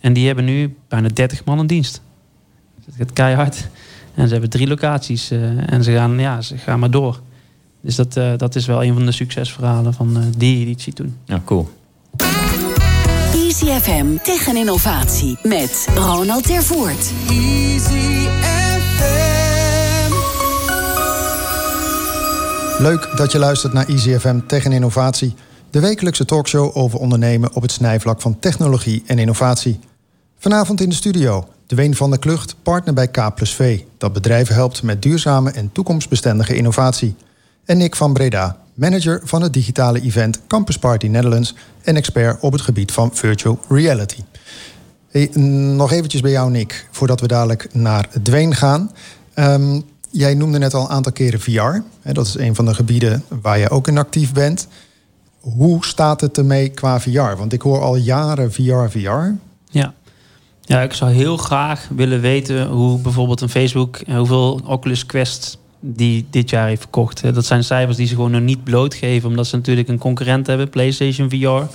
En 0.00 0.12
die 0.12 0.26
hebben 0.26 0.44
nu 0.44 0.76
bijna 0.88 1.08
30 1.08 1.44
man 1.44 1.58
in 1.58 1.66
dienst. 1.66 2.02
Dat 2.84 2.94
gaat 2.98 3.12
keihard. 3.12 3.68
En 4.14 4.26
ze 4.26 4.32
hebben 4.32 4.50
drie 4.50 4.66
locaties. 4.66 5.30
en 5.66 5.84
ze 5.84 5.92
gaan, 5.92 6.18
ja, 6.18 6.40
ze 6.40 6.58
gaan 6.58 6.78
maar 6.78 6.90
door. 6.90 7.20
Dus 7.80 7.94
dat, 7.94 8.12
dat 8.36 8.54
is 8.54 8.66
wel 8.66 8.84
een 8.84 8.94
van 8.94 9.06
de 9.06 9.12
succesverhalen 9.12 9.94
van 9.94 10.32
die 10.36 10.60
editie 10.60 10.92
toen. 10.92 11.16
Ja, 11.24 11.42
cool. 11.44 11.68
Easy 13.76 13.90
FM 13.90 14.16
Tech 14.22 14.48
en 14.48 14.56
Innovatie 14.56 15.38
met 15.42 15.88
Ronald 15.94 16.46
Tervoort. 16.46 17.12
Easy 17.28 18.28
FM. 18.40 20.12
Leuk 22.82 23.16
dat 23.16 23.32
je 23.32 23.38
luistert 23.38 23.72
naar 23.72 23.88
EasyFM 23.88 24.40
Tech 24.46 24.64
en 24.64 24.72
Innovatie. 24.72 25.34
De 25.70 25.80
wekelijkse 25.80 26.24
talkshow 26.24 26.76
over 26.76 26.98
ondernemen 26.98 27.54
op 27.54 27.62
het 27.62 27.72
snijvlak 27.72 28.20
van 28.20 28.38
technologie 28.38 29.02
en 29.06 29.18
innovatie. 29.18 29.78
Vanavond 30.38 30.80
in 30.80 30.88
de 30.88 30.94
studio 30.94 31.48
Dwayne 31.66 31.96
van 31.96 32.10
der 32.10 32.18
Klucht, 32.18 32.56
partner 32.62 32.94
bij 32.94 33.08
K 33.08 33.34
plus 33.34 33.54
V... 33.54 33.80
dat 33.98 34.12
bedrijven 34.12 34.54
helpt 34.54 34.82
met 34.82 35.02
duurzame 35.02 35.50
en 35.50 35.72
toekomstbestendige 35.72 36.56
innovatie. 36.56 37.14
En 37.64 37.76
Nick 37.76 37.96
van 37.96 38.12
Breda, 38.12 38.56
manager 38.76 39.20
van 39.24 39.42
het 39.42 39.52
digitale 39.52 40.00
event 40.00 40.40
Campus 40.46 40.78
Party 40.78 41.06
Netherlands... 41.06 41.54
en 41.82 41.96
expert 41.96 42.40
op 42.40 42.52
het 42.52 42.60
gebied 42.60 42.92
van 42.92 43.10
virtual 43.14 43.60
reality. 43.68 44.20
Hey, 45.08 45.30
nog 45.76 45.92
eventjes 45.92 46.20
bij 46.20 46.30
jou, 46.30 46.50
Nick, 46.50 46.88
voordat 46.90 47.20
we 47.20 47.26
dadelijk 47.26 47.74
naar 47.74 48.08
Dwayne 48.22 48.54
gaan. 48.54 48.92
Ehm, 49.34 49.80
jij 50.10 50.34
noemde 50.34 50.58
net 50.58 50.74
al 50.74 50.82
een 50.82 50.88
aantal 50.88 51.12
keren 51.12 51.40
VR. 51.40 51.82
Dat 52.12 52.26
is 52.26 52.38
een 52.38 52.54
van 52.54 52.64
de 52.64 52.74
gebieden 52.74 53.24
waar 53.40 53.58
je 53.58 53.70
ook 53.70 53.88
in 53.88 53.98
actief 53.98 54.32
bent. 54.32 54.68
Hoe 55.40 55.84
staat 55.84 56.20
het 56.20 56.38
ermee 56.38 56.68
qua 56.68 57.00
VR? 57.00 57.36
Want 57.36 57.52
ik 57.52 57.62
hoor 57.62 57.80
al 57.80 57.96
jaren 57.96 58.52
VR, 58.52 58.88
VR. 58.88 59.34
Ja. 59.70 59.94
ja, 60.60 60.80
ik 60.80 60.92
zou 60.92 61.12
heel 61.12 61.36
graag 61.36 61.88
willen 61.94 62.20
weten 62.20 62.66
hoe 62.66 62.98
bijvoorbeeld 62.98 63.40
een 63.40 63.48
Facebook... 63.48 63.96
eh, 63.96 64.16
hoeveel 64.16 64.60
Oculus 64.64 65.06
Quest 65.06 65.58
die 65.80 66.26
dit 66.30 66.50
jaar 66.50 66.66
heeft 66.66 66.80
verkocht. 66.80 67.34
Dat 67.34 67.46
zijn 67.46 67.64
cijfers 67.64 67.96
die 67.96 68.06
ze 68.06 68.14
gewoon 68.14 68.30
nog 68.30 68.40
niet 68.40 68.64
blootgeven... 68.64 69.28
omdat 69.28 69.46
ze 69.46 69.56
natuurlijk 69.56 69.88
een 69.88 69.98
concurrent 69.98 70.46
hebben, 70.46 70.70
PlayStation 70.70 71.30
VR... 71.30 71.72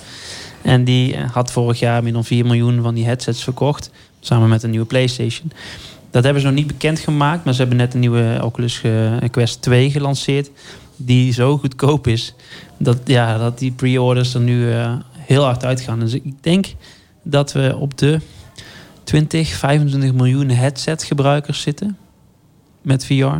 En 0.62 0.84
die 0.84 1.16
eh, 1.16 1.30
had 1.30 1.52
vorig 1.52 1.78
jaar 1.78 2.02
meer 2.02 2.12
dan 2.12 2.24
4 2.24 2.44
miljoen 2.44 2.82
van 2.82 2.94
die 2.94 3.04
headsets 3.04 3.42
verkocht. 3.42 3.90
Samen 4.20 4.48
met 4.48 4.62
een 4.62 4.70
nieuwe 4.70 4.86
PlayStation. 4.86 5.52
Dat 6.10 6.24
hebben 6.24 6.42
ze 6.42 6.48
nog 6.48 6.56
niet 6.56 6.66
bekendgemaakt. 6.66 7.44
Maar 7.44 7.54
ze 7.54 7.60
hebben 7.60 7.78
net 7.78 7.94
een 7.94 8.00
nieuwe 8.00 8.38
Oculus 8.42 8.82
eh, 8.82 9.16
Quest 9.30 9.62
2 9.62 9.90
gelanceerd. 9.90 10.50
Die 10.96 11.32
zo 11.32 11.58
goedkoop 11.58 12.06
is. 12.06 12.34
Dat, 12.76 12.98
ja, 13.04 13.38
dat 13.38 13.58
die 13.58 13.70
pre-orders 13.70 14.34
er 14.34 14.40
nu 14.40 14.72
eh, 14.72 14.94
heel 15.16 15.44
hard 15.44 15.64
uitgaan. 15.64 16.00
Dus 16.00 16.12
ik 16.12 16.34
denk 16.40 16.66
dat 17.22 17.52
we 17.52 17.76
op 17.78 17.98
de 17.98 18.20
20, 19.04 19.48
25 19.48 20.12
miljoen 20.12 20.48
headset 20.48 21.02
gebruikers 21.02 21.60
zitten. 21.60 21.96
Met 22.82 23.06
VR. 23.06 23.36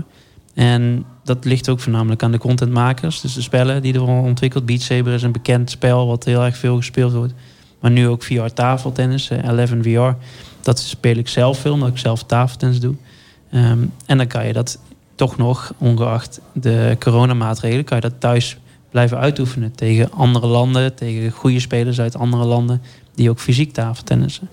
En 0.55 1.05
dat 1.25 1.45
ligt 1.45 1.69
ook 1.69 1.81
voornamelijk 1.81 2.23
aan 2.23 2.33
de 2.33 2.39
contentmakers. 2.39 3.21
Dus 3.21 3.35
de 3.35 3.43
spellen 3.43 3.83
die 3.83 3.95
er 3.95 4.03
ontwikkeld. 4.03 4.67
Beat 4.67 4.81
Saber 4.81 5.13
is 5.13 5.23
een 5.23 5.33
bekend 5.33 5.71
spel 5.71 6.07
wat 6.07 6.25
heel 6.25 6.43
erg 6.43 6.57
veel 6.57 6.77
gespeeld 6.77 7.13
wordt. 7.13 7.33
Maar 7.81 7.91
nu 7.91 8.09
ook 8.09 8.23
VR 8.23 8.47
tafeltennis, 8.55 9.31
eh, 9.31 9.45
11 9.45 9.71
VR. 9.83 10.25
Dat 10.61 10.79
speel 10.79 11.17
ik 11.17 11.29
zelf 11.29 11.59
veel, 11.59 11.73
omdat 11.73 11.89
ik 11.89 11.99
zelf 11.99 12.23
tafeltennis 12.25 12.81
doe. 12.81 12.95
Ehm, 13.51 13.79
en 14.07 14.17
dan 14.19 14.27
kan 14.27 14.47
je 14.47 14.53
dat 14.53 14.79
toch 15.15 15.37
nog, 15.37 15.73
ongeacht 15.79 16.41
de 16.53 16.97
coronamaatregelen, 16.99 17.85
kan 17.85 17.97
je 17.97 18.03
dat 18.03 18.21
thuis 18.21 18.57
blijven 18.91 19.19
uitoefenen 19.19 19.73
tegen 19.75 20.13
andere 20.13 20.47
landen, 20.47 20.95
tegen 20.95 21.31
goede 21.31 21.61
spelers 21.61 22.01
uit 22.01 22.17
andere 22.17 22.45
landen 22.45 22.83
die 23.15 23.31
ook 23.31 23.39
fysiek 23.41 23.73
tafeltennissen. 23.73 24.49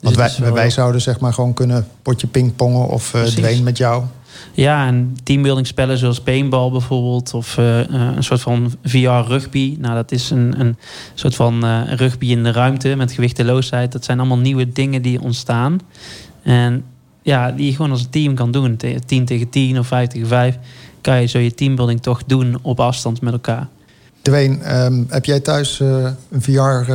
Dus 0.00 0.16
Want 0.16 0.38
wij, 0.38 0.52
wel- 0.52 0.70
zouden 0.70 1.00
zeg 1.00 1.20
maar 1.20 1.32
gewoon 1.32 1.54
kunnen 1.54 1.86
potje 2.02 2.26
pingpongen 2.26 2.88
of 2.88 3.14
eh. 3.14 3.22
Dwayne 3.22 3.62
met 3.62 3.76
jou. 3.76 4.04
Ja, 4.52 4.86
en 4.86 5.16
teambuilding 5.22 5.66
spellen 5.66 5.98
zoals 5.98 6.20
paintball 6.20 6.70
bijvoorbeeld. 6.70 7.34
Of 7.34 7.58
eh, 7.58 7.80
eh, 7.80 8.16
een 8.16 8.24
soort 8.24 8.40
van 8.40 8.72
VR-rugby. 8.84 9.76
Nou, 9.80 9.94
dat 9.94 10.12
is 10.12 10.30
een, 10.30 10.60
een 10.60 10.76
soort 11.14 11.34
van 11.34 11.64
eh, 11.64 11.80
rugby 11.94 12.26
in 12.26 12.42
de 12.42 12.52
ruimte 12.52 12.94
met 12.94 13.12
gewichteloosheid. 13.12 13.92
Dat 13.92 14.04
zijn 14.04 14.18
allemaal 14.18 14.38
nieuwe 14.38 14.72
dingen 14.72 15.02
die 15.02 15.20
ontstaan. 15.20 15.80
En 16.42 16.84
ja, 17.22 17.52
die 17.52 17.66
je 17.66 17.72
gewoon 17.74 17.90
als 17.90 18.02
een 18.02 18.10
team 18.10 18.34
kan 18.34 18.50
doen. 18.50 18.76
Te- 18.76 19.00
10 19.06 19.24
tegen 19.24 19.48
10 19.48 19.78
of 19.78 19.86
5 19.86 20.08
tegen 20.08 20.28
5. 20.28 20.58
Kan 21.00 21.20
je 21.20 21.26
zo 21.26 21.38
je 21.38 21.54
teambuilding 21.54 22.02
toch 22.02 22.24
doen 22.24 22.58
op 22.62 22.80
afstand 22.80 23.20
met 23.20 23.32
elkaar. 23.32 23.68
Dwayne, 24.22 24.58
ehm, 24.58 25.02
heb 25.08 25.24
jij 25.24 25.40
thuis 25.40 25.80
een 25.80 26.42
VR 26.42 26.92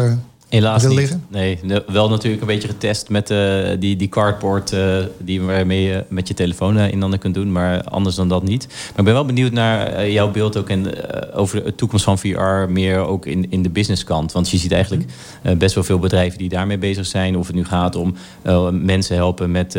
Helaas 0.49 0.83
niet. 0.83 0.97
liggen? 0.97 1.25
Nee, 1.29 1.59
ne- 1.63 1.83
wel 1.87 2.09
natuurlijk 2.09 2.41
een 2.41 2.47
beetje 2.47 2.67
getest 2.67 3.09
met 3.09 3.29
eh, 3.29 3.69
die, 3.79 3.95
die 3.95 4.09
cardboard 4.09 4.71
eh, 4.71 4.97
die 5.17 5.41
waarmee 5.41 5.81
je 5.81 6.03
met 6.09 6.27
je 6.27 6.33
telefoon 6.33 6.77
eh, 6.77 6.91
in 6.91 7.01
handen 7.01 7.19
kunt 7.19 7.33
doen. 7.33 7.51
Maar 7.51 7.83
anders 7.83 8.15
dan 8.15 8.27
dat 8.27 8.43
niet. 8.43 8.67
Maar 8.67 8.97
ik 8.97 9.03
ben 9.03 9.13
wel 9.13 9.25
benieuwd 9.25 9.51
naar 9.51 10.09
jouw 10.09 10.31
beeld 10.31 10.57
ook 10.57 10.69
en, 10.69 10.85
over 11.33 11.63
de 11.63 11.75
toekomst 11.75 12.03
van 12.03 12.19
VR. 12.19 12.69
Meer 12.69 12.97
ook 12.97 13.25
in, 13.25 13.51
in 13.51 13.63
de 13.63 13.69
businesskant. 13.69 14.31
Want 14.31 14.49
je 14.49 14.57
ziet 14.57 14.71
eigenlijk 14.71 15.05
eh, 15.41 15.55
best 15.55 15.75
wel 15.75 15.83
veel 15.83 15.99
bedrijven 15.99 16.37
die 16.37 16.49
daarmee 16.49 16.77
bezig 16.77 17.05
zijn. 17.05 17.37
Of 17.37 17.47
het 17.47 17.55
nu 17.55 17.65
gaat 17.65 17.95
om 17.95 18.15
mensen 18.71 19.15
helpen 19.15 19.51
met 19.51 19.71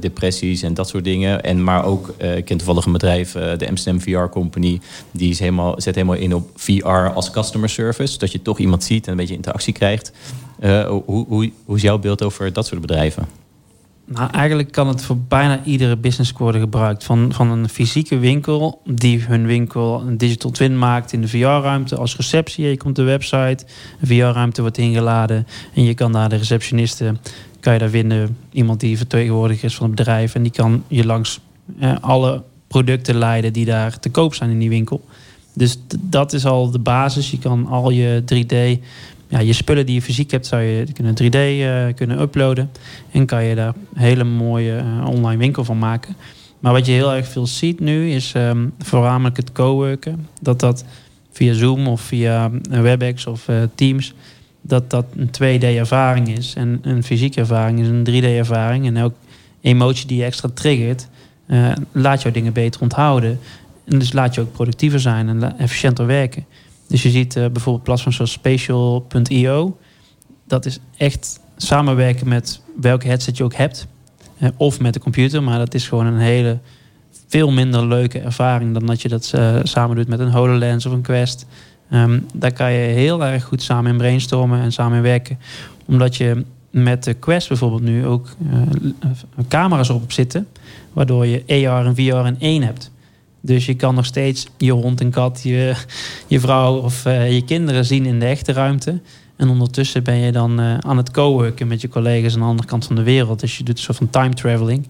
depressies 0.00 0.62
en 0.62 0.74
dat 0.74 0.88
soort 0.88 1.04
dingen. 1.04 1.42
En 1.42 1.64
maar 1.64 1.84
ook, 1.84 2.14
ik 2.36 2.44
ken 2.44 2.56
toevallig 2.56 2.84
een 2.86 2.92
bedrijf, 2.92 3.32
de 3.32 3.68
Amsterdam 3.68 4.00
VR 4.00 4.30
Company. 4.30 4.80
Die 5.10 5.30
is 5.30 5.38
helemaal, 5.38 5.80
zet 5.80 5.94
helemaal 5.94 6.16
in 6.16 6.34
op 6.34 6.50
VR 6.54 6.88
als 6.88 7.30
customer 7.30 7.68
service. 7.68 8.18
Dat 8.18 8.32
je 8.32 8.42
toch 8.42 8.58
iemand 8.58 8.84
ziet 8.84 9.04
en 9.04 9.10
een 9.10 9.18
beetje 9.18 9.34
interactie 9.34 9.76
krijgt. 9.78 10.12
Eh, 10.58 10.86
hoe, 10.86 11.26
hoe, 11.26 11.52
hoe 11.64 11.76
is 11.76 11.82
jouw 11.82 11.98
beeld 11.98 12.22
over 12.22 12.52
dat 12.52 12.66
soort 12.66 12.80
bedrijven? 12.80 13.26
Nou, 14.10 14.30
eigenlijk 14.30 14.72
kan 14.72 14.88
het 14.88 15.02
voor 15.02 15.16
bijna 15.18 15.64
iedere 15.64 15.96
business 15.96 16.32
worden 16.32 16.60
gebruikt. 16.60 17.04
Van, 17.04 17.32
van 17.32 17.50
een 17.50 17.68
fysieke 17.68 18.18
winkel 18.18 18.80
die 18.84 19.20
hun 19.20 19.46
winkel 19.46 20.00
een 20.06 20.18
digital 20.18 20.50
twin 20.50 20.78
maakt 20.78 21.12
in 21.12 21.20
de 21.20 21.28
VR-ruimte 21.28 21.96
als 21.96 22.16
receptie. 22.16 22.66
Je 22.66 22.76
komt 22.76 22.96
de 22.96 23.02
website, 23.02 23.64
VR-ruimte 24.02 24.60
wordt 24.60 24.78
ingeladen 24.78 25.46
en 25.74 25.84
je 25.84 25.94
kan 25.94 26.12
daar 26.12 26.28
de 26.28 26.36
receptioniste, 26.36 27.14
kan 27.60 27.72
je 27.72 27.78
daar 27.78 27.88
vinden. 27.88 28.36
Iemand 28.52 28.80
die 28.80 28.96
vertegenwoordiger 28.96 29.64
is 29.64 29.74
van 29.74 29.86
het 29.86 29.94
bedrijf 29.94 30.34
en 30.34 30.42
die 30.42 30.52
kan 30.52 30.84
je 30.86 31.06
langs 31.06 31.40
eh, 31.78 31.96
alle 32.00 32.42
producten 32.68 33.16
leiden 33.16 33.52
die 33.52 33.64
daar 33.64 33.98
te 33.98 34.10
koop 34.10 34.34
zijn 34.34 34.50
in 34.50 34.58
die 34.58 34.68
winkel. 34.68 35.04
Dus 35.54 35.78
dat 36.00 36.32
is 36.32 36.46
al 36.46 36.70
de 36.70 36.78
basis. 36.78 37.30
Je 37.30 37.38
kan 37.38 37.66
al 37.66 37.90
je 37.90 38.22
3D, 38.22 38.84
ja, 39.28 39.38
je 39.38 39.52
spullen 39.52 39.86
die 39.86 39.94
je 39.94 40.02
fysiek 40.02 40.30
hebt, 40.30 40.46
zou 40.46 40.62
je 40.62 40.92
kunnen 40.92 41.14
3D 41.22 41.36
eh, 41.36 41.94
kunnen 41.94 42.20
uploaden. 42.20 42.70
En 43.10 43.26
kan 43.26 43.44
je 43.44 43.54
daar 43.54 43.74
een 43.94 44.00
hele 44.00 44.24
mooie 44.24 44.76
eh, 44.76 45.08
online 45.08 45.38
winkel 45.38 45.64
van 45.64 45.78
maken. 45.78 46.16
Maar 46.60 46.72
wat 46.72 46.86
je 46.86 46.92
heel 46.92 47.14
erg 47.14 47.28
veel 47.28 47.46
ziet 47.46 47.80
nu 47.80 48.10
is 48.10 48.32
ehm, 48.32 48.66
voornamelijk 48.78 49.36
het 49.36 49.52
coworken. 49.52 50.28
Dat 50.40 50.60
dat 50.60 50.84
via 51.30 51.52
Zoom 51.52 51.86
of 51.86 52.00
via 52.00 52.50
eh, 52.70 52.80
WebEx 52.80 53.26
of 53.26 53.48
Teams, 53.74 54.14
dat 54.60 54.90
dat 54.90 55.04
een 55.16 55.30
2D-ervaring 55.30 56.36
is. 56.36 56.54
En 56.56 56.78
een 56.82 57.02
fysieke 57.02 57.40
ervaring 57.40 57.80
is 57.80 57.88
een 57.88 58.06
3D-ervaring. 58.08 58.86
En 58.86 58.96
elke 58.96 59.16
emotie 59.60 60.06
die 60.06 60.16
je 60.16 60.24
extra 60.24 60.48
triggert, 60.54 61.08
laat 61.92 62.22
jouw 62.22 62.32
dingen 62.32 62.52
beter 62.52 62.80
onthouden. 62.80 63.38
En 63.84 63.98
dus 63.98 64.12
laat 64.12 64.34
je 64.34 64.40
ook 64.40 64.52
productiever 64.52 65.00
zijn 65.00 65.28
en 65.28 65.58
efficiënter 65.58 66.06
werken. 66.06 66.44
Dus 66.88 67.02
je 67.02 67.10
ziet 67.10 67.36
eh, 67.36 67.46
bijvoorbeeld 67.46 67.84
platforms 67.84 68.16
zoals 68.16 68.32
Spatial.io. 68.32 69.76
Dat 70.46 70.66
is 70.66 70.78
echt 70.96 71.40
samenwerken 71.56 72.28
met 72.28 72.60
welke 72.80 73.06
headset 73.06 73.36
je 73.36 73.44
ook 73.44 73.54
hebt. 73.54 73.86
eh, 74.38 74.48
of 74.56 74.80
met 74.80 74.94
de 74.94 75.00
computer. 75.00 75.42
Maar 75.42 75.58
dat 75.58 75.74
is 75.74 75.88
gewoon 75.88 76.06
een 76.06 76.18
hele 76.18 76.58
veel 77.26 77.50
minder 77.50 77.86
leuke 77.86 78.18
ervaring 78.18 78.74
dan 78.74 78.86
dat 78.86 79.02
je 79.02 79.08
dat 79.08 79.30
eh, 79.34 79.56
samen 79.62 79.96
doet 79.96 80.08
met 80.08 80.20
een 80.20 80.32
HoloLens 80.32 80.86
of 80.86 80.92
een 80.92 81.02
Quest. 81.02 81.46
Ehm, 81.90 82.20
daar 82.34 82.52
kan 82.52 82.72
je 82.72 82.78
heel 82.78 83.24
erg 83.24 83.44
goed 83.44 83.62
samen 83.62 83.90
in 83.90 83.96
brainstormen 83.96 84.60
en 84.60 84.72
samen 84.72 84.96
in 84.96 85.02
werken. 85.02 85.38
Omdat 85.86 86.16
je 86.16 86.44
met 86.70 87.04
de 87.04 87.14
Quest 87.14 87.48
bijvoorbeeld 87.48 87.82
nu 87.82 88.06
ook 88.06 88.28
camera's 89.48 89.88
erop 89.88 90.12
zitten. 90.12 90.48
Waardoor 90.92 91.26
je 91.26 91.68
AR 91.68 91.86
en 91.86 91.94
VR 91.94 92.26
in 92.26 92.36
één 92.38 92.62
hebt. 92.62 92.90
Dus 93.40 93.66
je 93.66 93.74
kan 93.74 93.94
nog 93.94 94.04
steeds 94.04 94.48
je 94.56 94.72
hond 94.72 95.00
en 95.00 95.10
kat, 95.10 95.40
je, 95.42 95.74
je 96.26 96.40
vrouw 96.40 96.76
of 96.76 97.06
uh, 97.06 97.32
je 97.32 97.44
kinderen 97.44 97.84
zien 97.84 98.06
in 98.06 98.20
de 98.20 98.26
echte 98.26 98.52
ruimte. 98.52 99.00
En 99.36 99.48
ondertussen 99.48 100.04
ben 100.04 100.16
je 100.16 100.32
dan 100.32 100.60
uh, 100.60 100.78
aan 100.78 100.96
het 100.96 101.10
co-worken 101.10 101.66
met 101.66 101.80
je 101.80 101.88
collega's 101.88 102.34
aan 102.34 102.40
de 102.40 102.46
andere 102.46 102.68
kant 102.68 102.86
van 102.86 102.96
de 102.96 103.02
wereld. 103.02 103.40
Dus 103.40 103.58
je 103.58 103.64
doet 103.64 103.76
een 103.76 103.82
soort 103.82 103.96
van 103.96 104.10
time 104.10 104.34
traveling. 104.34 104.86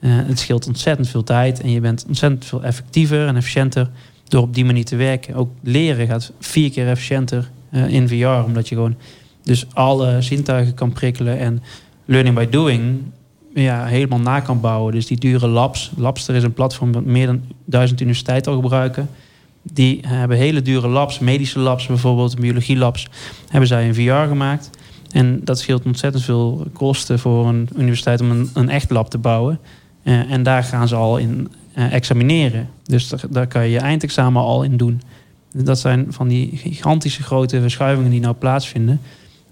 Uh, 0.00 0.10
het 0.14 0.38
scheelt 0.38 0.66
ontzettend 0.66 1.08
veel 1.08 1.24
tijd 1.24 1.60
en 1.60 1.70
je 1.70 1.80
bent 1.80 2.04
ontzettend 2.08 2.44
veel 2.44 2.62
effectiever 2.62 3.26
en 3.26 3.36
efficiënter 3.36 3.90
door 4.24 4.42
op 4.42 4.54
die 4.54 4.64
manier 4.64 4.84
te 4.84 4.96
werken. 4.96 5.34
Ook 5.34 5.50
leren 5.62 6.06
gaat 6.06 6.32
vier 6.40 6.70
keer 6.70 6.88
efficiënter 6.88 7.50
in 7.70 8.08
VR, 8.08 8.26
omdat 8.26 8.68
je 8.68 8.74
gewoon 8.74 8.96
dus 9.42 9.66
alle 9.72 10.22
zintuigen 10.22 10.74
kan 10.74 10.92
prikkelen 10.92 11.38
en 11.38 11.62
learning 12.04 12.36
by 12.36 12.48
doing 12.48 13.00
ja, 13.54 13.84
helemaal 13.84 14.20
na 14.20 14.40
kan 14.40 14.60
bouwen. 14.60 14.92
Dus 14.92 15.06
die 15.06 15.18
dure 15.18 15.46
labs. 15.48 15.90
Labster 15.96 16.34
is 16.34 16.42
een 16.42 16.52
platform 16.52 16.92
dat 16.92 17.04
meer 17.04 17.26
dan 17.26 17.42
duizend 17.64 18.00
universiteiten 18.00 18.52
al 18.52 18.60
gebruiken. 18.60 19.08
Die 19.62 20.00
hebben 20.06 20.36
hele 20.36 20.62
dure 20.62 20.88
labs, 20.88 21.18
medische 21.18 21.58
labs 21.58 21.86
bijvoorbeeld, 21.86 22.40
biologie 22.40 22.76
labs, 22.76 23.08
hebben 23.48 23.68
zij 23.68 23.86
in 23.86 23.94
VR 23.94 24.28
gemaakt. 24.28 24.70
En 25.10 25.40
dat 25.44 25.58
scheelt 25.58 25.84
ontzettend 25.84 26.24
veel 26.24 26.66
kosten 26.72 27.18
voor 27.18 27.48
een 27.48 27.68
universiteit 27.76 28.20
om 28.20 28.30
een, 28.30 28.50
een 28.54 28.68
echt 28.68 28.90
lab 28.90 29.10
te 29.10 29.18
bouwen. 29.18 29.58
Uh, 30.02 30.30
en 30.32 30.42
daar 30.42 30.64
gaan 30.64 30.88
ze 30.88 30.94
al 30.94 31.16
in 31.16 31.48
uh, 31.74 31.92
examineren. 31.92 32.68
Dus 32.84 33.08
daar, 33.08 33.20
daar, 33.30 33.46
kan 33.46 33.64
je 33.64 33.70
je 33.70 33.78
eindexamen 33.78 34.42
al 34.42 34.62
in 34.62 34.76
doen. 34.76 35.00
Dat 35.52 35.78
zijn 35.78 36.06
van 36.08 36.28
die 36.28 36.50
gigantische 36.56 37.22
grote 37.22 37.60
verschuivingen 37.60 38.10
die 38.10 38.20
nou 38.20 38.34
plaatsvinden. 38.34 39.00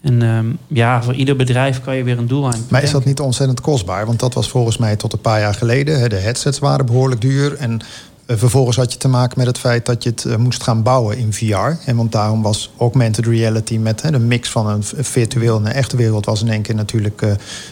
En 0.06 0.22
um, 0.22 0.58
ja, 0.66 1.02
voor 1.02 1.14
ieder 1.14 1.36
bedrijf 1.36 1.80
kan 1.80 1.96
je 1.96 2.02
weer 2.02 2.18
een 2.18 2.26
doel 2.26 2.46
aan. 2.46 2.66
Maar 2.68 2.82
is 2.82 2.90
dat 2.90 3.04
niet 3.04 3.20
ontzettend 3.20 3.60
kostbaar? 3.60 4.06
Want 4.06 4.20
dat 4.20 4.34
was 4.34 4.48
volgens 4.48 4.76
mij 4.76 4.96
tot 4.96 5.12
een 5.12 5.20
paar 5.20 5.40
jaar 5.40 5.54
geleden. 5.54 6.10
De 6.10 6.16
headsets 6.16 6.58
waren 6.58 6.86
behoorlijk 6.86 7.20
duur. 7.20 7.56
En 7.56 7.80
uh, 8.26 8.36
vervolgens 8.36 8.76
had 8.76 8.92
je 8.92 8.98
te 8.98 9.08
maken 9.08 9.38
met 9.38 9.46
het 9.46 9.58
feit 9.58 9.86
dat 9.86 10.02
je 10.02 10.10
het 10.10 10.24
uh, 10.24 10.36
moest 10.36 10.62
gaan 10.62 10.82
bouwen 10.82 11.18
in 11.18 11.32
VR. 11.32 11.84
En 11.84 11.96
want 11.96 12.12
daarom 12.12 12.42
was 12.42 12.70
augmented 12.78 13.26
reality 13.26 13.76
met 13.76 14.02
hè, 14.02 14.10
de 14.10 14.18
mix 14.18 14.50
van 14.50 14.66
een 14.66 14.84
virtueel 14.84 15.56
en 15.56 15.66
een 15.66 15.72
echte 15.72 15.96
wereld... 15.96 16.24
was 16.24 16.42
in 16.42 16.48
één 16.48 16.62
keer 16.62 16.74
natuurlijk 16.74 17.22
uh, 17.22 17.30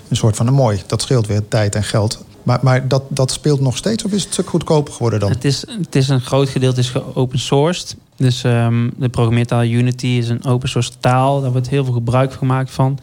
een 0.09 0.17
soort 0.17 0.37
van 0.37 0.47
een 0.47 0.55
mooi. 0.55 0.83
Dat 0.87 1.03
scheelt 1.03 1.27
weer 1.27 1.49
tijd 1.49 1.75
en 1.75 1.85
geld. 1.85 2.25
Maar, 2.45 2.59
maar 2.63 2.89
dat, 2.89 3.03
dat 3.09 3.31
speelt 3.31 3.61
nog 3.61 3.77
steeds 3.77 4.05
of 4.05 4.13
is 4.13 4.23
het 4.23 4.33
stuk 4.33 4.49
goedkoper 4.49 4.93
geworden 4.93 5.21
dan? 5.21 5.31
Het 5.31 5.45
is, 5.45 5.65
het 5.79 5.95
is 5.95 6.09
een 6.09 6.21
groot 6.21 6.49
gedeelte 6.49 6.81
is 6.81 6.93
open 7.15 7.39
sourced. 7.39 7.97
Dus 8.17 8.45
um, 8.45 8.93
de 8.97 9.09
programmeertaal 9.09 9.65
Unity 9.65 10.07
is 10.07 10.29
een 10.29 10.45
open 10.45 10.69
source 10.69 10.91
taal. 11.01 11.41
Daar 11.41 11.53
wordt 11.53 11.69
heel 11.69 11.85
veel 11.85 11.93
gebruik 11.93 12.33
gemaakt 12.33 12.71
van. 12.71 12.99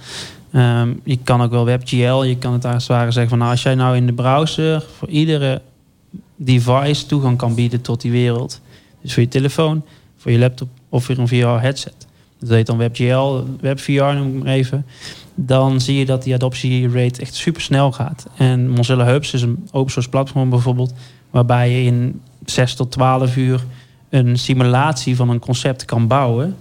Um, 0.55 1.01
je 1.03 1.17
kan 1.23 1.41
ook 1.41 1.51
wel 1.51 1.65
WebGL. 1.65 2.23
Je 2.23 2.37
kan 2.37 2.53
het 2.53 2.65
als 2.65 2.73
het 2.73 2.87
ware 2.87 3.11
zeggen 3.11 3.29
van 3.29 3.37
nou, 3.37 3.51
als 3.51 3.63
jij 3.63 3.75
nou 3.75 3.95
in 3.95 4.05
de 4.05 4.13
browser 4.13 4.85
voor 4.97 5.09
iedere 5.09 5.61
device 6.35 7.05
toegang 7.05 7.37
kan 7.37 7.55
bieden 7.55 7.81
tot 7.81 8.01
die 8.01 8.11
wereld. 8.11 8.61
Dus 9.01 9.13
voor 9.13 9.23
je 9.23 9.29
telefoon, 9.29 9.83
voor 10.17 10.31
je 10.31 10.39
laptop 10.39 10.69
of 10.89 11.03
voor 11.03 11.17
een 11.17 11.27
VR 11.27 11.35
headset. 11.35 12.07
Dat 12.39 12.49
heet 12.49 12.65
dan 12.65 12.77
WebGL, 12.77 13.43
WebVR 13.59 14.03
noem 14.03 14.37
ik 14.37 14.43
maar 14.43 14.53
even. 14.53 14.85
Dan 15.36 15.82
zie 15.82 15.97
je 15.97 16.05
dat 16.05 16.23
die 16.23 16.34
adoptierate 16.34 17.21
echt 17.21 17.36
super 17.36 17.61
snel 17.61 17.91
gaat. 17.91 18.25
En 18.38 18.69
Mozilla 18.69 19.05
Hubs 19.05 19.34
is 19.34 19.41
een 19.41 19.67
open 19.71 19.91
source 19.91 20.09
platform 20.09 20.49
bijvoorbeeld, 20.49 20.93
waarbij 21.29 21.69
je 21.71 21.84
in 21.84 22.21
6 22.45 22.73
tot 22.73 22.91
12 22.91 23.38
uur 23.38 23.63
een 24.09 24.38
simulatie 24.38 25.15
van 25.15 25.29
een 25.29 25.39
concept 25.39 25.86
kan 25.86 26.07
bouwen 26.07 26.55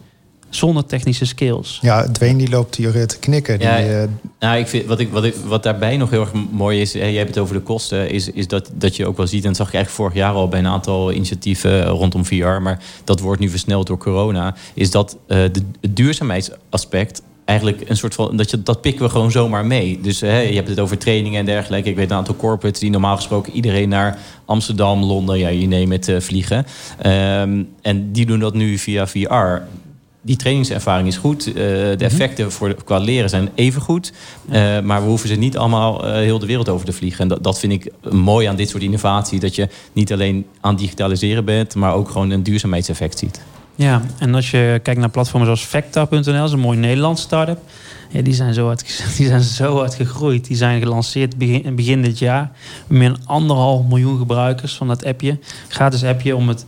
zonder 0.50 0.86
technische 0.86 1.24
skills. 1.24 1.78
Ja, 1.82 2.08
Dwayne 2.10 2.38
die 2.38 2.48
loopt 2.48 2.76
hier 2.76 3.06
te 3.06 3.18
knikken. 3.18 3.58
Ja, 3.60 3.76
die, 3.76 3.86
uh... 3.86 4.02
nou, 4.38 4.58
ik 4.58 4.66
vind, 4.66 4.86
wat, 4.86 5.00
ik, 5.00 5.10
wat, 5.10 5.24
ik, 5.24 5.34
wat 5.34 5.62
daarbij 5.62 5.96
nog 5.96 6.10
heel 6.10 6.20
erg 6.20 6.32
mooi 6.50 6.80
is, 6.80 6.92
hè, 6.92 7.04
jij 7.04 7.14
hebt 7.14 7.28
het 7.28 7.38
over 7.38 7.54
de 7.54 7.60
kosten, 7.60 8.10
is, 8.10 8.30
is 8.30 8.48
dat, 8.48 8.70
dat 8.74 8.96
je 8.96 9.06
ook 9.06 9.16
wel 9.16 9.26
ziet, 9.26 9.42
en 9.42 9.48
dat 9.48 9.56
zag 9.56 9.68
ik 9.68 9.74
eigenlijk 9.74 10.02
vorig 10.02 10.24
jaar 10.24 10.34
al 10.34 10.48
bij 10.48 10.58
een 10.58 10.66
aantal 10.66 11.12
initiatieven 11.12 11.84
rondom 11.84 12.24
VR, 12.24 12.34
maar 12.44 12.82
dat 13.04 13.20
wordt 13.20 13.40
nu 13.40 13.48
versneld 13.48 13.86
door 13.86 13.98
corona, 13.98 14.54
is 14.74 14.90
dat 14.90 15.16
uh, 15.28 15.36
de, 15.52 15.62
het 15.80 15.96
duurzaamheidsaspect 15.96 17.22
eigenlijk 17.50 17.88
een 17.88 17.96
soort 17.96 18.14
van. 18.14 18.36
Dat, 18.36 18.50
je, 18.50 18.62
dat 18.62 18.80
pikken 18.80 19.04
we 19.04 19.10
gewoon 19.10 19.30
zomaar 19.30 19.66
mee. 19.66 19.98
Dus 20.02 20.20
hè, 20.20 20.38
je 20.38 20.54
hebt 20.54 20.68
het 20.68 20.80
over 20.80 20.98
trainingen 20.98 21.38
en 21.38 21.44
dergelijke. 21.44 21.88
Ik 21.88 21.96
weet 21.96 22.10
een 22.10 22.16
aantal 22.16 22.36
corporates 22.36 22.80
die 22.80 22.90
normaal 22.90 23.16
gesproken 23.16 23.52
iedereen 23.52 23.88
naar 23.88 24.18
Amsterdam, 24.44 25.04
Londen, 25.04 25.38
ja, 25.38 25.48
je 25.48 25.66
neemt 25.66 25.92
het 25.92 26.08
uh, 26.08 26.20
vliegen. 26.20 26.66
Um, 27.06 27.68
en 27.82 28.12
die 28.12 28.26
doen 28.26 28.38
dat 28.38 28.54
nu 28.54 28.78
via 28.78 29.06
VR. 29.06 29.62
Die 30.22 30.36
trainingservaring 30.36 31.08
is 31.08 31.16
goed. 31.16 31.46
Uh, 31.46 31.54
de 31.54 31.96
effecten 31.98 32.52
voor, 32.52 32.74
qua 32.84 32.98
leren 32.98 33.28
zijn 33.28 33.48
even 33.54 33.82
goed. 33.82 34.12
Uh, 34.52 34.80
maar 34.80 35.02
we 35.02 35.08
hoeven 35.08 35.28
ze 35.28 35.34
niet 35.34 35.56
allemaal 35.56 36.06
uh, 36.06 36.12
heel 36.12 36.38
de 36.38 36.46
wereld 36.46 36.68
over 36.68 36.86
te 36.86 36.92
vliegen. 36.92 37.20
En 37.20 37.28
dat, 37.28 37.44
dat 37.44 37.58
vind 37.58 37.72
ik 37.72 37.92
mooi 38.12 38.46
aan 38.46 38.56
dit 38.56 38.68
soort 38.68 38.82
innovatie. 38.82 39.40
Dat 39.40 39.54
je 39.54 39.68
niet 39.92 40.12
alleen 40.12 40.46
aan 40.60 40.76
digitaliseren 40.76 41.44
bent, 41.44 41.74
maar 41.74 41.94
ook 41.94 42.10
gewoon 42.10 42.30
een 42.30 42.42
duurzaamheidseffect 42.42 43.18
ziet. 43.18 43.40
Ja, 43.74 44.02
en 44.18 44.34
als 44.34 44.50
je 44.50 44.80
kijkt 44.82 45.00
naar 45.00 45.10
platformen 45.10 45.46
zoals 45.46 45.66
Vecta.nl, 45.66 46.22
dat 46.22 46.46
is 46.46 46.52
een 46.52 46.58
mooi 46.58 46.78
Nederlands 46.78 47.22
start-up. 47.22 47.58
Ja, 48.10 48.22
die, 48.22 48.34
zijn 48.34 48.54
zo 48.54 48.66
hard, 48.66 49.02
die 49.16 49.26
zijn 49.26 49.42
zo 49.42 49.76
hard 49.76 49.94
gegroeid. 49.94 50.46
Die 50.46 50.56
zijn 50.56 50.80
gelanceerd 50.80 51.36
begin, 51.36 51.74
begin 51.74 52.02
dit 52.02 52.18
jaar. 52.18 52.50
Meer 52.86 53.08
dan 53.08 53.26
anderhalf 53.26 53.86
miljoen 53.86 54.18
gebruikers 54.18 54.74
van 54.74 54.88
dat 54.88 55.04
appje. 55.04 55.38
Gratis 55.68 56.04
appje 56.04 56.36
om 56.36 56.48
het 56.48 56.66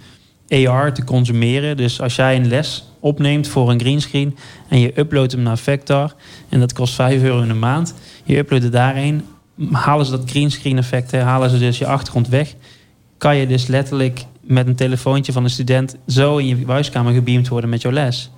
AR 0.48 0.92
te 0.92 1.04
consumeren. 1.04 1.76
Dus 1.76 2.00
als 2.00 2.16
jij 2.16 2.36
een 2.36 2.48
les 2.48 2.84
opneemt 3.00 3.48
voor 3.48 3.70
een 3.70 3.80
greenscreen 3.80 4.36
en 4.68 4.78
je 4.78 4.98
uploadt 4.98 5.32
hem 5.32 5.42
naar 5.42 5.58
Vector 5.58 6.14
en 6.48 6.60
dat 6.60 6.72
kost 6.72 6.94
5 6.94 7.22
euro 7.22 7.42
in 7.42 7.48
de 7.48 7.54
maand. 7.54 7.94
Je 8.24 8.36
uploadt 8.36 8.62
het 8.62 8.72
daarheen, 8.72 9.24
halen 9.70 10.06
ze 10.06 10.10
dat 10.10 10.30
greenscreen 10.30 10.78
effect, 10.78 11.12
halen 11.12 11.50
ze 11.50 11.58
dus 11.58 11.78
je 11.78 11.86
achtergrond 11.86 12.28
weg. 12.28 12.54
Kan 13.18 13.36
je 13.36 13.46
dus 13.46 13.66
letterlijk 13.66 14.24
met 14.42 14.66
een 14.66 14.74
telefoontje 14.74 15.32
van 15.32 15.44
een 15.44 15.50
student 15.50 15.96
zo 16.06 16.36
in 16.36 16.46
je 16.46 16.66
huiskamer 16.66 17.12
gebeamd 17.12 17.48
worden 17.48 17.70
met 17.70 17.82
jouw 17.82 17.92
les. 17.92 18.30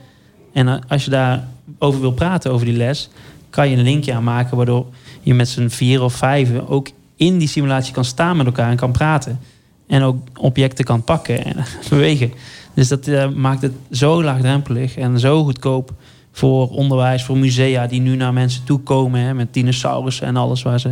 En 0.52 0.86
als 0.88 1.04
je 1.04 1.10
daarover 1.10 2.00
wil 2.00 2.12
praten, 2.12 2.52
over 2.52 2.66
die 2.66 2.76
les, 2.76 3.08
kan 3.50 3.70
je 3.70 3.76
een 3.76 3.82
linkje 3.82 4.14
aanmaken 4.14 4.56
waardoor 4.56 4.86
je 5.22 5.34
met 5.34 5.48
z'n 5.48 5.68
vier 5.68 6.02
of 6.02 6.14
vijf 6.14 6.50
ook 6.66 6.88
in 7.16 7.38
die 7.38 7.48
simulatie 7.48 7.92
kan 7.92 8.04
staan 8.04 8.36
met 8.36 8.46
elkaar 8.46 8.70
en 8.70 8.76
kan 8.76 8.92
praten. 8.92 9.40
En 9.86 10.02
ook 10.02 10.16
objecten 10.38 10.84
kan 10.84 11.04
pakken 11.04 11.44
en 11.44 11.56
bewegen. 11.90 12.32
Dus 12.74 12.88
dat 12.88 13.06
uh, 13.06 13.28
maakt 13.28 13.62
het 13.62 13.72
zo 13.90 14.22
laagdrempelig 14.22 14.96
en 14.96 15.20
zo 15.20 15.44
goedkoop 15.44 15.92
voor 16.36 16.68
onderwijs, 16.68 17.24
voor 17.24 17.38
musea 17.38 17.86
die 17.86 18.00
nu 18.00 18.16
naar 18.16 18.32
mensen 18.32 18.64
toe 18.64 18.80
komen 18.80 19.20
hè, 19.20 19.34
met 19.34 19.54
dinosaurussen 19.54 20.26
en 20.26 20.36
alles 20.36 20.62
waar 20.62 20.80
ze, 20.80 20.88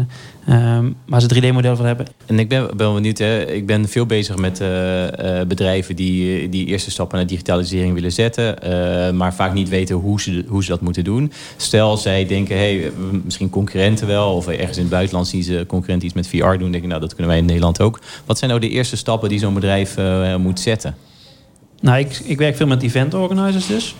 um, 0.48 0.96
waar 1.06 1.20
ze 1.20 1.34
3D-modellen 1.34 1.76
van 1.76 1.86
hebben. 1.86 2.06
En 2.26 2.38
ik 2.38 2.48
ben, 2.48 2.76
ben 2.76 2.94
benieuwd, 2.94 3.18
hè. 3.18 3.46
ik 3.46 3.66
ben 3.66 3.88
veel 3.88 4.06
bezig 4.06 4.36
met 4.36 4.60
uh, 4.60 5.02
uh, 5.02 5.40
bedrijven 5.48 5.96
die 5.96 6.48
die 6.48 6.66
eerste 6.66 6.90
stappen 6.90 7.18
naar 7.18 7.26
digitalisering 7.26 7.94
willen 7.94 8.12
zetten, 8.12 8.56
uh, 8.64 9.10
maar 9.10 9.34
vaak 9.34 9.52
niet 9.54 9.68
weten 9.68 9.96
hoe 9.96 10.20
ze, 10.20 10.44
hoe 10.48 10.62
ze 10.62 10.70
dat 10.70 10.80
moeten 10.80 11.04
doen. 11.04 11.32
Stel, 11.56 11.96
zij 11.96 12.26
denken, 12.26 12.56
hey, 12.56 12.92
misschien 13.24 13.50
concurrenten 13.50 14.06
wel, 14.06 14.34
of 14.34 14.48
ergens 14.48 14.76
in 14.76 14.82
het 14.82 14.92
buitenland 14.92 15.28
zien 15.28 15.42
ze 15.42 15.64
concurrenten 15.68 16.06
iets 16.06 16.16
met 16.16 16.28
VR 16.28 16.56
doen, 16.58 16.70
denk 16.70 16.82
ik, 16.82 16.88
nou, 16.88 17.00
dat 17.00 17.10
kunnen 17.10 17.28
wij 17.28 17.38
in 17.38 17.46
Nederland 17.46 17.80
ook. 17.80 18.00
Wat 18.24 18.38
zijn 18.38 18.50
nou 18.50 18.62
de 18.62 18.68
eerste 18.68 18.96
stappen 18.96 19.28
die 19.28 19.38
zo'n 19.38 19.54
bedrijf 19.54 19.96
moet 20.38 20.60
zetten? 20.60 20.94
Nou, 21.80 21.98
ik, 21.98 22.20
ik 22.24 22.38
werk 22.38 22.56
veel 22.56 22.66
met 22.66 22.82
event 22.82 23.14
organizers 23.14 23.66
dus. 23.66 23.94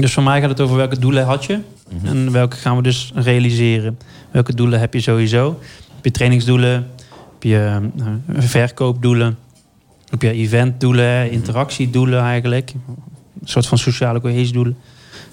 Dus 0.00 0.12
voor 0.12 0.22
mij 0.22 0.40
gaat 0.40 0.48
het 0.48 0.60
over 0.60 0.76
welke 0.76 0.98
doelen 0.98 1.24
had 1.24 1.44
je 1.44 1.60
mm-hmm. 1.90 2.08
en 2.08 2.32
welke 2.32 2.56
gaan 2.56 2.76
we 2.76 2.82
dus 2.82 3.12
realiseren. 3.14 3.98
Welke 4.30 4.54
doelen 4.54 4.80
heb 4.80 4.94
je 4.94 5.00
sowieso? 5.00 5.58
Heb 5.94 6.04
je 6.04 6.10
trainingsdoelen? 6.10 6.72
Heb 7.32 7.42
je 7.42 7.90
uh, 7.96 8.06
verkoopdoelen? 8.38 9.38
Heb 10.08 10.22
je 10.22 10.30
eventdoelen, 10.30 11.30
interactiedoelen 11.30 12.20
eigenlijk? 12.20 12.72
Een 13.40 13.48
soort 13.48 13.66
van 13.66 13.78
sociale 13.78 14.20
cohesiedoelen. 14.20 14.76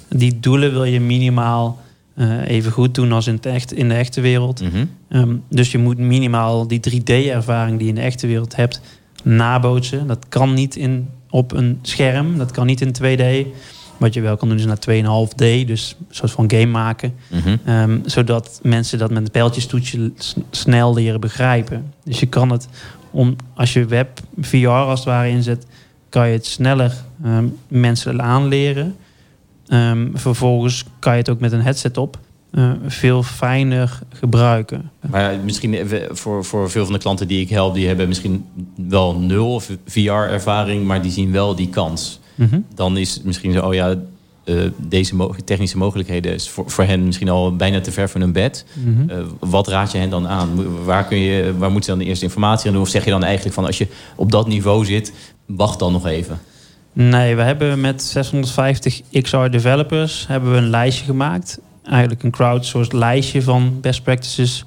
Die 0.09 0.39
doelen 0.39 0.71
wil 0.71 0.83
je 0.83 0.99
minimaal 0.99 1.79
uh, 2.15 2.47
even 2.47 2.71
goed 2.71 2.95
doen 2.95 3.11
als 3.11 3.27
in, 3.27 3.33
het 3.33 3.45
echt, 3.45 3.73
in 3.73 3.89
de 3.89 3.95
echte 3.95 4.21
wereld. 4.21 4.61
Mm-hmm. 4.61 4.89
Um, 5.09 5.43
dus 5.49 5.71
je 5.71 5.77
moet 5.77 5.97
minimaal 5.97 6.67
die 6.67 6.79
3D-ervaring 6.89 7.77
die 7.77 7.83
je 7.83 7.89
in 7.89 7.95
de 7.95 8.01
echte 8.01 8.27
wereld 8.27 8.55
hebt 8.55 8.81
nabootsen. 9.23 10.07
Dat 10.07 10.25
kan 10.29 10.53
niet 10.53 10.75
in, 10.75 11.09
op 11.29 11.51
een 11.51 11.79
scherm, 11.81 12.37
dat 12.37 12.51
kan 12.51 12.65
niet 12.65 12.81
in 12.81 12.95
2D. 13.01 13.47
Wat 13.97 14.13
je 14.13 14.21
wel 14.21 14.37
kan 14.37 14.49
doen 14.49 14.57
is 14.57 14.65
naar 14.65 15.27
2,5D, 15.29 15.67
dus 15.67 15.95
een 15.99 16.15
soort 16.15 16.31
van 16.31 16.51
game 16.51 16.65
maken. 16.65 17.13
Mm-hmm. 17.27 17.59
Um, 17.67 18.01
zodat 18.05 18.59
mensen 18.63 18.97
dat 18.97 19.11
met 19.11 19.23
een 19.23 19.31
pijltjestoetje 19.31 20.11
snel 20.49 20.93
leren 20.93 21.19
begrijpen. 21.19 21.93
Dus 22.03 22.19
je 22.19 22.25
kan 22.25 22.51
het, 22.51 22.67
om, 23.11 23.35
als 23.53 23.73
je 23.73 23.85
web 23.85 24.19
VR 24.41 24.67
als 24.67 24.99
het 24.99 25.07
ware 25.07 25.29
inzet, 25.29 25.65
kan 26.09 26.27
je 26.27 26.33
het 26.33 26.45
sneller 26.45 26.93
um, 27.25 27.57
mensen 27.67 28.21
aanleren. 28.21 28.95
Um, 29.67 30.11
vervolgens 30.13 30.83
kan 30.99 31.11
je 31.11 31.19
het 31.19 31.29
ook 31.29 31.39
met 31.39 31.51
een 31.51 31.61
headset 31.61 31.97
op. 31.97 32.17
Uh, 32.51 32.71
veel 32.87 33.23
fijner 33.23 33.99
gebruiken. 34.09 34.91
Maar 35.09 35.39
misschien 35.43 35.89
voor, 36.11 36.45
voor 36.45 36.71
veel 36.71 36.83
van 36.83 36.93
de 36.93 36.99
klanten 36.99 37.27
die 37.27 37.41
ik 37.41 37.49
help, 37.49 37.73
die 37.73 37.87
hebben 37.87 38.07
misschien 38.07 38.45
wel 38.75 39.15
nul 39.15 39.61
VR-ervaring, 39.85 40.85
maar 40.85 41.01
die 41.01 41.11
zien 41.11 41.31
wel 41.31 41.55
die 41.55 41.69
kans. 41.69 42.19
Mm-hmm. 42.35 42.65
Dan 42.75 42.97
is 42.97 43.13
het 43.13 43.23
misschien 43.23 43.51
zo, 43.53 43.59
oh 43.65 43.73
ja, 43.73 43.95
eh, 44.43 44.55
deze 44.77 45.15
mo 45.15 45.35
technische 45.45 45.77
mogelijkheden 45.77 46.33
is 46.33 46.49
voor, 46.49 46.69
voor 46.69 46.83
hen 46.83 47.05
misschien 47.05 47.29
al 47.29 47.55
bijna 47.55 47.81
te 47.81 47.91
ver 47.91 48.09
van 48.09 48.21
hun 48.21 48.31
bed. 48.31 48.65
Mhm. 48.73 49.09
Eh, 49.09 49.17
wat 49.39 49.67
raad 49.67 49.91
je 49.91 49.97
hen 49.97 50.09
dan 50.09 50.27
aan? 50.27 50.53
Mo- 50.53 50.83
Waar, 50.83 51.05
kun 51.05 51.17
je, 51.17 51.57
waar 51.57 51.71
moeten 51.71 51.83
ze 51.83 51.89
dan 51.89 51.99
de 51.99 52.05
eerste 52.05 52.25
informatie 52.25 52.67
aan 52.67 52.73
doen? 52.73 52.81
Of 52.81 52.89
zeg 52.89 53.03
je 53.05 53.09
dan 53.09 53.23
eigenlijk 53.23 53.55
van 53.55 53.65
als 53.65 53.77
je 53.77 53.87
op 54.15 54.31
dat 54.31 54.47
niveau 54.47 54.85
zit, 54.85 55.13
wacht 55.45 55.79
dan 55.79 55.91
nog 55.91 56.05
even? 56.07 56.39
Nee, 56.93 57.35
we 57.35 57.41
hebben 57.41 57.81
met 57.81 58.03
650 58.03 59.01
XR 59.21 59.45
developers 59.49 60.27
hebben 60.27 60.51
we 60.51 60.57
een 60.57 60.69
lijstje 60.69 61.05
gemaakt. 61.05 61.59
Eigenlijk 61.83 62.23
een 62.23 62.31
crowdsourced 62.31 62.93
lijstje 62.93 63.41
van 63.41 63.77
best 63.81 64.03
practices 64.03 64.65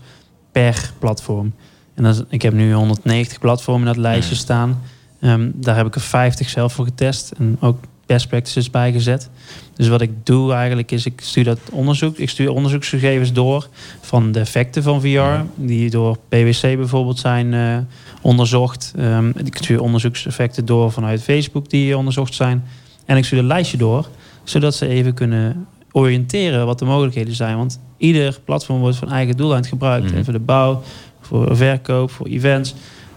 per 0.53 0.93
platform. 0.99 1.53
En 1.95 2.05
is, 2.05 2.21
ik 2.29 2.43
heb 2.43 2.53
nu 2.53 2.73
190 2.73 3.39
platformen 3.39 3.87
in 3.89 3.95
dat 3.95 4.03
lijstje 4.03 4.35
staan. 4.35 4.81
Ehm, 5.21 5.51
daar 5.55 5.77
heb 5.77 5.87
ik 5.87 5.95
er 5.95 6.01
50 6.01 6.49
zelf 6.49 6.73
voor 6.73 6.85
getest 6.85 7.31
en 7.39 7.57
ook 7.61 7.79
best 8.07 8.29
practices 8.29 8.71
bij 8.71 8.93
gezet. 8.93 9.31
Dus 9.75 9.89
wat 9.89 10.01
ik 10.01 10.11
doe 10.23 10.53
eigenlijk 10.53 10.91
is, 10.91 11.07
ik 11.07 11.21
stuur 11.21 11.45
dat 11.45 11.59
onderzoek, 11.71 12.17
ik 12.17 12.29
stuur 12.29 12.51
onderzoeksgegevens 12.51 13.33
door 13.33 13.69
van 14.01 14.33
de 14.33 14.41
effecten 14.41 14.83
van 14.83 15.01
VR, 15.01 15.45
die 15.55 15.91
door 15.91 16.17
PwC 16.29 16.61
bijvoorbeeld 16.61 17.19
zijn 17.19 17.55
eh, 17.55 17.79
onderzocht. 18.21 18.93
Ehm, 18.97 19.31
ik 19.45 19.57
stuur 19.57 19.81
onderzoekseffecten 19.81 20.65
door 20.65 20.93
vanuit 20.93 21.23
Facebook 21.23 21.71
die 21.71 21.97
onderzocht 21.97 22.35
zijn. 22.35 22.65
En 23.05 23.17
ik 23.17 23.25
stuur 23.25 23.39
een 23.39 23.47
lijstje 23.47 23.77
door, 23.77 24.09
zodat 24.45 24.75
ze 24.75 24.89
even 24.89 25.15
kunnen 25.15 25.67
oriënteren 25.93 26.67
wat 26.67 26.79
de 26.79 26.85
mogelijkheden 26.85 27.35
zijn. 27.35 27.57
Want 27.57 27.81
ieder 27.97 28.41
platform 28.45 28.81
wordt 28.81 28.97
van 28.97 29.11
eigen 29.13 29.37
doeleinde 29.37 29.69
gebruikt. 29.69 30.13
Mhm. 30.13 30.25
Voor 30.25 30.33
de 30.33 30.39
bouw, 30.39 30.83
voor 31.21 31.57
verkoop, 31.57 32.11
voor 32.11 32.27
events, 32.27 32.75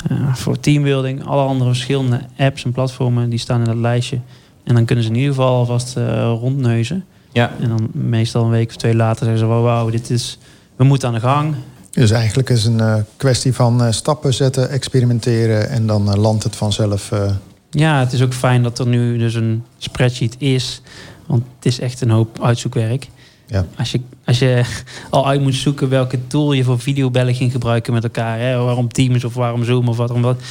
eh, 0.10 0.36
voor 0.36 0.60
teambuilding. 0.60 1.26
Alle 1.26 1.44
andere 1.44 1.70
verschillende 1.70 2.22
apps 2.38 2.64
en 2.64 2.72
platformen 2.72 3.30
die 3.30 3.40
staan 3.40 3.60
in 3.60 3.66
dat 3.66 3.76
lijstje. 3.76 4.20
En 4.64 4.76
dan 4.76 4.86
kunnen 4.86 5.04
ze 5.04 5.10
in 5.10 5.16
ieder 5.16 5.34
geval 5.34 5.56
alvast 5.56 5.98
eh, 5.98 6.04
rondneuzen. 6.40 7.06
Ja. 7.32 7.52
En 7.62 7.70
dan 7.70 7.90
meestal 7.92 8.44
een 8.44 8.50
week 8.50 8.70
of 8.70 8.76
twee 8.76 8.96
later 8.96 9.20
zeggen 9.26 9.38
ze... 9.40 9.46
"Wauw, 9.46 9.62
wauw, 9.64 9.90
dit 9.90 10.10
is, 10.10 10.38
we 10.76 10.84
moeten 10.84 11.08
aan 11.08 11.14
de 11.14 11.20
gang. 11.20 11.56
Dus 11.92 12.12
eigenlijk 12.12 12.50
is 12.50 12.64
het 12.64 12.74
een 12.74 12.80
eh, 12.80 12.96
kwestie 13.18 13.54
van 13.54 13.84
eh, 13.84 13.92
stappen 13.92 14.34
zetten, 14.34 14.70
experimenteren 14.70 15.70
en 15.70 15.88
dan 15.88 16.20
landt 16.20 16.44
het 16.44 16.56
vanzelf. 16.56 17.12
eh. 17.12 17.32
Ja, 17.70 18.00
het 18.00 18.14
is 18.14 18.22
ook 18.22 18.34
fijn 18.34 18.64
dat 18.64 18.80
er 18.80 18.88
nu 18.88 19.18
dus 19.18 19.34
een 19.34 19.64
spreadsheet 19.78 20.36
is. 20.38 20.82
Want 21.26 21.44
het 21.56 21.66
is 21.66 21.80
echt 21.80 22.02
een 22.02 22.10
hoop 22.10 22.44
uitzoekwerk. 22.44 23.08
Ja. 23.52 23.66
Als, 23.78 23.92
je, 23.92 24.02
als 24.26 24.40
je 24.40 24.64
al 25.10 25.28
uit 25.28 25.42
moet 25.42 25.56
zoeken 25.56 25.90
welke 25.90 26.28
tool 26.28 26.54
je 26.54 26.64
voor 26.64 26.80
videobellen 26.80 27.36
ging 27.36 27.52
gebruiken 27.52 27.94
met 27.94 28.04
elkaar. 28.04 28.40
Hè? 28.40 28.58
Waarom 28.58 28.92
Teams 28.92 29.24
of 29.24 29.34
waarom 29.34 29.64
Zoom 29.64 29.88
of 29.88 29.98
wat. 29.98 30.20
wat. 30.20 30.42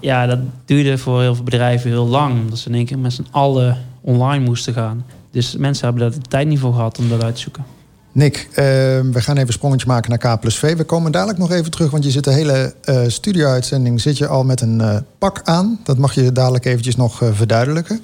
Ja, 0.00 0.26
dat 0.26 0.38
duurde 0.64 0.98
voor 0.98 1.20
heel 1.20 1.34
veel 1.34 1.44
bedrijven 1.44 1.90
heel 1.90 2.06
lang. 2.06 2.40
Omdat 2.40 2.58
ze 2.58 2.68
in 2.68 2.74
één 2.74 2.84
keer 2.84 2.98
met 2.98 3.12
z'n 3.12 3.26
allen 3.30 3.84
online 4.00 4.44
moesten 4.44 4.74
gaan. 4.74 5.04
Dus 5.30 5.56
mensen 5.56 5.84
hebben 5.84 6.02
daar 6.02 6.20
de 6.20 6.28
tijd 6.28 6.48
niet 6.48 6.58
voor 6.58 6.74
gehad 6.74 6.98
om 6.98 7.08
dat 7.08 7.22
uit 7.22 7.34
te 7.34 7.40
zoeken. 7.40 7.64
Nick, 8.12 8.48
eh, 8.50 8.64
we 9.00 9.20
gaan 9.20 9.34
even 9.36 9.46
een 9.46 9.52
sprongetje 9.52 9.86
maken 9.86 10.10
naar 10.10 10.36
K 10.36 10.40
plus 10.40 10.58
V. 10.58 10.76
We 10.76 10.84
komen 10.84 11.12
dadelijk 11.12 11.38
nog 11.38 11.50
even 11.50 11.70
terug, 11.70 11.90
want 11.90 12.04
je 12.04 12.10
zit 12.10 12.24
de 12.24 12.32
hele 12.32 12.74
eh 12.84 13.00
studio-uitzending 13.06 14.00
zit 14.00 14.18
je 14.18 14.26
al 14.26 14.44
met 14.44 14.60
een 14.60 14.80
eh, 14.80 14.96
pak 15.18 15.40
aan. 15.44 15.80
Dat 15.84 15.98
mag 15.98 16.14
je 16.14 16.32
dadelijk 16.32 16.64
eventjes 16.64 16.96
nog 16.96 17.22
eh, 17.22 17.28
verduidelijken. 17.32 18.02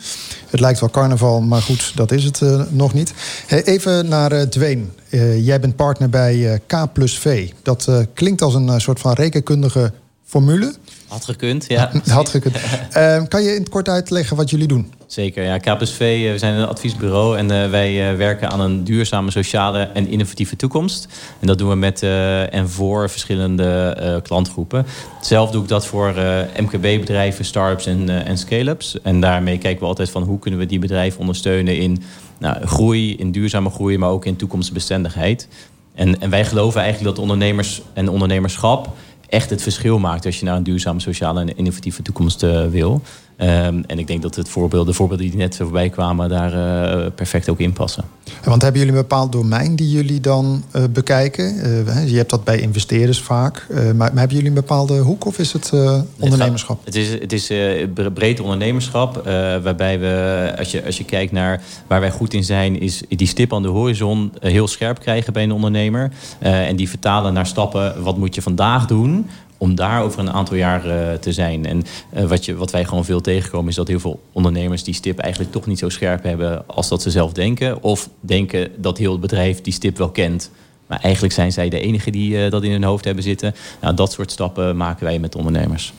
Het 0.51 0.61
lijkt 0.61 0.81
wel 0.81 0.91
carnaval, 0.91 1.41
maar 1.41 1.63
goed, 1.63 1.93
dat 1.95 2.13
is 2.13 2.25
het 2.25 2.43
nog 2.71 2.95
niet. 2.95 3.13
Hey, 3.47 3.65
even 3.65 4.09
naar. 4.09 4.33
Eh, 4.33 5.47
jij 5.47 5.61
bent 5.61 5.77
partner 5.77 6.09
bij 6.09 6.61
K 6.67 6.93
plus 6.93 7.19
V. 7.19 7.51
Dat 7.63 7.91
klinkt 8.15 8.43
als 8.43 8.55
een 8.55 8.81
soort 8.81 9.01
van 9.01 9.13
rekenkundige 9.13 9.93
formule. 10.25 10.75
Had 11.09 11.25
gekund, 11.25 11.65
ja. 11.69 11.91
Had 12.09 12.29
gekund. 12.29 12.57
Eh, 12.93 13.23
kan 13.29 13.43
je 13.43 13.55
in 13.55 13.61
het 13.61 13.69
kort 13.69 13.89
uitleggen 13.89 14.37
wat 14.37 14.51
jullie 14.51 14.69
doen? 14.69 14.93
Zeker, 15.09 15.45
ja. 15.45 15.59
KPSV, 15.59 16.01
eh, 16.01 16.33
we 16.33 16.39
zijn 16.39 16.55
een 16.55 16.67
adviesbureau 16.67 17.39
en 17.39 17.51
eh, 17.51 17.71
wij 17.71 18.11
eh, 18.11 18.17
werken 18.17 18.51
aan 18.51 18.61
een 18.61 18.85
duurzame, 18.85 19.31
sociale 19.31 19.79
en 19.79 20.09
innovatieve 20.09 20.57
toekomst. 20.57 21.09
En 21.41 21.47
dat 21.47 21.59
doen 21.59 21.69
we 21.69 21.75
met 21.75 22.03
en 22.51 22.69
voor 22.69 23.11
verschillende 23.11 24.21
klantgroepen. 24.23 24.87
Zelf 25.21 25.51
doe 25.51 25.63
ik 25.63 25.69
dat 25.69 25.87
voor 25.87 26.15
MKB-bedrijven, 26.61 27.45
start-ups 27.45 27.87
en, 27.87 28.25
en 28.25 28.39
scale-ups. 28.39 29.01
En 29.03 29.21
daarmee 29.21 29.59
kijken 29.59 29.81
we 29.81 29.87
altijd 29.87 30.11
van 30.11 30.23
hoe 30.23 30.39
kunnen 30.39 30.61
we 30.61 30.67
die 30.67 30.79
bedrijven 30.79 31.21
ondersteunen 31.21 31.77
in 31.77 32.03
nou, 32.39 32.67
groei, 32.67 33.17
in 33.17 33.33
duurzame 33.33 33.71
groei, 33.71 33.99
maar 33.99 34.11
ook 34.11 34.25
in 34.25 34.37
toekomstbestendigheid. 34.37 35.49
En, 35.95 36.21
en 36.21 36.31
wij 36.31 36.45
geloven 36.45 36.81
eigenlijk 36.81 37.15
dat 37.15 37.23
ondernemers 37.23 37.83
en 37.93 38.09
ondernemerschap 38.09 38.89
echt 39.29 39.51
het 39.51 39.63
verschil 39.63 39.99
maakt 39.99 40.27
als 40.27 40.39
je 40.39 40.45
naar 40.45 40.57
een 40.57 40.63
duurzame, 40.63 41.01
sociale 41.01 41.41
en 41.41 41.57
innovatieve 41.57 42.03
toekomst 42.03 42.41
wil. 42.71 43.03
Ehm, 43.39 43.83
en 43.87 43.99
ik 43.99 44.07
denk 44.07 44.23
dat 44.23 44.35
het 44.35 44.49
voorbeeld, 44.49 44.87
de 44.87 44.93
voorbeelden 44.93 45.27
die 45.27 45.37
net 45.37 45.57
voorbij 45.57 45.89
kwamen, 45.89 46.29
daar 46.29 46.53
eh, 46.53 47.11
perfect 47.15 47.49
ook 47.49 47.59
in 47.59 47.73
passen. 47.73 48.05
Want 48.45 48.63
hebben 48.63 48.81
jullie 48.81 48.97
een 48.97 49.01
bepaald 49.03 49.33
domein 49.33 49.77
die 49.77 49.91
jullie 49.91 50.21
dan 50.21 50.65
eh, 50.71 50.83
bekijken? 50.93 51.45
Eh, 51.87 52.09
je 52.09 52.17
hebt 52.17 52.31
dat 52.31 52.45
bij 52.45 52.61
investeerders 52.61 53.21
vaak. 53.21 53.67
Maar, 53.71 53.95
maar 53.95 54.09
hebben 54.15 54.37
jullie 54.37 54.49
een 54.49 54.55
bepaalde 54.55 54.99
hoek 54.99 55.25
of 55.25 55.39
is 55.39 55.53
het 55.53 55.73
ondernemerschap? 56.19 56.85
Het 56.85 56.95
is, 56.95 57.09
het 57.09 57.33
is 57.33 57.51
eh, 57.51 57.87
bre- 57.95 58.11
breed 58.11 58.41
ondernemerschap. 58.41 59.23
waarbij 59.63 59.99
we, 60.01 60.55
als 60.59 60.71
je, 60.71 60.85
als 60.85 60.99
je 60.99 61.05
kijkt 61.05 61.33
naar 61.33 61.63
waar 61.87 62.01
wij 62.01 62.11
goed 62.11 62.35
in 62.35 62.45
zijn, 62.45 62.81
is 62.81 63.03
die 63.09 63.27
stip 63.27 63.55
aan 63.55 63.63
de 63.63 63.69
horizon 63.69 64.33
heel 64.41 64.69
scherp 64.69 64.99
krijgen 64.99 65.33
bij 65.33 65.43
een 65.43 65.53
ondernemer. 65.53 66.13
En 66.39 66.77
die 66.77 66.89
vertalen 66.89 67.33
naar 67.33 67.47
stappen. 67.47 68.03
Wat 68.03 68.17
moet 68.17 68.35
je 68.35 68.43
vandaag 68.43 68.87
doen? 68.87 69.27
Om 69.59 69.75
daar 69.75 70.03
over 70.03 70.21
een 70.21 70.33
aantal 70.33 70.57
jaar 70.57 70.85
eh, 70.87 71.19
te 71.19 71.33
zijn. 71.33 71.67
En 71.67 71.83
eh, 72.13 72.25
wat, 72.25 72.45
je, 72.45 72.55
wat 72.57 72.71
wij 72.71 72.85
gewoon 72.85 73.05
veel 73.05 73.21
tegenkomen, 73.21 73.69
is 73.69 73.75
dat 73.75 73.89
heel 73.89 74.01
veel 74.01 74.23
ondernemers 74.33 74.85
die 74.85 74.95
stip 74.95 75.19
eigenlijk 75.19 75.53
toch 75.53 75.67
niet 75.67 75.79
zo 75.79 75.89
scherp 75.89 76.23
hebben 76.23 76.67
als 76.67 76.89
dat 76.89 77.03
ze 77.03 77.11
zelf 77.11 77.33
denken. 77.33 77.83
Of 77.83 78.09
denken 78.21 78.71
dat 78.77 78.99
heel 78.99 79.13
het 79.13 79.21
bedrijf 79.21 79.61
die 79.61 79.73
stip 79.73 79.99
wel 79.99 80.11
kent. 80.11 80.51
Maar 80.87 81.01
eigenlijk 81.01 81.35
zijn 81.35 81.53
zij 81.53 81.69
de 81.69 81.81
enige 81.81 82.11
die 82.11 82.45
eh, 82.45 82.51
dat 82.51 82.63
in 82.63 82.71
hun 82.71 82.85
hoofd 82.85 83.05
hebben 83.05 83.25
zitten. 83.25 83.55
Nou, 83.81 83.95
dat 83.95 84.13
soort 84.13 84.31
stappen 84.31 84.77
maken 84.77 85.05
wij 85.05 85.19
met 85.19 85.35
ondernemers. 85.35 85.93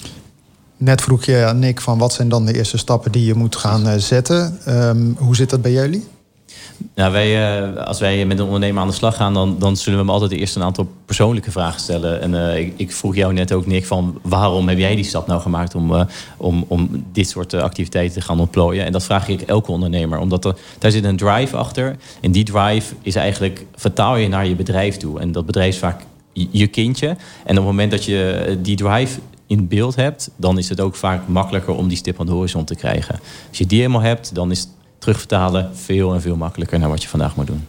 Net 0.77 1.01
vroeg 1.01 1.25
je 1.25 1.45
aan 1.45 1.59
Nick 1.59 1.81
van 1.81 1.97
wat 1.97 2.13
zijn 2.13 2.29
dan 2.29 2.45
de 2.45 2.53
eerste 2.53 2.77
stappen 2.77 3.11
die 3.11 3.25
je 3.25 3.33
moet 3.33 3.55
gaan 3.55 3.99
zetten. 3.99 4.59
Ehm, 4.65 5.11
hoe 5.17 5.35
zit 5.35 5.49
dat 5.49 5.61
bij 5.61 5.71
jullie? 5.71 6.07
Nou, 6.95 7.11
wij, 7.11 7.59
eh, 7.59 7.85
als 7.85 7.99
wij 7.99 8.25
met 8.25 8.39
een 8.39 8.45
ondernemer 8.45 8.81
aan 8.81 8.87
de 8.87 8.93
slag 8.93 9.15
gaan, 9.15 9.33
dan, 9.33 9.55
dan 9.59 9.77
zullen 9.77 9.99
we 9.99 10.05
hem 10.05 10.13
altijd 10.13 10.31
eerst 10.31 10.55
een 10.55 10.63
aantal 10.63 10.87
persoonlijke 11.05 11.51
vragen 11.51 11.79
stellen. 11.79 12.21
En 12.21 12.49
eh, 12.49 12.59
ik, 12.59 12.73
ik 12.75 12.91
vroeg 12.91 13.15
jou 13.15 13.33
net 13.33 13.53
ook, 13.53 13.65
Nick, 13.65 13.85
van 13.85 14.19
waarom 14.21 14.67
heb 14.67 14.77
jij 14.77 14.95
die 14.95 15.03
stap 15.03 15.27
nou 15.27 15.41
gemaakt 15.41 15.75
om, 15.75 15.93
eh, 15.95 16.05
om, 16.37 16.65
om 16.67 17.05
dit 17.11 17.29
soort 17.29 17.53
activiteiten 17.53 18.19
te 18.19 18.25
gaan 18.25 18.39
ontplooien? 18.39 18.85
En 18.85 18.91
dat 18.91 19.03
vraag 19.03 19.27
ik 19.27 19.41
elke 19.41 19.71
ondernemer, 19.71 20.19
omdat 20.19 20.45
er, 20.45 20.55
daar 20.77 20.91
zit 20.91 21.03
een 21.03 21.17
drive 21.17 21.57
achter. 21.57 21.95
En 22.21 22.31
die 22.31 22.43
drive 22.43 22.93
is 23.01 23.15
eigenlijk, 23.15 23.65
vertaal 23.75 24.15
je 24.15 24.27
naar 24.27 24.47
je 24.47 24.55
bedrijf 24.55 24.97
toe. 24.97 25.19
En 25.19 25.31
dat 25.31 25.45
bedrijf 25.45 25.73
is 25.73 25.79
vaak 25.79 26.01
je- 26.33 26.47
je 26.51 26.67
kindje. 26.67 27.07
En 27.07 27.17
op 27.49 27.55
het 27.55 27.63
moment 27.63 27.91
dat 27.91 28.05
je 28.05 28.57
die 28.61 28.75
drive 28.75 29.19
in 29.47 29.67
beeld 29.67 29.95
hebt, 29.95 30.29
dan 30.35 30.57
is 30.57 30.69
het 30.69 30.79
ook 30.79 30.95
vaak 30.95 31.27
makkelijker 31.27 31.75
om 31.75 31.87
die 31.87 31.97
stip 31.97 32.19
aan 32.19 32.25
de 32.25 32.31
horizon 32.31 32.63
te 32.65 32.75
krijgen. 32.75 33.19
Als 33.49 33.57
je 33.57 33.65
die 33.65 33.79
helemaal 33.79 34.01
hebt, 34.01 34.35
dan 34.35 34.51
is 34.51 34.67
terugvertalen 34.99 35.71
veel 35.73 36.13
en 36.13 36.21
veel 36.21 36.35
makkelijker 36.35 36.79
naar 36.79 36.89
wat 36.89 37.01
je 37.01 37.09
vandaag 37.09 37.35
moet 37.35 37.47
doen. 37.47 37.67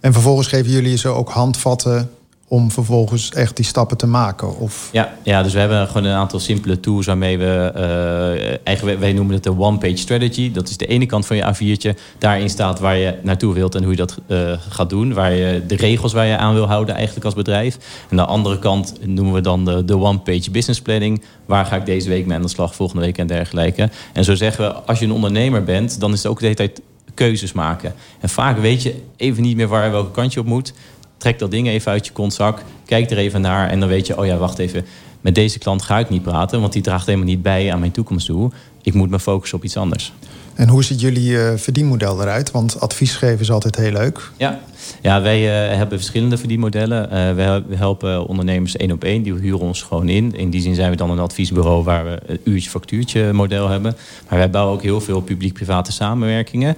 En 0.00 0.12
vervolgens 0.12 0.48
geven 0.48 0.72
jullie 0.72 0.96
ze 0.96 1.08
ook 1.08 1.30
handvatten 1.30 2.10
om 2.48 2.70
vervolgens 2.70 3.30
echt 3.30 3.56
die 3.56 3.64
stappen 3.64 3.96
te 3.96 4.06
maken? 4.06 4.58
Of... 4.58 4.88
Ja, 4.92 5.14
ja, 5.22 5.42
dus 5.42 5.52
we 5.52 5.58
hebben 5.58 5.86
gewoon 5.86 6.04
een 6.04 6.16
aantal 6.16 6.38
simpele 6.38 6.80
tools 6.80 7.06
waarmee 7.06 7.38
we... 7.38 7.70
eh, 7.74 8.58
eigenlijk, 8.66 8.98
wij 8.98 9.12
noemen 9.12 9.34
het 9.34 9.42
de 9.42 9.58
one-page 9.58 9.96
strategy. 9.96 10.52
Dat 10.52 10.68
is 10.68 10.76
de 10.76 10.86
ene 10.86 11.06
kant 11.06 11.26
van 11.26 11.36
je 11.36 11.54
A4'tje. 11.54 12.00
Daarin 12.18 12.50
staat 12.50 12.78
waar 12.78 12.96
je 12.96 13.14
naartoe 13.22 13.54
wilt 13.54 13.74
en 13.74 13.82
hoe 13.82 13.90
je 13.90 13.96
dat 13.96 14.18
eh, 14.26 14.52
gaat 14.68 14.90
doen. 14.90 15.12
Waar 15.12 15.32
je, 15.32 15.62
de 15.66 15.76
regels 15.76 16.12
waar 16.12 16.26
je 16.26 16.36
aan 16.36 16.54
wil 16.54 16.66
houden 16.66 16.94
eigenlijk 16.94 17.24
als 17.24 17.34
bedrijf. 17.34 17.78
En 18.10 18.16
de 18.16 18.24
andere 18.24 18.58
kant 18.58 18.94
noemen 19.06 19.34
we 19.34 19.40
dan 19.40 19.64
de, 19.64 19.84
de 19.84 19.98
one-page 19.98 20.50
business 20.50 20.80
planning. 20.80 21.22
Waar 21.46 21.66
ga 21.66 21.76
ik 21.76 21.86
deze 21.86 22.08
week 22.08 22.26
mee 22.26 22.36
aan 22.36 22.42
de 22.42 22.48
slag, 22.48 22.74
volgende 22.74 23.02
week 23.02 23.18
en 23.18 23.26
dergelijke. 23.26 23.90
En 24.12 24.24
zo 24.24 24.34
zeggen 24.34 24.64
we, 24.64 24.72
als 24.72 24.98
je 24.98 25.04
een 25.04 25.12
ondernemer 25.12 25.64
bent... 25.64 26.00
dan 26.00 26.12
is 26.12 26.22
het 26.22 26.32
ook 26.32 26.38
de 26.38 26.44
hele 26.44 26.56
tijd 26.56 26.80
keuzes 27.14 27.52
maken. 27.52 27.94
En 28.20 28.28
vaak 28.28 28.58
weet 28.58 28.82
je 28.82 29.02
even 29.16 29.42
niet 29.42 29.56
meer 29.56 29.68
waar 29.68 29.90
welke 29.90 30.10
kant 30.10 30.32
je 30.32 30.40
op 30.40 30.46
moet 30.46 30.72
trek 31.16 31.38
dat 31.38 31.50
ding 31.50 31.68
even 31.68 31.92
uit 31.92 32.06
je 32.06 32.12
kontzak, 32.12 32.62
kijk 32.84 33.10
er 33.10 33.18
even 33.18 33.40
naar 33.40 33.70
en 33.70 33.80
dan 33.80 33.88
weet 33.88 34.06
je, 34.06 34.18
oh 34.18 34.26
ja, 34.26 34.36
wacht 34.36 34.58
even, 34.58 34.84
met 35.20 35.34
deze 35.34 35.58
klant 35.58 35.82
ga 35.82 35.98
ik 35.98 36.08
niet 36.08 36.22
praten, 36.22 36.60
want 36.60 36.72
die 36.72 36.82
draagt 36.82 37.06
helemaal 37.06 37.26
niet 37.26 37.42
bij 37.42 37.72
aan 37.72 37.80
mijn 37.80 37.92
toekomstdoel. 37.92 38.50
Ik 38.82 38.94
moet 38.94 39.10
me 39.10 39.20
focussen 39.20 39.58
op 39.58 39.64
iets 39.64 39.76
anders. 39.76 40.12
En 40.54 40.68
hoe 40.68 40.84
ziet 40.84 41.00
jullie 41.00 41.38
eh, 41.42 41.56
verdienmodel 41.56 42.20
eruit? 42.22 42.50
Want 42.50 42.80
advies 42.80 43.14
geven 43.14 43.40
is 43.40 43.50
altijd 43.50 43.76
heel 43.76 43.92
leuk. 43.92 44.30
Ja, 44.36 44.60
ja 45.02 45.22
wij 45.22 45.68
eh, 45.70 45.76
hebben 45.76 45.98
verschillende 45.98 46.36
verdienmodellen. 46.38 47.10
Eh, 47.10 47.34
we, 47.34 47.42
hel- 47.42 47.62
we 47.68 47.76
helpen 47.76 48.26
ondernemers 48.26 48.76
één 48.76 48.92
op 48.92 49.04
één. 49.04 49.22
Die 49.22 49.34
huren 49.34 49.60
ons 49.60 49.82
gewoon 49.82 50.08
in. 50.08 50.36
In 50.36 50.50
die 50.50 50.60
zin 50.60 50.74
zijn 50.74 50.90
we 50.90 50.96
dan 50.96 51.10
een 51.10 51.18
adviesbureau 51.18 51.84
waar 51.84 52.04
we 52.04 52.20
een 52.26 52.40
uurtje-factuurtje 52.44 53.32
model 53.32 53.68
hebben. 53.68 53.96
Maar 54.28 54.38
wij 54.38 54.50
bouwen 54.50 54.74
ook 54.74 54.82
heel 54.82 55.00
veel 55.00 55.20
publiek-private 55.20 55.92
samenwerkingen. 55.92 56.76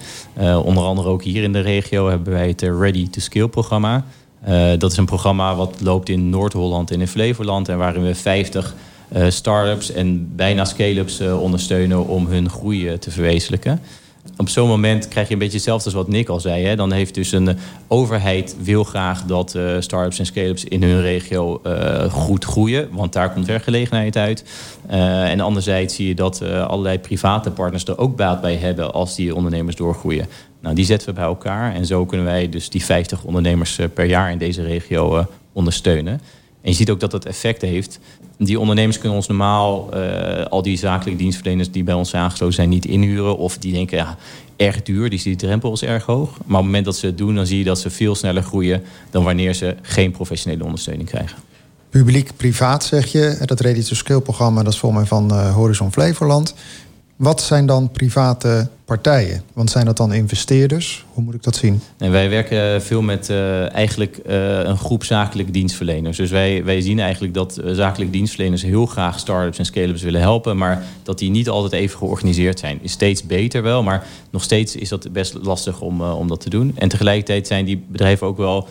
Onder 0.65 0.85
andere 0.85 1.09
ook 1.09 1.23
hier 1.23 1.43
in 1.43 1.53
de 1.53 1.61
regio 1.61 2.09
hebben 2.09 2.33
wij 2.33 2.49
het 2.49 2.63
Ready 2.63 3.11
to 3.11 3.21
Scale 3.21 3.49
programma. 3.49 4.05
Eh, 4.41 4.71
dat 4.79 4.91
is 4.91 4.97
een 4.97 5.05
programma 5.05 5.55
wat 5.55 5.81
loopt 5.81 6.09
in 6.09 6.31
Noord-Holland 6.31 6.91
en 6.91 7.01
in 7.01 7.09
Flevoland. 7.09 7.69
En 7.69 7.79
waarin 7.79 8.03
we 8.03 8.15
50 8.15 8.75
eh 9.09 9.25
start-ups 9.29 9.93
en 9.93 10.37
bijna 10.37 10.65
scale-ups 10.65 11.21
eh, 11.21 11.43
ondersteunen 11.43 12.07
om 12.07 12.27
hun 12.27 12.51
groei 12.51 12.99
te 12.99 13.11
verwezenlijken. 13.11 13.81
Op 14.39 14.49
zo'n 14.49 14.69
moment 14.69 15.09
krijg 15.09 15.27
je 15.27 15.33
een 15.33 15.39
beetje 15.39 15.57
hetzelfde 15.57 15.85
als 15.85 15.95
wat 15.95 16.09
Nick 16.09 16.29
al 16.29 16.41
zei. 16.41 16.65
Hè? 16.65 16.77
Dan 16.77 16.93
heeft 16.93 17.15
dus 17.15 17.33
een 17.33 17.59
overheid 17.87 18.57
wil 18.63 18.85
graag 18.85 19.25
dat 19.25 19.55
uh, 19.55 19.77
start-ups 19.79 20.19
en 20.19 20.27
scale-ups 20.27 20.65
in 20.65 20.83
hun 20.83 21.01
regio 21.01 21.61
uh, 21.67 22.05
goed 22.13 22.45
groeien. 22.45 22.89
Want 22.93 23.13
daar 23.13 23.33
komt 23.33 23.47
werkgelegenheid 23.47 24.17
uit. 24.17 24.45
En 24.87 25.41
anderzijds 25.41 25.95
zie 25.95 26.09
je 26.09 26.15
dat 26.15 26.43
allerlei 26.43 26.99
private 26.99 27.51
partners 27.51 27.85
er 27.85 27.99
ook 27.99 28.17
baat 28.17 28.41
bij 28.41 28.55
hebben 28.55 28.93
als 28.93 29.15
die 29.15 29.35
ondernemers 29.35 29.77
doorgroeien. 29.77 30.27
Nou, 30.61 30.75
die 30.75 30.85
zetten 30.85 31.09
we 31.09 31.15
bij 31.15 31.25
elkaar. 31.25 31.75
En 31.75 31.87
zo 31.87 32.07
kunnen 32.07 32.27
wij 32.27 32.49
dus 32.49 32.71
die 32.71 32.85
50 32.85 33.25
ondernemers 33.25 33.79
per 33.95 34.05
jaar 34.05 34.31
in 34.31 34.39
deze 34.39 34.63
regio 34.63 35.27
ondersteunen. 35.53 36.21
En 36.63 36.71
je 36.71 36.77
ziet 36.77 36.91
ook 36.91 37.01
dat 37.01 37.11
dat 37.11 37.25
effect 37.25 37.63
heeft. 37.63 37.99
Die 38.39 38.61
ondernemers 38.61 38.99
kunnen 38.99 39.17
ons 39.17 39.27
normaal, 39.27 39.89
uh, 39.95 40.45
al 40.45 40.63
die 40.63 40.79
zakelijke 40.79 41.19
dienstverleners 41.19 41.71
die 41.71 41.85
bij 41.85 41.95
ons 41.95 42.15
aangesloten 42.15 42.55
zijn, 42.55 42.69
niet 42.69 42.85
inhuren. 42.85 43.37
Of 43.37 43.59
die 43.59 43.73
denken, 43.73 43.97
ja, 43.97 44.17
erg 44.57 44.83
duur, 44.83 45.11
die 45.11 45.37
drempel 45.37 45.73
is 45.73 45.83
erg 45.83 46.05
hoog. 46.05 46.31
Maar 46.31 46.41
op 46.41 46.47
het 46.47 46.65
moment 46.65 46.85
dat 46.85 46.97
ze 46.97 47.07
het 47.07 47.19
doen, 47.19 47.35
dan 47.35 47.47
zie 47.47 47.59
je 47.59 47.65
dat 47.65 47.79
ze 47.79 47.91
veel 47.91 48.15
sneller 48.15 48.43
groeien 48.43 48.83
dan 49.11 49.25
wanneer 49.25 49.55
ze 49.55 49.77
geen 49.83 50.11
professionele 50.11 50.65
ondersteuning 50.65 51.09
krijgen. 51.09 51.39
Publiek-privaat 51.91 52.85
zeg 52.85 53.07
je, 53.13 53.39
dat 53.45 53.61
Ready 53.61 53.83
to 53.83 53.95
Scale 53.95 54.21
programma, 54.21 54.63
dat 54.63 54.73
is 54.73 54.79
volgens 54.79 55.01
mij 55.01 55.09
van 55.19 55.39
uh, 55.39 55.55
Horizon 55.55 55.93
Flevoland. 55.93 56.55
Wat 57.19 57.43
zijn 57.43 57.67
dan 57.67 57.91
private 57.91 58.69
partijen? 58.85 59.43
Want 59.53 59.71
zijn 59.71 59.85
dat 59.85 59.97
dan 59.97 60.13
investeerders? 60.13 61.05
Hoe 61.13 61.25
moet 61.25 61.35
ik 61.35 61.43
dat 61.43 61.57
zien? 61.57 61.81
En 61.97 62.11
wij 62.11 62.31
werken 62.31 62.83
veel 62.83 63.03
met 63.03 63.29
uh, 63.31 63.75
eigenlijk 63.75 64.19
uh, 64.27 64.59
een 64.59 64.77
groep 64.77 65.05
zakelijke 65.05 65.53
dienstverleners. 65.53 66.17
Dus 66.17 66.31
wij, 66.31 66.65
wij 66.65 66.81
zien 66.81 66.99
eigenlijk 66.99 67.35
dat 67.35 67.61
uh, 67.65 67.73
zakelijke 67.73 68.13
dienstverleners 68.13 68.63
heel 68.63 68.87
graag 68.87 69.19
start-ups 69.19 69.59
en 69.59 69.65
scale-ups 69.65 70.03
willen 70.03 70.21
helpen. 70.21 70.57
Maar 70.57 70.83
dat 71.03 71.19
die 71.19 71.31
niet 71.31 71.49
altijd 71.49 71.73
even 71.73 71.99
georganiseerd 71.99 72.59
zijn. 72.59 72.79
Is 72.83 72.93
steeds 72.93 73.27
beter 73.27 73.63
wel, 73.63 73.83
maar 73.83 74.07
nog 74.31 74.43
steeds 74.43 74.77
is 74.77 74.89
dat 74.89 75.13
best 75.13 75.35
lastig 75.43 75.81
om, 75.81 76.03
om 76.03 76.29
dat 76.29 76.41
te 76.41 76.51
doen. 76.51 76.73
En 76.75 76.89
tegelijkertijd 76.89 77.47
zijn 77.47 77.65
die 77.65 77.85
bedrijven 77.89 78.27
ook 78.27 78.37
wel 78.37 78.69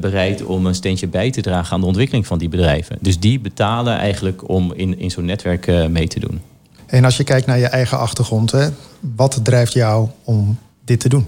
bereid 0.00 0.44
om 0.44 0.66
een 0.66 0.74
steentje 0.74 1.08
bij 1.08 1.30
te 1.30 1.40
dragen 1.40 1.72
aan 1.72 1.80
de 1.80 1.86
ontwikkeling 1.86 2.26
van 2.26 2.38
die 2.38 2.48
bedrijven. 2.48 2.98
Dus 3.00 3.18
die 3.18 3.40
betalen 3.40 3.96
eigenlijk 3.96 4.48
om 4.48 4.72
in, 4.74 4.98
in 4.98 5.10
zo'n 5.10 5.24
netwerk 5.24 5.88
mee 5.88 6.06
te 6.08 6.20
doen. 6.20 6.40
En 6.86 7.04
als 7.04 7.16
je 7.16 7.24
kijkt 7.24 7.46
naar 7.46 7.58
je 7.58 7.66
eigen 7.66 7.98
achtergrond, 7.98 8.50
hè, 8.50 8.68
wat 9.00 9.40
drijft 9.42 9.72
jou 9.72 10.08
om 10.24 10.58
dit 10.84 11.00
te 11.00 11.08
doen? 11.08 11.26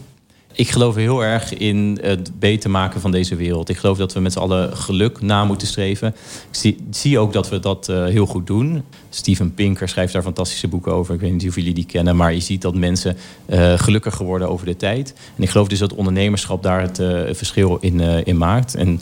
Ik 0.53 0.71
geloof 0.71 0.95
heel 0.95 1.25
erg 1.25 1.55
in 1.55 1.99
het 2.03 2.39
beter 2.39 2.71
maken 2.71 3.01
van 3.01 3.11
deze 3.11 3.37
wereld. 3.37 3.69
Ik 3.69 3.77
geloof 3.77 3.99
dat 3.99 4.13
we 4.13 4.21
met 4.21 4.33
z'n 4.33 4.39
allen 4.39 4.77
geluk 4.77 5.21
na 5.21 5.45
moeten 5.45 5.67
streven. 5.67 6.09
Ik 6.09 6.15
zie, 6.51 6.87
zie 6.91 7.19
ook 7.19 7.33
dat 7.33 7.49
we 7.49 7.61
dat 7.61 7.89
uh, 7.89 8.05
heel 8.05 8.27
goed 8.27 8.47
doen. 8.47 8.83
Steven 9.11 9.55
Pinker 9.55 9.89
schrijft 9.89 10.13
daar 10.13 10.23
fantastische 10.23 10.69
boeken 10.69 10.93
over. 10.93 11.15
Ik 11.15 11.21
weet 11.21 11.33
niet 11.33 11.49
of 11.49 11.55
jullie 11.55 11.75
die 11.75 11.87
kennen, 11.87 12.17
maar 12.17 12.35
je 12.35 12.41
ziet 12.41 12.63
dat 12.63 12.75
mensen 12.75 13.17
uh, 13.47 13.79
gelukkiger 13.79 14.25
worden 14.25 14.49
over 14.49 14.67
de 14.67 14.77
tijd. 14.77 15.15
En 15.37 15.43
ik 15.43 15.51
geloof 15.51 15.69
dus 15.69 15.79
dat 15.79 15.95
ondernemerschap 15.95 16.63
daar 16.63 16.81
het 16.81 16.99
uh, 16.99 17.21
verschil 17.33 17.77
in, 17.81 18.01
in 18.01 18.37
maakt. 18.37 18.75
En 18.75 19.01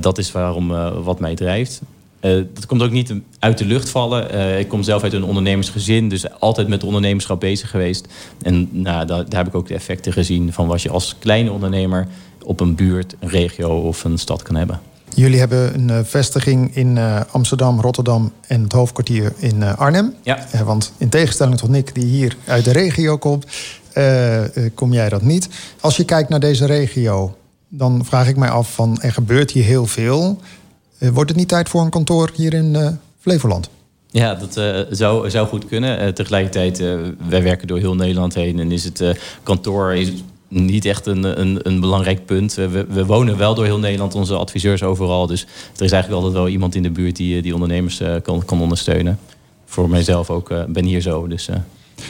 dat 0.00 0.18
is 0.18 0.32
waarom 0.32 0.68
wat 1.04 1.20
mij 1.20 1.34
drijft. 1.34 1.80
Uh, 2.24 2.44
dat 2.54 2.66
komt 2.66 2.82
ook 2.82 2.90
niet 2.90 3.14
uit 3.38 3.58
de 3.58 3.64
lucht 3.64 3.88
vallen. 3.88 4.34
Uh, 4.34 4.58
ik 4.58 4.68
kom 4.68 4.82
zelf 4.82 5.02
uit 5.02 5.12
een 5.12 5.24
ondernemersgezin, 5.24 6.08
dus 6.08 6.40
altijd 6.40 6.68
met 6.68 6.84
ondernemerschap 6.84 7.40
bezig 7.40 7.70
geweest. 7.70 8.06
En 8.42 8.68
nou, 8.70 9.06
daar, 9.06 9.28
daar, 9.28 9.38
heb 9.38 9.46
ik 9.46 9.54
ook 9.54 9.68
de 9.68 9.74
effecten 9.74 10.12
gezien 10.12 10.52
van 10.52 10.66
wat 10.66 10.82
je 10.82 10.90
als 10.90 11.16
kleine 11.18 11.52
ondernemer 11.52 12.06
op 12.42 12.60
een 12.60 12.74
buurt, 12.74 13.14
een 13.20 13.28
regio 13.28 13.80
of 13.80 14.04
een 14.04 14.18
stad 14.18 14.42
kan 14.42 14.54
hebben. 14.54 14.80
Jullie 15.14 15.38
hebben 15.38 15.74
een 15.74 15.88
uh, 15.88 15.98
vestiging 16.02 16.76
in 16.76 16.98
Amsterdam, 17.30 17.80
Rotterdam 17.80 18.32
en 18.46 18.62
het 18.62 18.72
hoofdkwartier 18.72 19.32
in 19.36 19.62
Arnhem. 19.62 20.14
Ja. 20.22 20.46
want 20.64 20.92
in 20.98 21.08
tegenstelling 21.08 21.58
tot 21.58 21.68
Nick, 21.68 21.94
die 21.94 22.04
hier 22.04 22.36
uit 22.44 22.64
de 22.64 22.72
regio 22.72 23.16
komt, 23.16 23.46
kom 24.74 24.92
jij 24.92 25.08
dat 25.08 25.22
niet. 25.22 25.48
Als 25.80 25.96
je 25.96 26.04
kijkt 26.04 26.28
naar 26.28 26.40
deze 26.40 26.66
regio, 26.66 27.36
dan 27.68 28.04
vraag 28.04 28.28
ik 28.28 28.36
mij 28.36 28.50
af 28.50 28.74
van 28.74 29.00
er 29.00 29.12
gebeurt 29.12 29.50
hier 29.50 29.64
heel 29.64 29.86
veel. 29.86 30.40
Eh, 30.98 31.08
wordt 31.08 31.30
het 31.30 31.38
niet 31.38 31.48
tijd 31.48 31.68
voor 31.68 31.80
een 31.80 31.90
kantoor 31.90 32.30
hier 32.34 32.54
in 32.54 32.74
uh, 32.74 32.88
Flevoland? 33.18 33.68
Ja, 34.10 34.34
dat 34.34 34.56
uh, 34.56 34.80
zou, 34.90 35.30
zou 35.30 35.46
goed 35.46 35.66
kunnen. 35.66 36.02
Uh, 36.02 36.08
tegelijkertijd, 36.08 36.80
uh, 36.80 36.94
wij 37.28 37.42
werken 37.42 37.66
door 37.66 37.78
heel 37.78 37.94
Nederland 37.94 38.34
heen 38.34 38.58
en 38.58 38.72
is 38.72 38.84
het 38.84 39.18
kantoor 39.42 39.94
is 39.94 40.12
niet 40.48 40.84
echt 40.84 41.06
een, 41.06 41.40
een, 41.40 41.58
een 41.62 41.80
belangrijk 41.80 42.26
punt. 42.26 42.54
We, 42.54 42.86
we, 42.88 43.06
wonen 43.06 43.36
wel 43.36 43.54
door 43.54 43.64
heel 43.64 43.78
Nederland, 43.78 44.14
onze 44.14 44.36
adviseurs 44.36 44.82
overal. 44.82 45.26
Dus 45.26 45.42
er 45.76 45.84
is 45.84 45.92
eigenlijk 45.92 46.22
altijd 46.22 46.42
wel 46.42 46.52
iemand 46.52 46.74
in 46.74 46.82
de 46.82 46.90
buurt 46.90 47.16
die, 47.16 47.42
die 47.42 47.54
ondernemers 47.54 48.02
kan, 48.22 48.44
kan 48.44 48.60
ondersteunen. 48.60 49.18
Voor 49.66 49.88
mijzelf 49.88 50.30
ook, 50.30 50.48
ben 50.68 50.84
hier 50.84 51.00
zo. 51.00 51.26
Dus, 51.26 51.48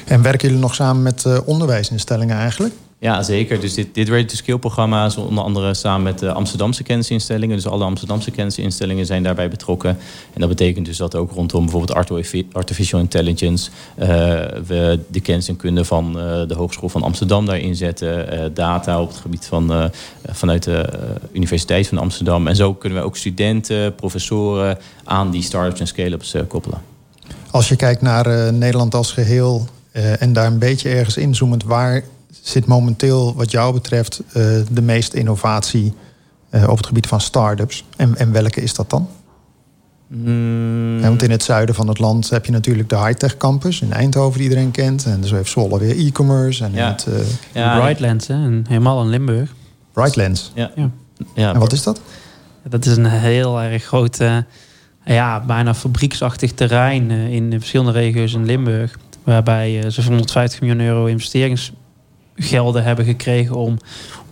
en 0.06 0.22
werken 0.22 0.48
jullie 0.48 0.62
nog 0.62 0.74
samen 0.74 1.02
met 1.02 1.44
onderwijsinstellingen 1.44 2.36
eigenlijk? 2.36 2.74
Ja, 3.04 3.22
zeker. 3.22 3.60
Dus 3.60 3.74
dit, 3.74 3.94
dit 3.94 4.08
Ready 4.08 4.24
to 4.24 4.36
Skill 4.36 4.56
programma 4.56 5.06
is 5.06 5.16
onder 5.16 5.44
andere 5.44 5.74
samen 5.74 6.02
met 6.02 6.18
de 6.18 6.32
Amsterdamse 6.32 6.82
kennisinstellingen. 6.82 7.56
Dus 7.56 7.66
alle 7.66 7.84
Amsterdamse 7.84 8.30
kennisinstellingen 8.30 9.06
zijn 9.06 9.22
daarbij 9.22 9.48
betrokken. 9.48 9.90
En 10.32 10.40
dat 10.40 10.48
betekent 10.48 10.86
dus 10.86 10.96
dat 10.96 11.14
ook 11.14 11.32
rondom 11.32 11.62
bijvoorbeeld 11.62 12.18
artificial 12.52 13.00
intelligence... 13.00 13.70
Uh, 13.98 14.06
we 14.66 15.00
de 15.08 15.20
kennis 15.20 15.48
en 15.48 15.56
kunde 15.56 15.84
van 15.84 16.06
uh, 16.06 16.48
de 16.48 16.54
Hogeschool 16.54 16.88
van 16.88 17.02
Amsterdam 17.02 17.46
daarin 17.46 17.76
zetten. 17.76 18.34
Uh, 18.34 18.44
data 18.54 19.00
op 19.00 19.08
het 19.08 19.16
gebied 19.16 19.46
van 19.46 19.90
vanuit 20.26 20.62
de 20.62 20.88
Universiteit 21.32 21.88
van 21.88 21.98
Amsterdam. 21.98 22.46
En 22.46 22.56
zo 22.56 22.74
kunnen 22.74 22.98
we 22.98 23.04
ook 23.04 23.16
studenten, 23.16 23.94
professoren 23.94 24.78
aan 25.04 25.30
die 25.30 25.42
start-ups 25.42 25.80
en 25.80 25.86
scale-ups 25.86 26.34
koppelen. 26.48 26.82
Als 27.50 27.68
je 27.68 27.76
kijkt 27.76 28.02
naar 28.02 28.52
Nederland 28.52 28.94
als 28.94 29.12
geheel 29.12 29.66
en 29.92 30.32
daar 30.32 30.46
een 30.46 30.58
beetje 30.58 30.88
ergens 30.88 31.16
inzoomend... 31.16 31.64
waar 31.64 32.02
zit 32.42 32.66
momenteel, 32.66 33.34
wat 33.34 33.50
jou 33.50 33.72
betreft, 33.72 34.22
uh, 34.26 34.32
de 34.70 34.82
meeste 34.82 35.18
innovatie 35.18 35.94
uh, 36.50 36.68
op 36.68 36.76
het 36.76 36.86
gebied 36.86 37.06
van 37.06 37.20
start-ups? 37.20 37.84
En, 37.96 38.16
en 38.16 38.32
welke 38.32 38.60
is 38.60 38.74
dat 38.74 38.90
dan? 38.90 39.08
Mm. 40.06 40.98
Ja, 41.00 41.08
want 41.08 41.22
in 41.22 41.30
het 41.30 41.42
zuiden 41.42 41.74
van 41.74 41.88
het 41.88 41.98
land 41.98 42.30
heb 42.30 42.46
je 42.46 42.52
natuurlijk 42.52 42.88
de 42.88 42.98
high-tech 42.98 43.36
campus 43.36 43.80
in 43.80 43.92
Eindhoven, 43.92 44.38
die 44.38 44.48
iedereen 44.48 44.70
kent. 44.70 45.04
En 45.04 45.24
zo 45.24 45.34
heeft 45.34 45.50
Zwolle 45.50 45.78
weer 45.78 45.98
e-commerce. 45.98 46.64
En 46.64 46.72
ja. 46.72 46.90
het, 46.90 47.06
uh, 47.08 47.14
ja, 47.52 47.80
Brightlands, 47.80 48.26
hè? 48.26 48.34
En 48.34 48.64
helemaal 48.68 49.02
in 49.02 49.08
Limburg. 49.08 49.54
Brightlands? 49.92 50.52
Ja. 50.54 50.70
ja. 50.76 50.90
ja. 51.34 51.52
En 51.52 51.58
wat 51.58 51.72
is 51.72 51.82
dat? 51.82 52.00
Dat 52.68 52.86
is 52.86 52.96
een 52.96 53.06
heel 53.06 53.62
erg 53.62 53.84
groot, 53.84 54.18
ja, 55.04 55.40
bijna 55.46 55.74
fabrieksachtig 55.74 56.52
terrein 56.52 57.10
in 57.10 57.50
verschillende 57.50 57.92
regio's 57.92 58.34
in 58.34 58.44
Limburg. 58.44 58.98
Waarbij 59.24 59.90
ze 59.90 60.02
150 60.02 60.60
miljoen 60.60 60.80
euro 60.80 61.06
investerings 61.06 61.72
gelden 62.36 62.84
hebben 62.84 63.04
gekregen 63.04 63.56
om 63.56 63.76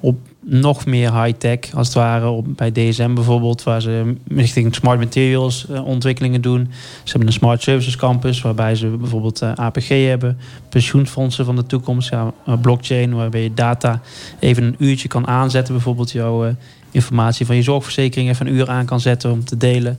op 0.01 0.19
nog 0.45 0.87
meer 0.87 1.23
high-tech, 1.23 1.59
als 1.75 1.87
het 1.87 1.97
ware, 1.97 2.29
op, 2.29 2.47
bij 2.57 2.73
DSM 2.73 3.15
bijvoorbeeld, 3.15 3.63
waar 3.63 3.83
ze 3.83 4.15
richting 4.29 4.75
smart 4.75 4.99
materials 4.99 5.67
uh, 5.71 5.87
ontwikkelingen 5.87 6.41
doen. 6.41 6.71
Ze 7.03 7.11
hebben 7.11 7.27
een 7.27 7.35
smart 7.35 7.63
services 7.63 7.97
campus, 7.97 8.41
waarbij 8.41 8.75
ze 8.75 8.87
bijvoorbeeld 8.87 9.43
uh, 9.43 9.53
APG 9.55 9.89
hebben, 9.89 10.39
pensioenfondsen 10.69 11.45
van 11.45 11.57
de 11.57 11.67
toekomst, 11.67 12.11
ja, 12.11 12.33
blockchain, 12.61 13.15
waarbij 13.15 13.43
je 13.43 13.55
data 13.55 14.01
even 14.39 14.63
een 14.63 14.77
uurtje 14.79 15.09
kan 15.09 15.27
aanzetten, 15.27 15.75
bijvoorbeeld 15.75 16.11
jouw 16.11 16.55
informatie 16.91 17.47
van 17.47 17.57
je 17.57 17.63
zorgverzekering 17.63 18.31
even 18.31 18.47
een 18.47 18.55
uur 18.55 18.69
aan 18.69 18.87
kan 18.87 19.01
zetten 19.01 19.31
om 19.31 19.45
te 19.45 19.57
delen. 19.57 19.99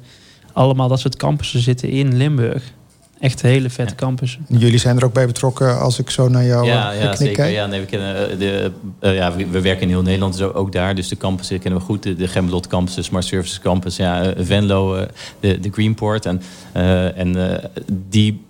Allemaal 0.54 0.88
dat 0.88 1.00
soort 1.00 1.16
campussen 1.16 1.60
zitten 1.60 1.90
in 1.90 2.18
Limburg. 2.18 2.74
Echt 3.24 3.42
hele 3.42 3.70
vette 3.70 3.96
campus. 3.96 4.38
Jullie 4.48 4.78
zijn 4.78 4.98
er 4.98 5.06
ook 5.06 5.14
bij 5.14 5.26
betrokken 5.26 5.80
als 5.80 6.00
ik 6.00 6.10
zo 6.10 6.28
naar 6.28 6.46
jou 6.46 6.66
ja, 6.66 6.94
uh, 6.94 7.02
ja, 7.02 7.16
zeker. 7.16 7.36
kijk? 7.36 7.54
Ja, 7.54 7.66
nee, 7.66 7.80
we, 7.80 7.86
kennen, 7.86 8.40
de, 8.40 8.72
uh, 9.02 9.16
ja, 9.16 9.36
we, 9.36 9.48
we, 9.48 9.62
werken 9.62 9.82
in 9.82 9.88
heel 9.88 10.02
Nederland 10.02 10.38
dus 10.38 10.54
ook 10.54 10.72
daar. 10.72 10.96
Dus 10.96 11.08
de 11.08 11.18
campussen 11.18 11.60
kennen 11.60 11.80
we 11.80 11.86
goed. 11.86 12.04
De, 12.04 12.16
de 12.16 12.28
Gemmelot 12.28 12.68
campus, 12.68 12.94
de 12.94 13.02
Smart 13.02 13.26
Services 13.26 13.60
campus. 13.60 13.96
Ja, 13.96 14.34
Venlo, 14.38 15.06
de, 15.40 15.60
de 15.60 15.70
Greenport. 15.72 16.26
En, 16.26 16.42
en 17.16 17.60
die, 17.92 18.42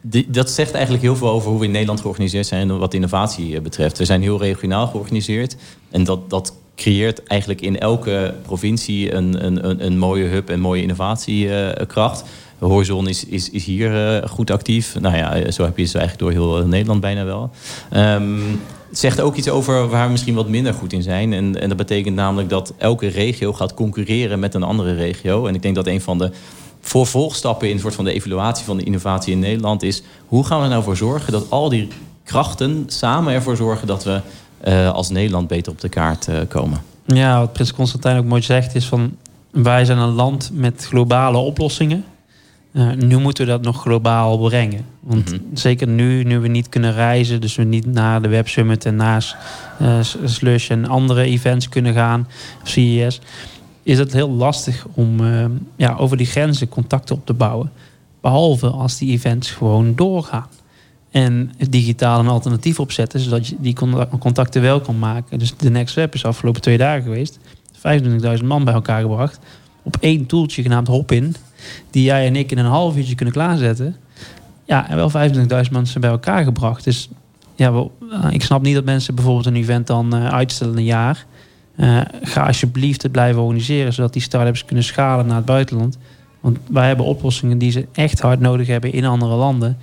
die, 0.00 0.30
dat 0.30 0.50
zegt 0.50 0.72
eigenlijk 0.72 1.04
heel 1.04 1.16
veel 1.16 1.30
over 1.30 1.50
hoe 1.50 1.58
we 1.58 1.64
in 1.64 1.70
Nederland 1.70 2.00
georganiseerd 2.00 2.46
zijn... 2.46 2.78
wat 2.78 2.94
innovatie 2.94 3.60
betreft. 3.60 3.98
We 3.98 4.04
zijn 4.04 4.22
heel 4.22 4.38
regionaal 4.38 4.86
georganiseerd. 4.86 5.56
En 5.90 6.04
dat, 6.04 6.30
dat 6.30 6.54
creëert 6.76 7.22
eigenlijk 7.22 7.60
in 7.60 7.78
elke 7.78 8.34
provincie 8.42 9.14
een, 9.14 9.44
een, 9.46 9.68
een, 9.68 9.84
een 9.86 9.98
mooie 9.98 10.26
hub 10.26 10.50
en 10.50 10.60
mooie 10.60 10.82
innovatiekracht... 10.82 12.24
Horizon 12.58 13.08
is, 13.08 13.24
is, 13.24 13.50
is 13.50 13.64
hier 13.64 14.16
uh, 14.22 14.28
goed 14.28 14.50
actief. 14.50 14.96
Nou 15.00 15.16
ja, 15.16 15.50
zo 15.50 15.64
heb 15.64 15.78
je 15.78 15.84
ze 15.84 15.98
eigenlijk 15.98 16.36
door 16.36 16.44
heel 16.44 16.66
Nederland 16.66 17.00
bijna 17.00 17.24
wel. 17.24 17.50
Um, 17.96 18.60
het 18.88 18.98
zegt 18.98 19.20
ook 19.20 19.36
iets 19.36 19.48
over 19.48 19.88
waar 19.88 20.04
we 20.04 20.10
misschien 20.10 20.34
wat 20.34 20.48
minder 20.48 20.74
goed 20.74 20.92
in 20.92 21.02
zijn. 21.02 21.32
En, 21.32 21.60
en 21.60 21.68
dat 21.68 21.76
betekent 21.76 22.16
namelijk 22.16 22.48
dat 22.48 22.72
elke 22.78 23.06
regio 23.06 23.52
gaat 23.52 23.74
concurreren 23.74 24.38
met 24.38 24.54
een 24.54 24.62
andere 24.62 24.94
regio. 24.94 25.46
En 25.46 25.54
ik 25.54 25.62
denk 25.62 25.74
dat 25.74 25.86
een 25.86 26.00
van 26.00 26.18
de 26.18 26.30
vervolgstappen 26.80 27.68
in 27.68 27.74
een 27.74 27.80
soort 27.80 27.94
van 27.94 28.04
de 28.04 28.12
evaluatie 28.12 28.64
van 28.64 28.76
de 28.76 28.84
innovatie 28.84 29.32
in 29.32 29.38
Nederland 29.38 29.82
is... 29.82 30.02
hoe 30.26 30.44
gaan 30.44 30.58
we 30.58 30.64
er 30.64 30.70
nou 30.70 30.82
voor 30.82 30.96
zorgen 30.96 31.32
dat 31.32 31.50
al 31.50 31.68
die 31.68 31.88
krachten 32.24 32.84
samen 32.86 33.32
ervoor 33.32 33.56
zorgen... 33.56 33.86
dat 33.86 34.04
we 34.04 34.20
als 34.92 35.10
Nederland 35.10 35.48
beter 35.48 35.72
op 35.72 35.80
de 35.80 35.88
kaart 35.88 36.28
komen? 36.48 36.82
Ja, 37.04 37.38
wat 37.40 37.52
Prins 37.52 37.72
Constantijn 37.72 38.18
ook 38.18 38.24
mooi 38.24 38.42
zegt 38.42 38.74
is 38.74 38.86
van... 38.86 39.16
wij 39.50 39.84
zijn 39.84 39.98
een 39.98 40.14
land 40.14 40.50
met 40.52 40.86
globale 40.88 41.38
oplossingen... 41.38 42.04
Uh, 42.74 42.92
nu 42.92 43.18
moeten 43.18 43.44
we 43.44 43.50
dat 43.50 43.62
nog 43.62 43.80
globaal 43.80 44.38
brengen. 44.38 44.84
Want 45.00 45.30
Mhm. 45.30 45.40
zeker 45.54 45.88
nu, 45.88 46.24
nu 46.24 46.38
we 46.38 46.48
niet 46.48 46.68
kunnen 46.68 46.92
reizen, 46.92 47.40
dus 47.40 47.56
we 47.56 47.62
niet 47.62 47.86
naar 47.86 48.22
de 48.22 48.28
Web 48.28 48.48
Summit 48.48 48.84
en 48.84 48.96
naast 48.96 49.36
uh, 49.82 49.98
Slush 50.24 50.70
en 50.70 50.88
andere 50.88 51.22
events 51.22 51.68
kunnen 51.68 51.94
gaan, 51.94 52.28
CES, 52.62 53.20
is 53.82 53.98
het 53.98 54.12
heel 54.12 54.30
lastig 54.30 54.86
om 54.94 55.20
uh, 55.20 55.44
ja, 55.76 55.94
over 55.98 56.16
die 56.16 56.26
grenzen 56.26 56.68
contacten 56.68 57.14
op 57.14 57.26
te 57.26 57.32
bouwen. 57.32 57.70
Behalve 58.20 58.66
als 58.66 58.98
die 58.98 59.12
events 59.12 59.50
gewoon 59.50 59.94
doorgaan. 59.94 60.48
En 61.10 61.50
digitaal 61.68 62.20
een 62.20 62.28
alternatief 62.28 62.80
opzetten, 62.80 63.20
zodat 63.20 63.46
je 63.46 63.56
die 63.58 63.76
contacten 64.18 64.62
wel 64.62 64.80
kan 64.80 64.98
maken. 64.98 65.38
Dus 65.38 65.56
de 65.56 65.70
Next 65.70 65.94
Web 65.94 66.14
is 66.14 66.24
afgelopen 66.24 66.60
twee 66.60 66.78
dagen 66.78 67.02
geweest. 67.02 67.38
25.000 67.72 68.44
man 68.44 68.64
bij 68.64 68.74
elkaar 68.74 69.00
gebracht. 69.00 69.38
Op 69.82 69.96
één 70.00 70.26
toeltje 70.26 70.62
genaamd 70.62 70.88
Hopin. 70.88 71.34
Die 71.90 72.04
jij 72.04 72.26
en 72.26 72.36
ik 72.36 72.50
in 72.50 72.58
een 72.58 72.64
half 72.64 72.96
uurtje 72.96 73.14
kunnen 73.14 73.34
klaarzetten. 73.34 73.96
Ja, 74.64 74.88
en 74.88 74.96
wel 74.96 75.10
25.000 75.64 75.70
mensen 75.70 76.00
bij 76.00 76.10
elkaar 76.10 76.44
gebracht. 76.44 76.84
Dus 76.84 77.08
ja, 77.54 77.72
wel, 77.72 77.92
ik 78.30 78.42
snap 78.42 78.62
niet 78.62 78.74
dat 78.74 78.84
mensen 78.84 79.14
bijvoorbeeld 79.14 79.46
een 79.46 79.56
event 79.56 79.86
dan 79.86 80.16
uh, 80.16 80.26
uitstellen 80.26 80.76
een 80.76 80.84
jaar. 80.84 81.26
Uh, 81.76 82.00
ga 82.22 82.46
alsjeblieft 82.46 83.02
het 83.02 83.12
blijven 83.12 83.42
organiseren, 83.42 83.92
zodat 83.92 84.12
die 84.12 84.22
start-ups 84.22 84.64
kunnen 84.64 84.84
schalen 84.84 85.26
naar 85.26 85.36
het 85.36 85.44
buitenland. 85.44 85.98
Want 86.40 86.58
wij 86.68 86.86
hebben 86.86 87.06
oplossingen 87.06 87.58
die 87.58 87.70
ze 87.70 87.86
echt 87.92 88.20
hard 88.20 88.40
nodig 88.40 88.66
hebben 88.66 88.92
in 88.92 89.04
andere 89.04 89.34
landen. 89.34 89.76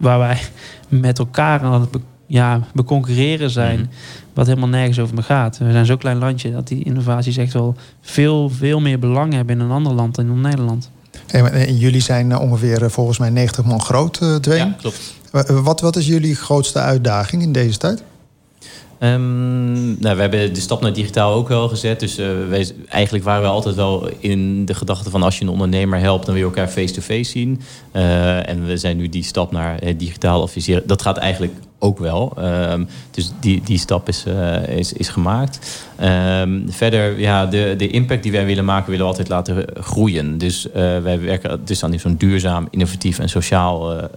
Waar 0.00 0.18
wij 0.18 0.38
met 0.88 1.18
elkaar 1.18 1.60
aan 1.60 1.80
het 1.80 1.88
ja, 2.26 2.60
beconcurreren 2.74 3.50
zijn. 3.50 3.78
Mm. 3.78 3.88
Wat 4.32 4.46
helemaal 4.46 4.68
nergens 4.68 4.98
over 4.98 5.14
me 5.14 5.22
gaat. 5.22 5.58
We 5.58 5.72
zijn 5.72 5.86
zo'n 5.86 5.98
klein 5.98 6.18
landje 6.18 6.52
dat 6.52 6.68
die 6.68 6.84
innovaties 6.84 7.36
echt 7.36 7.52
wel 7.52 7.74
veel, 8.00 8.48
veel 8.50 8.80
meer 8.80 8.98
belang 8.98 9.32
hebben 9.32 9.58
in 9.58 9.64
een 9.64 9.70
ander 9.70 9.92
land 9.92 10.14
dan 10.14 10.26
in 10.26 10.40
Nederland. 10.40 10.90
Hey, 11.26 11.72
jullie 11.72 12.02
zijn 12.02 12.38
ongeveer 12.38 12.90
volgens 12.90 13.18
mij 13.18 13.30
90 13.30 13.64
man 13.64 13.80
groot, 13.80 14.20
uh, 14.22 14.34
Dwayne. 14.34 14.64
Ja, 14.64 14.76
klopt. 14.78 15.14
Wat, 15.62 15.80
wat 15.80 15.96
is 15.96 16.06
jullie 16.06 16.34
grootste 16.34 16.78
uitdaging 16.78 17.42
in 17.42 17.52
deze 17.52 17.78
tijd? 17.78 18.02
Um, 19.00 20.00
nou, 20.00 20.16
we 20.16 20.20
hebben 20.20 20.54
de 20.54 20.60
stap 20.60 20.80
naar 20.80 20.92
digitaal 20.92 21.32
ook 21.32 21.48
wel 21.48 21.68
gezet. 21.68 22.00
Dus 22.00 22.18
uh, 22.18 22.26
wij, 22.48 22.70
eigenlijk 22.88 23.24
waren 23.24 23.42
we 23.42 23.48
altijd 23.48 23.74
wel 23.74 24.08
in 24.18 24.64
de 24.64 24.74
gedachte 24.74 25.10
van 25.10 25.22
als 25.22 25.38
je 25.38 25.44
een 25.44 25.50
ondernemer 25.50 25.98
helpt, 25.98 26.26
dan 26.26 26.34
wil 26.34 26.44
je 26.44 26.48
elkaar 26.48 26.68
face-to-face 26.68 27.18
-face 27.18 27.30
zien. 27.30 27.60
Uh, 27.92 28.48
en 28.48 28.66
we 28.66 28.76
zijn 28.76 28.96
nu 28.96 29.08
die 29.08 29.24
stap 29.24 29.52
naar 29.52 29.96
digitaal 29.96 30.42
adviseren. 30.42 30.86
Dat 30.86 31.02
gaat 31.02 31.16
eigenlijk 31.16 31.52
ook 31.84 31.98
wel. 31.98 32.32
Um, 32.38 32.88
dus 33.10 33.32
die, 33.40 33.60
die 33.64 33.78
stap 33.78 34.08
is, 34.08 34.24
is, 34.68 34.92
is 34.92 35.08
gemaakt. 35.08 35.84
Um, 36.40 36.64
verder, 36.68 37.20
ja, 37.20 37.46
de, 37.46 37.74
de 37.76 37.88
impact 37.88 38.22
die 38.22 38.32
wij 38.32 38.46
willen 38.46 38.64
maken, 38.64 38.90
willen 38.90 39.04
we 39.04 39.10
altijd 39.10 39.28
laten 39.28 39.64
groeien. 39.74 40.38
Dus 40.38 40.68
wij 40.72 41.20
werken 41.20 41.60
dus 41.64 41.84
aan 41.84 41.98
zo'n 41.98 42.16
duurzaam, 42.16 42.68
innovatief 42.70 43.18
en 43.18 43.28
sociaal 43.28 44.08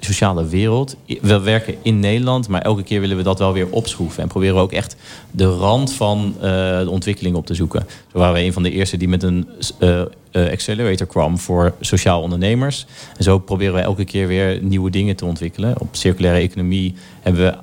sociale 0.00 0.46
wereld. 0.46 0.96
We 1.20 1.40
werken 1.40 1.74
in 1.82 2.00
Nederland, 2.00 2.48
maar 2.48 2.62
elke 2.62 2.82
keer 2.82 3.00
willen 3.00 3.16
we 3.16 3.22
dat 3.22 3.38
wel 3.38 3.52
weer 3.52 3.70
opschroeven. 3.70 4.22
En 4.22 4.28
proberen 4.28 4.54
we 4.54 4.60
ook 4.60 4.72
echt 4.72 4.96
de 5.30 5.44
rand 5.44 5.92
van 5.92 6.34
uh, 6.36 6.42
de 6.80 6.90
ontwikkeling 6.90 7.36
op 7.36 7.46
te 7.46 7.54
zoeken. 7.54 7.86
Zo 8.12 8.18
waren 8.18 8.34
we 8.34 8.40
een 8.40 8.52
van 8.52 8.62
de 8.62 8.70
eerste 8.70 8.96
die 8.96 9.08
met 9.08 9.22
een 9.22 9.48
uh, 9.80 10.02
uh, 10.32 10.50
accelerator 10.50 11.06
kwam 11.06 11.38
voor 11.38 11.74
sociaal 11.80 12.22
ondernemers. 12.22 12.86
En 13.16 13.24
zo 13.24 13.38
proberen 13.38 13.74
we 13.74 13.80
elke 13.80 14.04
keer 14.04 14.26
weer 14.26 14.62
nieuwe 14.62 14.90
dingen 14.90 15.16
te 15.16 15.24
ontwikkelen. 15.24 15.80
Op 15.80 15.88
circulaire 15.90 16.40
economie 16.40 16.94
hebben 17.20 17.42
we 17.42 17.56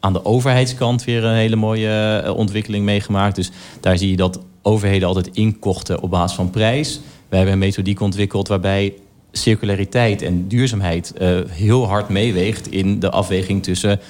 aan 0.00 0.12
de 0.12 0.24
overheidskant 0.24 1.04
weer 1.04 1.24
een 1.24 1.34
hele 1.34 1.56
mooie 1.56 2.34
ontwikkeling 2.36 2.84
meegemaakt. 2.84 3.36
Dus 3.36 3.50
daar 3.80 3.98
zie 3.98 4.10
je 4.10 4.16
dat 4.16 4.40
overheden 4.62 5.08
altijd 5.08 5.30
inkochten 5.32 6.02
op 6.02 6.10
basis 6.10 6.36
van 6.36 6.50
prijs. 6.50 7.00
We 7.28 7.36
hebben 7.36 7.52
een 7.52 7.60
methodiek 7.60 8.00
ontwikkeld 8.00 8.48
waarbij 8.48 8.94
circulariteit 9.38 10.22
en 10.22 10.48
duurzaamheid 10.48 11.12
uh, 11.20 11.38
heel 11.48 11.86
hard 11.86 12.08
meeweegt 12.08 12.68
in 12.68 13.00
de 13.00 13.10
afweging 13.10 13.62
tussen 13.62 14.00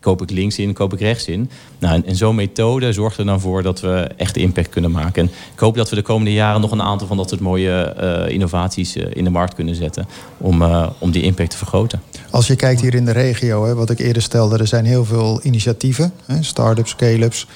koop 0.00 0.22
ik 0.22 0.30
links 0.30 0.58
in, 0.58 0.72
koop 0.72 0.92
ik 0.92 1.00
rechts 1.00 1.26
in. 1.26 1.50
Nou, 1.78 2.02
en, 2.04 2.16
zo'n 2.16 2.34
methode 2.34 2.92
zorgt 2.92 3.18
er 3.18 3.24
dan 3.24 3.40
voor 3.40 3.62
dat 3.62 3.80
we 3.80 4.08
echt 4.16 4.36
impact 4.36 4.68
kunnen 4.68 4.90
maken. 4.90 5.22
En 5.22 5.30
ik 5.54 5.58
hoop 5.58 5.76
dat 5.76 5.90
we 5.90 5.96
de 5.96 6.02
komende 6.02 6.32
jaren 6.32 6.60
nog 6.60 6.70
een 6.70 6.82
aantal 6.82 7.06
van 7.06 7.16
dat 7.16 7.28
soort 7.28 7.40
mooie 7.40 7.96
uh, 8.00 8.32
innovaties 8.32 8.96
uh, 8.96 9.06
in 9.12 9.24
de 9.24 9.30
markt 9.30 9.54
kunnen 9.54 9.74
zetten 9.74 10.06
om, 10.38 10.62
om 10.98 11.10
die 11.10 11.22
impact 11.22 11.50
te 11.50 11.56
vergroten. 11.56 12.02
Als 12.34 12.46
je 12.46 12.56
kijkt 12.56 12.80
hier 12.80 12.94
in 12.94 13.04
de 13.04 13.10
regio, 13.10 13.64
hè, 13.64 13.74
wat 13.74 13.90
ik 13.90 13.98
eerder 13.98 14.22
stelde, 14.22 14.58
er 14.58 14.66
zijn 14.66 14.84
heel 14.84 15.04
veel 15.04 15.40
initiatieven, 15.42 16.12
hè, 16.26 16.42
start-ups, 16.42 16.90
scale-ups, 16.90 17.46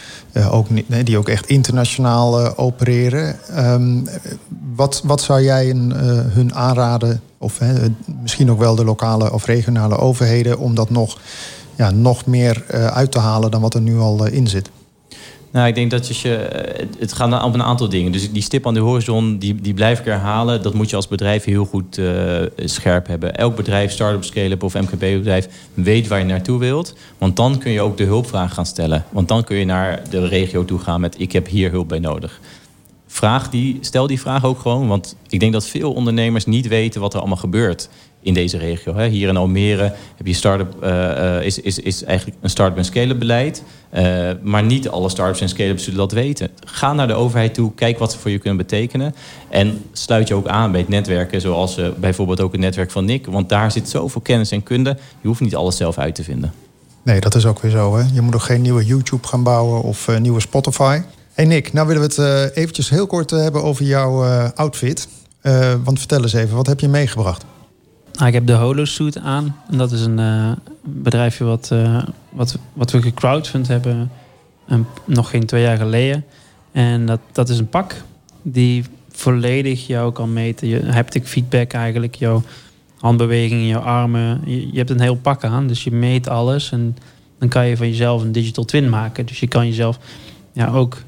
ook, 0.50 0.66
die 1.04 1.18
ook 1.18 1.28
echt 1.28 1.46
internationaal 1.46 2.56
opereren. 2.56 3.36
Um, 3.56 4.06
wat, 4.74 5.00
wat 5.04 5.20
zou 5.20 5.42
jij 5.42 5.70
een, 5.70 5.90
hun 6.32 6.54
aanraden, 6.54 7.20
of 7.38 7.60
misschien 8.22 8.50
ook 8.50 8.58
wel 8.58 8.74
de 8.74 8.84
lokale 8.84 9.32
of 9.32 9.44
regionale 9.44 9.96
overheden, 9.96 10.58
om 10.58 10.74
dat 10.74 10.90
nog 10.90 11.18
ja, 11.76 11.90
nog 11.90 12.26
meer 12.26 12.64
uh, 12.74 12.86
uit 12.86 13.12
te 13.12 13.18
halen 13.18 13.50
dan 13.50 13.60
wat 13.60 13.74
er 13.74 13.80
nu 13.80 13.98
al 13.98 14.26
in 14.26 14.46
zit? 14.46 14.70
Nou, 15.50 15.66
ik 15.68 15.74
denk 15.74 15.90
dat 15.90 16.16
je, 16.16 16.48
het 16.98 17.12
gaat 17.12 17.44
om 17.44 17.54
een 17.54 17.62
aantal 17.62 17.88
dingen. 17.88 18.12
Dus 18.12 18.32
die 18.32 18.42
stip 18.42 18.66
aan 18.66 18.74
de 18.74 18.80
horizon, 18.80 19.38
die, 19.38 19.54
die 19.54 19.74
blijf 19.74 19.98
ik 19.98 20.04
herhalen. 20.04 20.62
Dat 20.62 20.74
moet 20.74 20.90
je 20.90 20.96
als 20.96 21.08
bedrijf 21.08 21.44
heel 21.44 21.64
goed 21.64 21.98
uh, 21.98 22.40
scherp 22.56 23.06
hebben. 23.06 23.36
Elk 23.36 23.56
bedrijf, 23.56 23.92
start-up, 23.92 24.24
scale-up 24.24 24.62
of 24.62 24.74
MKB-bedrijf... 24.74 25.48
weet 25.74 26.08
waar 26.08 26.18
je 26.18 26.24
naartoe 26.24 26.58
wilt. 26.58 26.94
Want 27.18 27.36
dan 27.36 27.58
kun 27.58 27.70
je 27.70 27.80
ook 27.80 27.96
de 27.96 28.04
hulpvraag 28.04 28.54
gaan 28.54 28.66
stellen. 28.66 29.04
Want 29.10 29.28
dan 29.28 29.44
kun 29.44 29.56
je 29.56 29.64
naar 29.64 30.02
de 30.10 30.26
regio 30.26 30.64
toe 30.64 30.78
gaan 30.78 31.00
met... 31.00 31.20
ik 31.20 31.32
heb 31.32 31.46
hier 31.46 31.70
hulp 31.70 31.88
bij 31.88 31.98
nodig. 31.98 32.40
Vraag 33.06 33.50
die, 33.50 33.78
stel 33.80 34.06
die 34.06 34.20
vraag 34.20 34.44
ook 34.44 34.58
gewoon. 34.58 34.88
Want 34.88 35.16
ik 35.28 35.40
denk 35.40 35.52
dat 35.52 35.66
veel 35.66 35.92
ondernemers 35.92 36.46
niet 36.46 36.68
weten 36.68 37.00
wat 37.00 37.12
er 37.12 37.18
allemaal 37.18 37.36
gebeurt 37.36 37.88
in 38.20 38.34
deze 38.34 38.58
regio. 38.58 38.96
Hier 38.98 39.28
in 39.28 39.36
Almere 39.36 39.94
heb 40.16 40.26
je 40.26 40.32
start-up, 40.32 40.84
uh, 40.84 41.42
is, 41.42 41.60
is, 41.60 41.78
is 41.78 42.04
eigenlijk 42.04 42.38
een 42.40 42.50
start-up 42.50 42.76
en 42.76 42.84
scale-up 42.84 43.18
beleid. 43.18 43.62
Uh, 43.94 44.30
maar 44.42 44.62
niet 44.62 44.88
alle 44.88 45.08
start-ups 45.08 45.40
en 45.40 45.48
scale-ups 45.48 45.84
zullen 45.84 45.98
dat 45.98 46.12
weten. 46.12 46.50
Ga 46.64 46.92
naar 46.92 47.06
de 47.06 47.14
overheid 47.14 47.54
toe, 47.54 47.74
kijk 47.74 47.98
wat 47.98 48.12
ze 48.12 48.18
voor 48.18 48.30
je 48.30 48.38
kunnen 48.38 48.58
betekenen. 48.58 49.14
En 49.48 49.84
sluit 49.92 50.28
je 50.28 50.34
ook 50.34 50.46
aan 50.46 50.70
bij 50.70 50.80
het 50.80 50.88
netwerken, 50.88 51.40
zoals 51.40 51.80
bijvoorbeeld 51.96 52.40
ook 52.40 52.52
het 52.52 52.60
netwerk 52.60 52.90
van 52.90 53.04
Nick. 53.04 53.26
Want 53.26 53.48
daar 53.48 53.72
zit 53.72 53.88
zoveel 53.88 54.20
kennis 54.20 54.50
en 54.50 54.62
kunde. 54.62 54.96
Je 55.20 55.28
hoeft 55.28 55.40
niet 55.40 55.56
alles 55.56 55.76
zelf 55.76 55.98
uit 55.98 56.14
te 56.14 56.24
vinden. 56.24 56.52
Nee, 57.02 57.20
dat 57.20 57.34
is 57.34 57.46
ook 57.46 57.60
weer 57.60 57.70
zo. 57.70 57.96
Hè? 57.96 58.04
Je 58.12 58.20
moet 58.20 58.34
ook 58.34 58.42
geen 58.42 58.62
nieuwe 58.62 58.84
YouTube 58.84 59.26
gaan 59.26 59.42
bouwen 59.42 59.82
of 59.82 60.18
nieuwe 60.18 60.40
Spotify. 60.40 61.00
Hey 61.32 61.44
Nick, 61.44 61.72
nou 61.72 61.86
willen 61.86 62.08
we 62.08 62.22
het 62.22 62.56
eventjes 62.56 62.90
heel 62.90 63.06
kort 63.06 63.30
hebben 63.30 63.62
over 63.62 63.84
jouw 63.84 64.24
outfit. 64.54 65.08
want 65.84 65.98
vertel 65.98 66.22
eens 66.22 66.32
even, 66.32 66.56
wat 66.56 66.66
heb 66.66 66.80
je 66.80 66.88
meegebracht? 66.88 67.44
Nou, 68.18 68.30
ik 68.30 68.36
heb 68.36 68.46
de 68.46 68.52
Holosuit 68.52 69.18
aan. 69.18 69.56
En 69.70 69.78
dat 69.78 69.92
is 69.92 70.00
een 70.00 70.18
uh, 70.18 70.52
bedrijfje 70.82 71.44
wat, 71.44 71.70
uh, 71.72 72.02
wat, 72.28 72.58
wat 72.72 72.90
we 72.90 73.02
gecrowdfund 73.02 73.68
hebben 73.68 74.10
nog 75.04 75.30
geen 75.30 75.46
twee 75.46 75.62
jaar 75.62 75.76
geleden. 75.76 76.24
En 76.72 77.06
dat, 77.06 77.20
dat 77.32 77.48
is 77.48 77.58
een 77.58 77.68
pak 77.68 78.02
die 78.42 78.84
volledig 79.10 79.86
jou 79.86 80.12
kan 80.12 80.32
meten. 80.32 80.68
Je 80.68 80.92
haptic 80.92 81.26
feedback 81.26 81.72
eigenlijk, 81.72 82.14
jouw 82.14 82.42
handbewegingen, 82.96 83.66
jouw 83.66 83.80
armen. 83.80 84.40
Je, 84.44 84.72
je, 84.72 84.78
hebt 84.78 84.90
een 84.90 85.00
heel 85.00 85.16
pak 85.16 85.44
aan, 85.44 85.66
dus 85.66 85.84
je 85.84 85.90
meet 85.90 86.28
alles. 86.28 86.72
En 86.72 86.96
dan 87.38 87.48
kan 87.48 87.66
je 87.66 87.76
van 87.76 87.88
jezelf 87.88 88.22
een 88.22 88.32
digital 88.32 88.64
twin 88.64 88.88
maken. 88.88 89.26
Dus 89.26 89.40
je 89.40 89.48
kan 89.48 89.66
jezelf 89.66 89.98
ja, 90.52 90.68
ook 90.68 91.02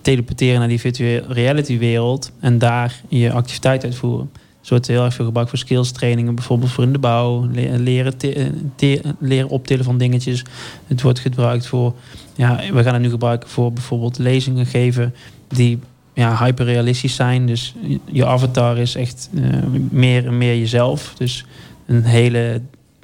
teleporteren 0.00 0.58
naar 0.58 0.68
die 0.68 0.80
virtual 0.80 1.22
reality 1.28 1.78
wereld. 1.78 2.32
En 2.40 2.58
daar 2.58 3.00
je 3.08 3.32
activiteit 3.32 3.84
uitvoeren. 3.84 4.30
Wordt 4.68 4.86
heel 4.86 5.04
erg 5.04 5.14
veel 5.14 5.24
gebruikt 5.24 5.50
voor 5.50 5.58
skills 5.58 5.92
trainingen, 5.92 6.34
bijvoorbeeld 6.34 6.70
voor 6.70 6.84
in 6.84 6.92
de 6.92 6.98
bouw, 6.98 7.48
leren, 7.76 8.14
leren 9.18 9.48
optillen 9.48 9.84
van 9.84 9.98
dingetjes. 9.98 10.42
Het 10.86 11.02
wordt 11.02 11.18
gebruikt 11.18 11.66
voor, 11.66 11.94
ja, 12.34 12.60
we 12.72 12.82
gaan 12.82 12.92
het 12.92 13.02
nu 13.02 13.10
gebruiken 13.10 13.48
voor 13.48 13.72
bijvoorbeeld 13.72 14.18
lezingen 14.18 14.66
geven 14.66 15.14
die 15.48 15.78
ja, 16.14 16.44
hyperrealistisch 16.44 17.14
zijn. 17.14 17.46
Dus 17.46 17.74
je 18.04 18.26
avatar 18.26 18.78
is 18.78 18.94
echt 18.94 19.28
uh, 19.32 19.44
meer 19.90 20.26
en 20.26 20.38
meer 20.38 20.58
jezelf. 20.58 21.14
Dus 21.18 21.44
een 21.86 22.04
hele, 22.04 22.60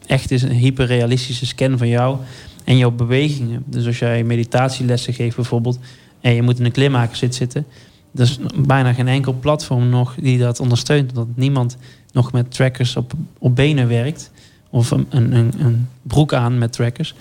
echt 0.06 0.30
is 0.30 0.42
een 0.42 0.52
hyperrealistische 0.52 1.46
scan 1.46 1.78
van 1.78 1.88
jou 1.88 2.16
en 2.64 2.76
jouw 2.76 2.90
bewegingen. 2.90 3.62
Dus 3.66 3.86
als 3.86 3.98
jij 3.98 4.24
meditatielessen 4.24 5.14
geeft 5.14 5.36
bijvoorbeeld 5.36 5.78
en 6.20 6.34
je 6.34 6.42
moet 6.42 6.58
in 6.58 6.64
een 6.64 6.72
klimmaker 6.72 7.16
zit 7.16 7.34
zitten 7.34 7.66
er 8.14 8.22
is 8.22 8.38
bijna 8.56 8.92
geen 8.92 9.08
enkel 9.08 9.32
platform 9.32 9.88
nog 9.88 10.14
die 10.14 10.38
dat 10.38 10.60
ondersteunt. 10.60 11.14
Dat 11.14 11.26
niemand 11.34 11.76
nog 12.12 12.32
met 12.32 12.54
trackers 12.54 12.96
op, 12.96 13.12
op 13.38 13.56
benen 13.56 13.88
werkt. 13.88 14.30
Of 14.70 14.90
een, 14.90 15.06
een, 15.10 15.52
een 15.58 15.88
broek 16.02 16.32
aan 16.32 16.58
met 16.58 16.72
trackers. 16.72 17.14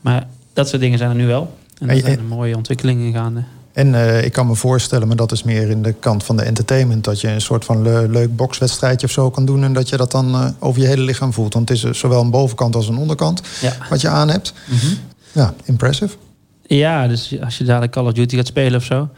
Maar 0.00 0.26
dat 0.52 0.68
soort 0.68 0.80
dingen 0.80 0.98
zijn 0.98 1.10
er 1.10 1.16
nu 1.16 1.26
wel. 1.26 1.56
En 1.78 1.88
er 1.88 1.98
zijn 1.98 2.26
mooie 2.26 2.56
ontwikkelingen 2.56 3.12
gaande. 3.12 3.42
En 3.72 3.88
uh, 3.88 4.24
ik 4.24 4.32
kan 4.32 4.46
me 4.46 4.54
voorstellen, 4.54 5.06
maar 5.06 5.16
dat 5.16 5.32
is 5.32 5.42
meer 5.42 5.70
in 5.70 5.82
de 5.82 5.92
kant 5.92 6.24
van 6.24 6.36
de 6.36 6.42
entertainment... 6.42 7.04
dat 7.04 7.20
je 7.20 7.28
een 7.28 7.40
soort 7.40 7.64
van 7.64 7.82
le 7.82 8.08
leuk 8.08 8.36
bokswedstrijdje 8.36 9.06
of 9.06 9.12
zo 9.12 9.30
kan 9.30 9.44
doen... 9.44 9.64
en 9.64 9.72
dat 9.72 9.88
je 9.88 9.96
dat 9.96 10.10
dan 10.10 10.34
uh, 10.34 10.48
over 10.58 10.80
je 10.80 10.86
hele 10.86 11.02
lichaam 11.02 11.32
voelt. 11.32 11.54
Want 11.54 11.68
het 11.68 11.84
is 11.84 11.98
zowel 11.98 12.20
een 12.20 12.30
bovenkant 12.30 12.74
als 12.74 12.88
een 12.88 12.96
onderkant 12.96 13.42
ja. 13.60 13.72
wat 13.90 14.00
je 14.00 14.08
aan 14.08 14.28
hebt. 14.28 14.52
Mm 14.66 14.78
-hmm. 14.78 14.98
Ja, 15.32 15.54
impressive. 15.64 16.16
Ja, 16.62 17.08
dus 17.08 17.40
als 17.40 17.58
je 17.58 17.64
dadelijk 17.64 17.92
Call 17.92 18.06
of 18.06 18.12
Duty 18.12 18.36
gaat 18.36 18.46
spelen 18.46 18.78
of 18.78 18.84
zo... 18.84 19.08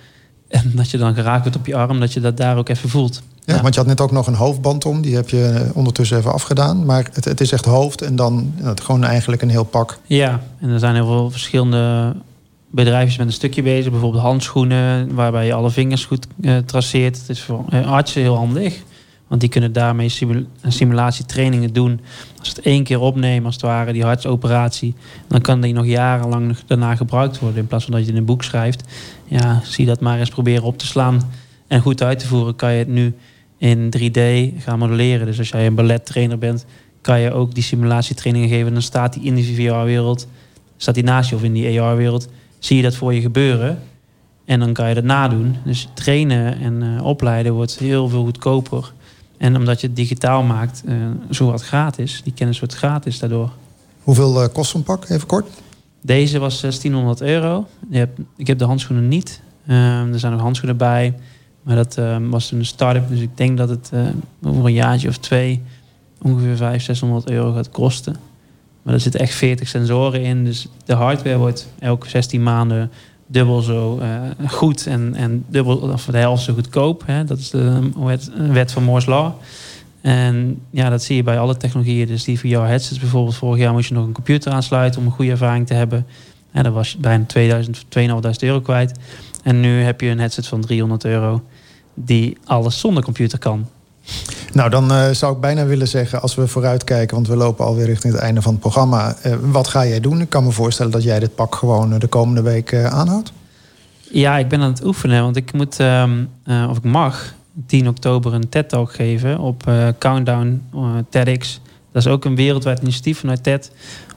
En 0.49 0.72
dat 0.74 0.90
je 0.90 0.99
dan 0.99 1.14
geraakt 1.14 1.42
wordt 1.42 1.57
op 1.57 1.66
je 1.66 1.76
arm, 1.76 2.01
dat 2.01 2.12
je 2.12 2.20
dat 2.20 2.36
daar 2.36 2.57
ook 2.57 2.68
even 2.68 2.88
voelt. 2.88 3.22
Ja, 3.44 3.62
want 3.62 3.74
je 3.74 3.80
had 3.80 3.88
net 3.88 4.01
ook 4.01 4.12
nog 4.12 4.26
een 4.26 4.34
hoofdband 4.34 4.84
om. 4.84 5.01
Die 5.01 5.14
heb 5.14 5.28
je 5.28 5.70
ondertussen 5.74 6.18
even 6.18 6.32
afgedaan. 6.32 6.84
Maar 6.84 7.09
het, 7.12 7.24
het 7.24 7.40
is 7.40 7.53
echt 7.53 7.64
hoofd 7.64 8.03
en 8.03 8.16
dan 8.16 8.53
het 8.62 8.80
gewoon 8.80 9.05
eigenlijk 9.05 9.42
een 9.42 9.51
heel 9.51 9.64
pak. 9.64 9.99
Ja, 10.07 10.40
en 10.61 10.68
er 10.68 10.78
zijn 10.78 10.94
heel 10.94 11.07
veel 11.07 11.30
verschillende 11.30 12.14
bedrijfjes 12.70 13.16
met 13.16 13.26
een 13.26 13.32
stukje 13.32 13.62
bezig. 13.62 13.90
Bijvoorbeeld 13.90 14.22
handschoenen, 14.22 15.14
waarbij 15.14 15.46
je 15.46 15.53
alle 15.53 15.70
vingers 15.70 16.05
goed 16.05 16.26
uh, 16.40 16.57
traceert. 16.57 17.18
Het 17.18 17.28
is 17.28 17.42
voor 17.42 17.64
uh, 17.72 17.92
artsen 17.92 18.20
heel 18.20 18.36
handig. 18.36 18.82
Want 19.29 19.41
die 19.41 19.51
kunnen 19.51 19.72
daarmee 19.72 20.09
simula 20.09 20.43
simulatietrainingen 20.62 21.72
doen. 21.72 22.01
Als 22.39 22.49
het 22.49 22.61
één 22.61 22.85
keer 22.85 23.01
opnemen, 23.01 23.45
als 23.45 23.55
het 23.55 23.64
ware, 23.64 23.93
die 23.93 24.05
hartsoperatie... 24.05 24.95
dan 25.29 25.41
kan 25.41 25.61
die 25.61 25.72
nog 25.72 25.87
jarenlang 25.87 26.57
daarna 26.66 26.97
gebruikt 26.97 27.39
worden. 27.39 27.59
In 27.59 27.66
plaats 27.66 27.85
van 27.85 27.93
dat 27.95 28.05
je 28.05 28.11
in 28.11 28.16
een 28.16 28.24
boek 28.24 28.45
schrijft. 28.45 28.85
Ja, 29.24 29.61
zie 29.64 29.87
dat 29.87 30.01
maar 30.01 30.18
eens 30.18 30.31
proberen 30.31 30.62
op 30.62 30.79
te 30.79 30.87
slaan. 30.87 31.31
En 31.66 31.81
goed 31.81 32.03
uit 32.03 32.18
te 32.18 32.26
voeren 32.26 32.57
kan 32.57 32.72
je 32.72 32.79
het 32.79 32.89
nu 32.89 33.14
in 33.59 33.93
3D 33.99 34.20
gaan 34.62 34.79
modelleren. 34.79 35.26
Dus 35.26 35.39
als 35.39 35.49
jij 35.49 35.66
een 35.66 35.74
ballettrainer 35.74 36.39
bent, 36.39 36.66
kan 37.01 37.20
je 37.20 37.33
ook 37.33 37.55
die 37.55 37.62
simulatietrainingen 37.62 38.49
geven. 38.49 38.66
En 38.66 38.72
dan 38.72 38.83
staat 38.83 39.12
die 39.12 39.22
in 39.22 39.35
die 39.35 39.55
VR-wereld, 39.55 40.29
staat 40.76 40.95
die 40.95 41.05
naast 41.05 41.31
je 41.31 41.37
of 41.37 41.43
in 41.43 41.53
die 41.53 41.81
AR-wereld, 41.81 42.29
zie 42.59 42.76
je 42.76 42.83
dat 42.83 42.95
voor 42.95 43.14
je 43.14 43.20
gebeuren. 43.20 43.83
En 44.45 44.61
dan 44.61 44.72
kan 44.72 44.89
je 44.89 44.95
dat 44.95 45.05
nadoen. 45.05 45.57
Dus 45.64 45.89
trainen 45.95 46.61
en 46.61 46.83
uh, 46.83 47.05
opleiden 47.05 47.53
wordt 47.53 47.79
heel 47.79 48.09
veel 48.09 48.24
goedkoper. 48.24 48.93
En 49.39 49.57
omdat 49.57 49.80
je 49.80 49.86
het 49.86 49.97
digitaal 49.97 50.43
maakt, 50.43 50.82
uh, 50.86 50.95
zo 51.30 51.51
wat 51.51 51.62
gratis. 51.62 52.20
Die 52.24 52.32
kennis 52.32 52.59
wordt 52.59 52.74
gratis 52.74 53.18
daardoor. 53.18 53.51
Hoeveel 54.03 54.43
uh, 54.43 54.49
kost 54.53 54.70
zo'n 54.70 54.82
pak, 54.82 55.09
even 55.09 55.26
kort? 55.26 55.49
Deze 56.03 56.39
was 56.39 56.61
1600 56.61 57.20
euro. 57.20 57.66
ik 58.36 58.47
heb 58.47 58.59
de 58.59 58.64
handschoenen 58.64 59.09
niet. 59.09 59.41
Uh, 59.66 60.12
er 60.12 60.18
zijn 60.18 60.32
nog 60.32 60.41
handschoenen 60.41 60.76
bij. 60.76 61.14
Maar 61.62 61.76
dat 61.76 61.97
uh, 61.99 62.16
was 62.20 62.51
een 62.51 62.64
start-up. 62.64 63.09
Dus 63.09 63.20
ik 63.20 63.36
denk 63.36 63.59
dat 63.59 63.68
het 63.68 63.91
uh, 63.95 64.09
over 64.43 64.64
een 64.64 64.72
jaartje 64.72 65.09
of 65.09 65.16
twee 65.16 65.62
ongeveer 66.22 66.57
500, 66.57 66.82
600 66.82 67.30
euro 67.30 67.53
gaat 67.53 67.70
kosten. 67.70 68.16
Maar 68.82 68.95
er 68.95 69.01
zitten 69.01 69.20
echt 69.20 69.34
40 69.34 69.68
sensoren 69.68 70.22
in. 70.22 70.45
Dus 70.45 70.68
de 70.84 70.95
hardware 70.95 71.39
wordt 71.39 71.68
elke 71.78 72.09
16 72.09 72.43
maanden 72.43 72.91
dubbel 73.31 73.61
zo 73.62 74.01
uh, 74.03 74.49
goed 74.51 74.87
en, 74.87 75.14
en 75.14 75.45
dubbel 75.49 75.76
of 75.76 76.05
de 76.05 76.18
helft 76.18 76.43
zo 76.43 76.55
goedkoop. 76.55 77.03
Hè? 77.07 77.24
Dat 77.24 77.39
is 77.39 77.51
de 77.51 77.91
wet, 77.97 78.31
wet 78.35 78.72
van 78.72 78.83
Moore's 78.83 79.07
Law. 79.07 79.33
En 80.01 80.61
ja, 80.70 80.91
dat 80.91 81.03
zie 81.03 81.16
je 81.16 81.22
bij 81.22 81.39
alle 81.39 81.57
technologieën. 81.57 82.07
Dus 82.07 82.24
die 82.24 82.39
VR 82.39 82.47
headsets 82.47 82.99
bijvoorbeeld. 82.99 83.37
Vorig 83.37 83.61
jaar 83.61 83.72
moest 83.72 83.89
je 83.89 83.95
nog 83.95 84.07
een 84.07 84.12
computer 84.12 84.53
aansluiten 84.53 85.01
om 85.01 85.07
een 85.07 85.12
goede 85.12 85.31
ervaring 85.31 85.66
te 85.66 85.74
hebben. 85.74 86.07
En 86.53 86.62
dat 86.62 86.72
was 86.72 86.97
bijna 86.97 87.24
2000, 87.24 87.85
2500 87.89 88.43
euro 88.43 88.61
kwijt. 88.61 88.99
En 89.43 89.61
nu 89.61 89.83
heb 89.83 90.01
je 90.01 90.09
een 90.09 90.18
headset 90.18 90.47
van 90.47 90.61
300 90.61 91.05
euro 91.05 91.43
die 91.95 92.37
alles 92.45 92.81
zonder 92.81 93.03
computer 93.03 93.39
kan. 93.39 93.66
Nou, 94.52 94.70
dan 94.70 94.92
uh, 94.92 95.11
zou 95.11 95.34
ik 95.34 95.40
bijna 95.40 95.66
willen 95.66 95.88
zeggen, 95.88 96.20
als 96.20 96.34
we 96.34 96.46
vooruitkijken, 96.46 97.14
want 97.14 97.28
we 97.28 97.36
lopen 97.36 97.64
alweer 97.64 97.86
richting 97.86 98.12
het 98.12 98.22
einde 98.22 98.42
van 98.42 98.52
het 98.52 98.61
programma. 98.61 99.16
Uh, 99.26 99.34
wat 99.40 99.68
ga 99.68 99.86
jij 99.86 100.00
doen? 100.00 100.20
Ik 100.20 100.28
kan 100.28 100.44
me 100.44 100.50
voorstellen 100.50 100.92
dat 100.92 101.02
jij 101.02 101.18
dit 101.18 101.34
pak 101.34 101.54
gewoon 101.54 101.98
de 101.98 102.06
komende 102.06 102.42
week 102.42 102.74
aanhoudt. 102.74 103.32
Ja, 104.11 104.38
ik 104.38 104.48
ben 104.48 104.61
aan 104.61 104.70
het 104.70 104.84
oefenen, 104.84 105.22
want 105.22 105.36
ik 105.36 105.52
moet, 105.52 105.78
um, 105.78 106.28
of 106.68 106.76
ik 106.76 106.84
mag, 106.84 107.34
10 107.66 107.88
oktober 107.88 108.34
een 108.34 108.48
TED-talk 108.48 108.92
geven 108.92 109.38
op 109.38 109.72
Countdown 109.98 110.62
TEDx. 111.09 111.61
Dat 111.92 112.06
is 112.06 112.09
ook 112.09 112.24
een 112.24 112.36
wereldwijd 112.36 112.80
initiatief 112.80 113.18
vanuit 113.18 113.42
TED 113.42 113.70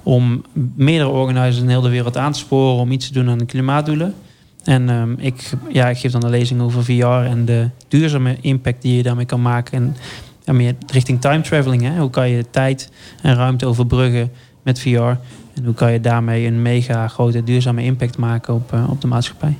om 0.04 0.44
meerdere 0.76 1.10
organisaties 1.10 1.62
in 1.62 1.70
heel 1.70 1.82
de 1.82 1.90
wereld 1.90 2.18
aan 2.18 2.32
te 2.32 2.40
sporen 2.40 2.82
om 2.82 2.92
iets 2.92 3.08
te 3.08 3.14
doen 3.14 3.30
aan 3.30 3.38
de 3.38 3.46
klimaatdoelen. 3.46 4.14
En 4.64 4.90
um, 4.90 5.16
ik, 5.20 5.52
ja, 5.70 5.90
ik 5.90 5.98
geef 5.98 6.12
dan 6.12 6.24
een 6.24 6.30
lezing 6.30 6.62
over 6.62 6.84
VR 6.84 7.04
en 7.04 7.46
de 7.46 7.70
duurzame 7.88 8.38
impact 8.42 8.82
die 8.82 8.96
je 8.96 9.04
daarmee 9.04 9.26
kan 9.26 9.42
maken. 9.42 9.96
En 10.46 10.56
meer 10.56 10.76
richting 10.88 11.22
time 11.22 11.42
traveling. 11.42 11.82
Hè? 11.82 12.00
Hoe 12.00 12.10
kan 12.10 12.30
je 12.30 12.46
tijd 12.50 12.90
en 13.22 13.36
ruimte 13.36 13.66
overbruggen 13.66 14.32
met 14.64 14.80
VR? 14.80 15.00
En 15.54 15.66
hoe 15.66 15.74
kan 15.74 15.92
je 15.92 16.00
daarmee 16.00 16.46
een 16.46 16.62
mega 16.62 17.08
grote 17.08 17.44
duurzame 17.44 17.84
impact 17.84 18.18
maken 18.18 18.54
op, 18.54 18.74
uh, 18.74 18.90
op 18.90 19.02
de 19.02 19.08
maatschappij? 19.08 19.58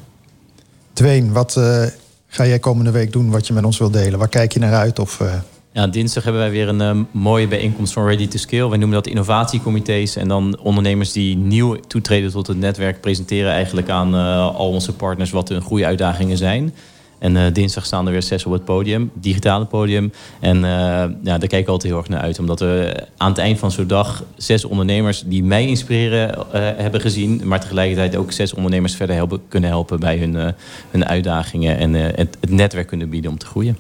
Dwayne, 0.94 1.32
wat 1.32 1.56
uh, 1.58 1.84
ga 2.28 2.46
jij 2.46 2.60
komende 2.60 2.92
week 2.92 3.12
doen 3.12 3.30
wat 3.30 3.48
je 3.48 3.54
met 3.54 3.64
ons 3.64 3.78
wilt 3.78 3.94
delen? 3.94 4.20
Waar 4.20 4.30
kijk 4.30 4.52
je 4.52 4.60
naar 4.60 4.74
uit? 4.74 5.00
Of, 5.00 5.20
uh... 5.20 5.34
Ja, 5.74 5.88
dinsdag 5.88 6.24
hebben 6.24 6.42
wij 6.42 6.52
weer 6.52 6.68
een 6.68 6.98
uh, 6.98 7.04
mooie 7.12 7.48
bijeenkomst 7.48 7.94
van 7.94 8.06
Ready 8.06 8.28
to 8.28 8.38
Scale. 8.38 8.70
Wij 8.70 8.78
noemen 8.78 8.98
dat 8.98 9.08
innovatiecomité's. 9.08 10.16
En 10.16 10.28
dan 10.28 10.60
ondernemers 10.60 11.12
die 11.12 11.38
nieuw 11.38 11.76
toetreden 11.88 12.32
tot 12.32 12.48
het 12.48 12.58
netwerk... 12.58 13.02
presenteren 13.02 13.52
eigenlijk 13.52 13.90
aan 13.90 14.16
uh, 14.16 14.56
al 14.56 14.70
onze 14.70 14.94
partners 14.94 15.32
wat 15.32 15.50
hun 15.50 15.62
goede 15.62 15.86
uitdagingen 15.86 16.38
zijn. 16.38 16.74
En 17.20 17.36
uh, 17.36 17.44
dinsdag 17.54 17.86
staan 17.86 18.06
er 18.06 18.12
weer 18.12 18.22
zes 18.22 18.46
op 18.46 18.52
het 18.52 18.66
podium, 18.66 19.12
digitale 19.14 19.66
podium. 19.66 20.12
En 20.40 20.60
ja, 21.24 21.38
daar 21.38 21.48
kijk 21.48 21.62
ik 21.62 21.68
altijd 21.68 21.92
heel 21.92 22.02
erg 22.02 22.10
naar 22.10 22.22
uit. 22.22 22.40
Omdat 22.40 22.60
we 22.60 23.04
aan 23.18 23.30
het 23.30 23.38
eind 23.38 23.60
van 23.60 23.72
zo'n 23.72 23.88
dag 23.88 24.24
zes 24.36 24.66
ondernemers 24.66 25.24
die 25.26 25.44
mij 25.44 25.68
inspireren 25.68 26.46
hebben 26.58 27.02
gezien. 27.02 27.42
Maar 27.44 27.62
tegelijkertijd 27.62 28.16
ook 28.16 28.32
zes 28.32 28.54
ondernemers 28.54 28.96
verder 28.96 29.16
helpen, 29.16 29.42
kunnen 29.48 29.70
helpen 29.70 30.00
bij 30.00 30.18
hun, 30.18 30.54
hun 30.90 31.06
uitdagingen. 31.06 31.78
En 31.78 31.94
het, 31.94 32.38
het 32.40 32.50
netwerk 32.50 32.88
kunnen 32.88 33.10
bieden 33.10 33.32
om 33.32 33.38
te 33.38 33.46
groeien. 33.46 33.78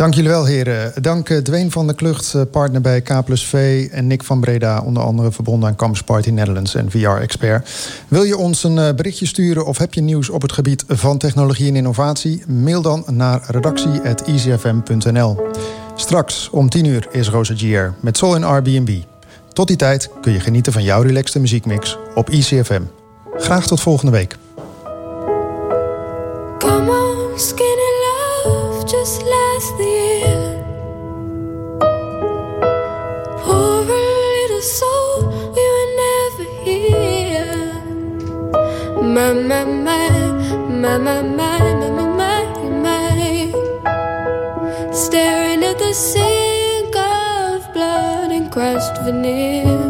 Dank 0.00 0.14
jullie 0.14 0.30
wel, 0.30 0.44
heren. 0.44 1.02
Dank 1.02 1.28
Dwayne 1.28 1.70
van 1.70 1.86
der 1.86 1.94
Klucht, 1.94 2.36
partner 2.50 2.80
bij 2.80 3.00
K 3.00 3.24
plus 3.24 3.46
V... 3.46 3.86
en 3.90 4.06
Nick 4.06 4.24
van 4.24 4.40
Breda, 4.40 4.82
onder 4.84 5.02
andere 5.02 5.32
verbonden 5.32 5.68
aan 5.68 5.76
Campus 5.76 6.02
Party 6.02 6.30
Netherlands 6.30 6.74
en 6.74 6.90
VR-expert. 6.90 7.70
Wil 8.08 8.22
je 8.22 8.36
ons 8.36 8.64
een 8.64 8.96
berichtje 8.96 9.26
sturen 9.26 9.66
of 9.66 9.78
heb 9.78 9.94
je 9.94 10.00
nieuws 10.00 10.30
op 10.30 10.42
het 10.42 10.52
gebied 10.52 10.84
van 10.88 11.18
technologie 11.18 11.68
en 11.68 11.76
innovatie? 11.76 12.42
Mail 12.46 12.82
dan 12.82 13.04
naar 13.10 13.42
redactie.easyfm.nl. 13.46 15.46
Straks 15.94 16.50
om 16.50 16.68
10 16.68 16.84
uur 16.84 17.06
is 17.10 17.28
Rosa 17.28 17.54
Gier 17.56 17.94
met 18.00 18.16
Soul 18.16 18.34
in 18.34 18.44
Airbnb. 18.44 18.98
Tot 19.52 19.68
die 19.68 19.76
tijd 19.76 20.10
kun 20.20 20.32
je 20.32 20.40
genieten 20.40 20.72
van 20.72 20.82
jouw 20.82 21.02
relaxte 21.02 21.40
muziekmix 21.40 21.98
op 22.14 22.30
ECFM. 22.30 22.82
Graag 23.36 23.66
tot 23.66 23.80
volgende 23.80 24.12
week. 24.12 24.36
Just 28.84 29.22
last 29.22 29.78
year. 29.78 30.64
Poor 33.42 33.82
little 33.84 34.62
soul, 34.62 35.28
we 35.54 35.62
were 35.74 35.90
never 36.04 36.46
here. 36.64 37.72
My, 39.02 39.32
my, 39.34 39.64
my, 39.64 40.08
my, 40.68 40.98
my, 40.98 41.22
my, 41.22 41.58
my, 41.80 42.04
my, 42.18 42.42
my, 42.84 43.52
Staring 44.92 45.62
at 45.64 45.78
the 45.78 45.92
sink 45.92 46.96
of 46.96 47.72
blood 47.74 48.30
and 48.32 48.50
crushed 48.50 48.96
veneer. 49.02 49.89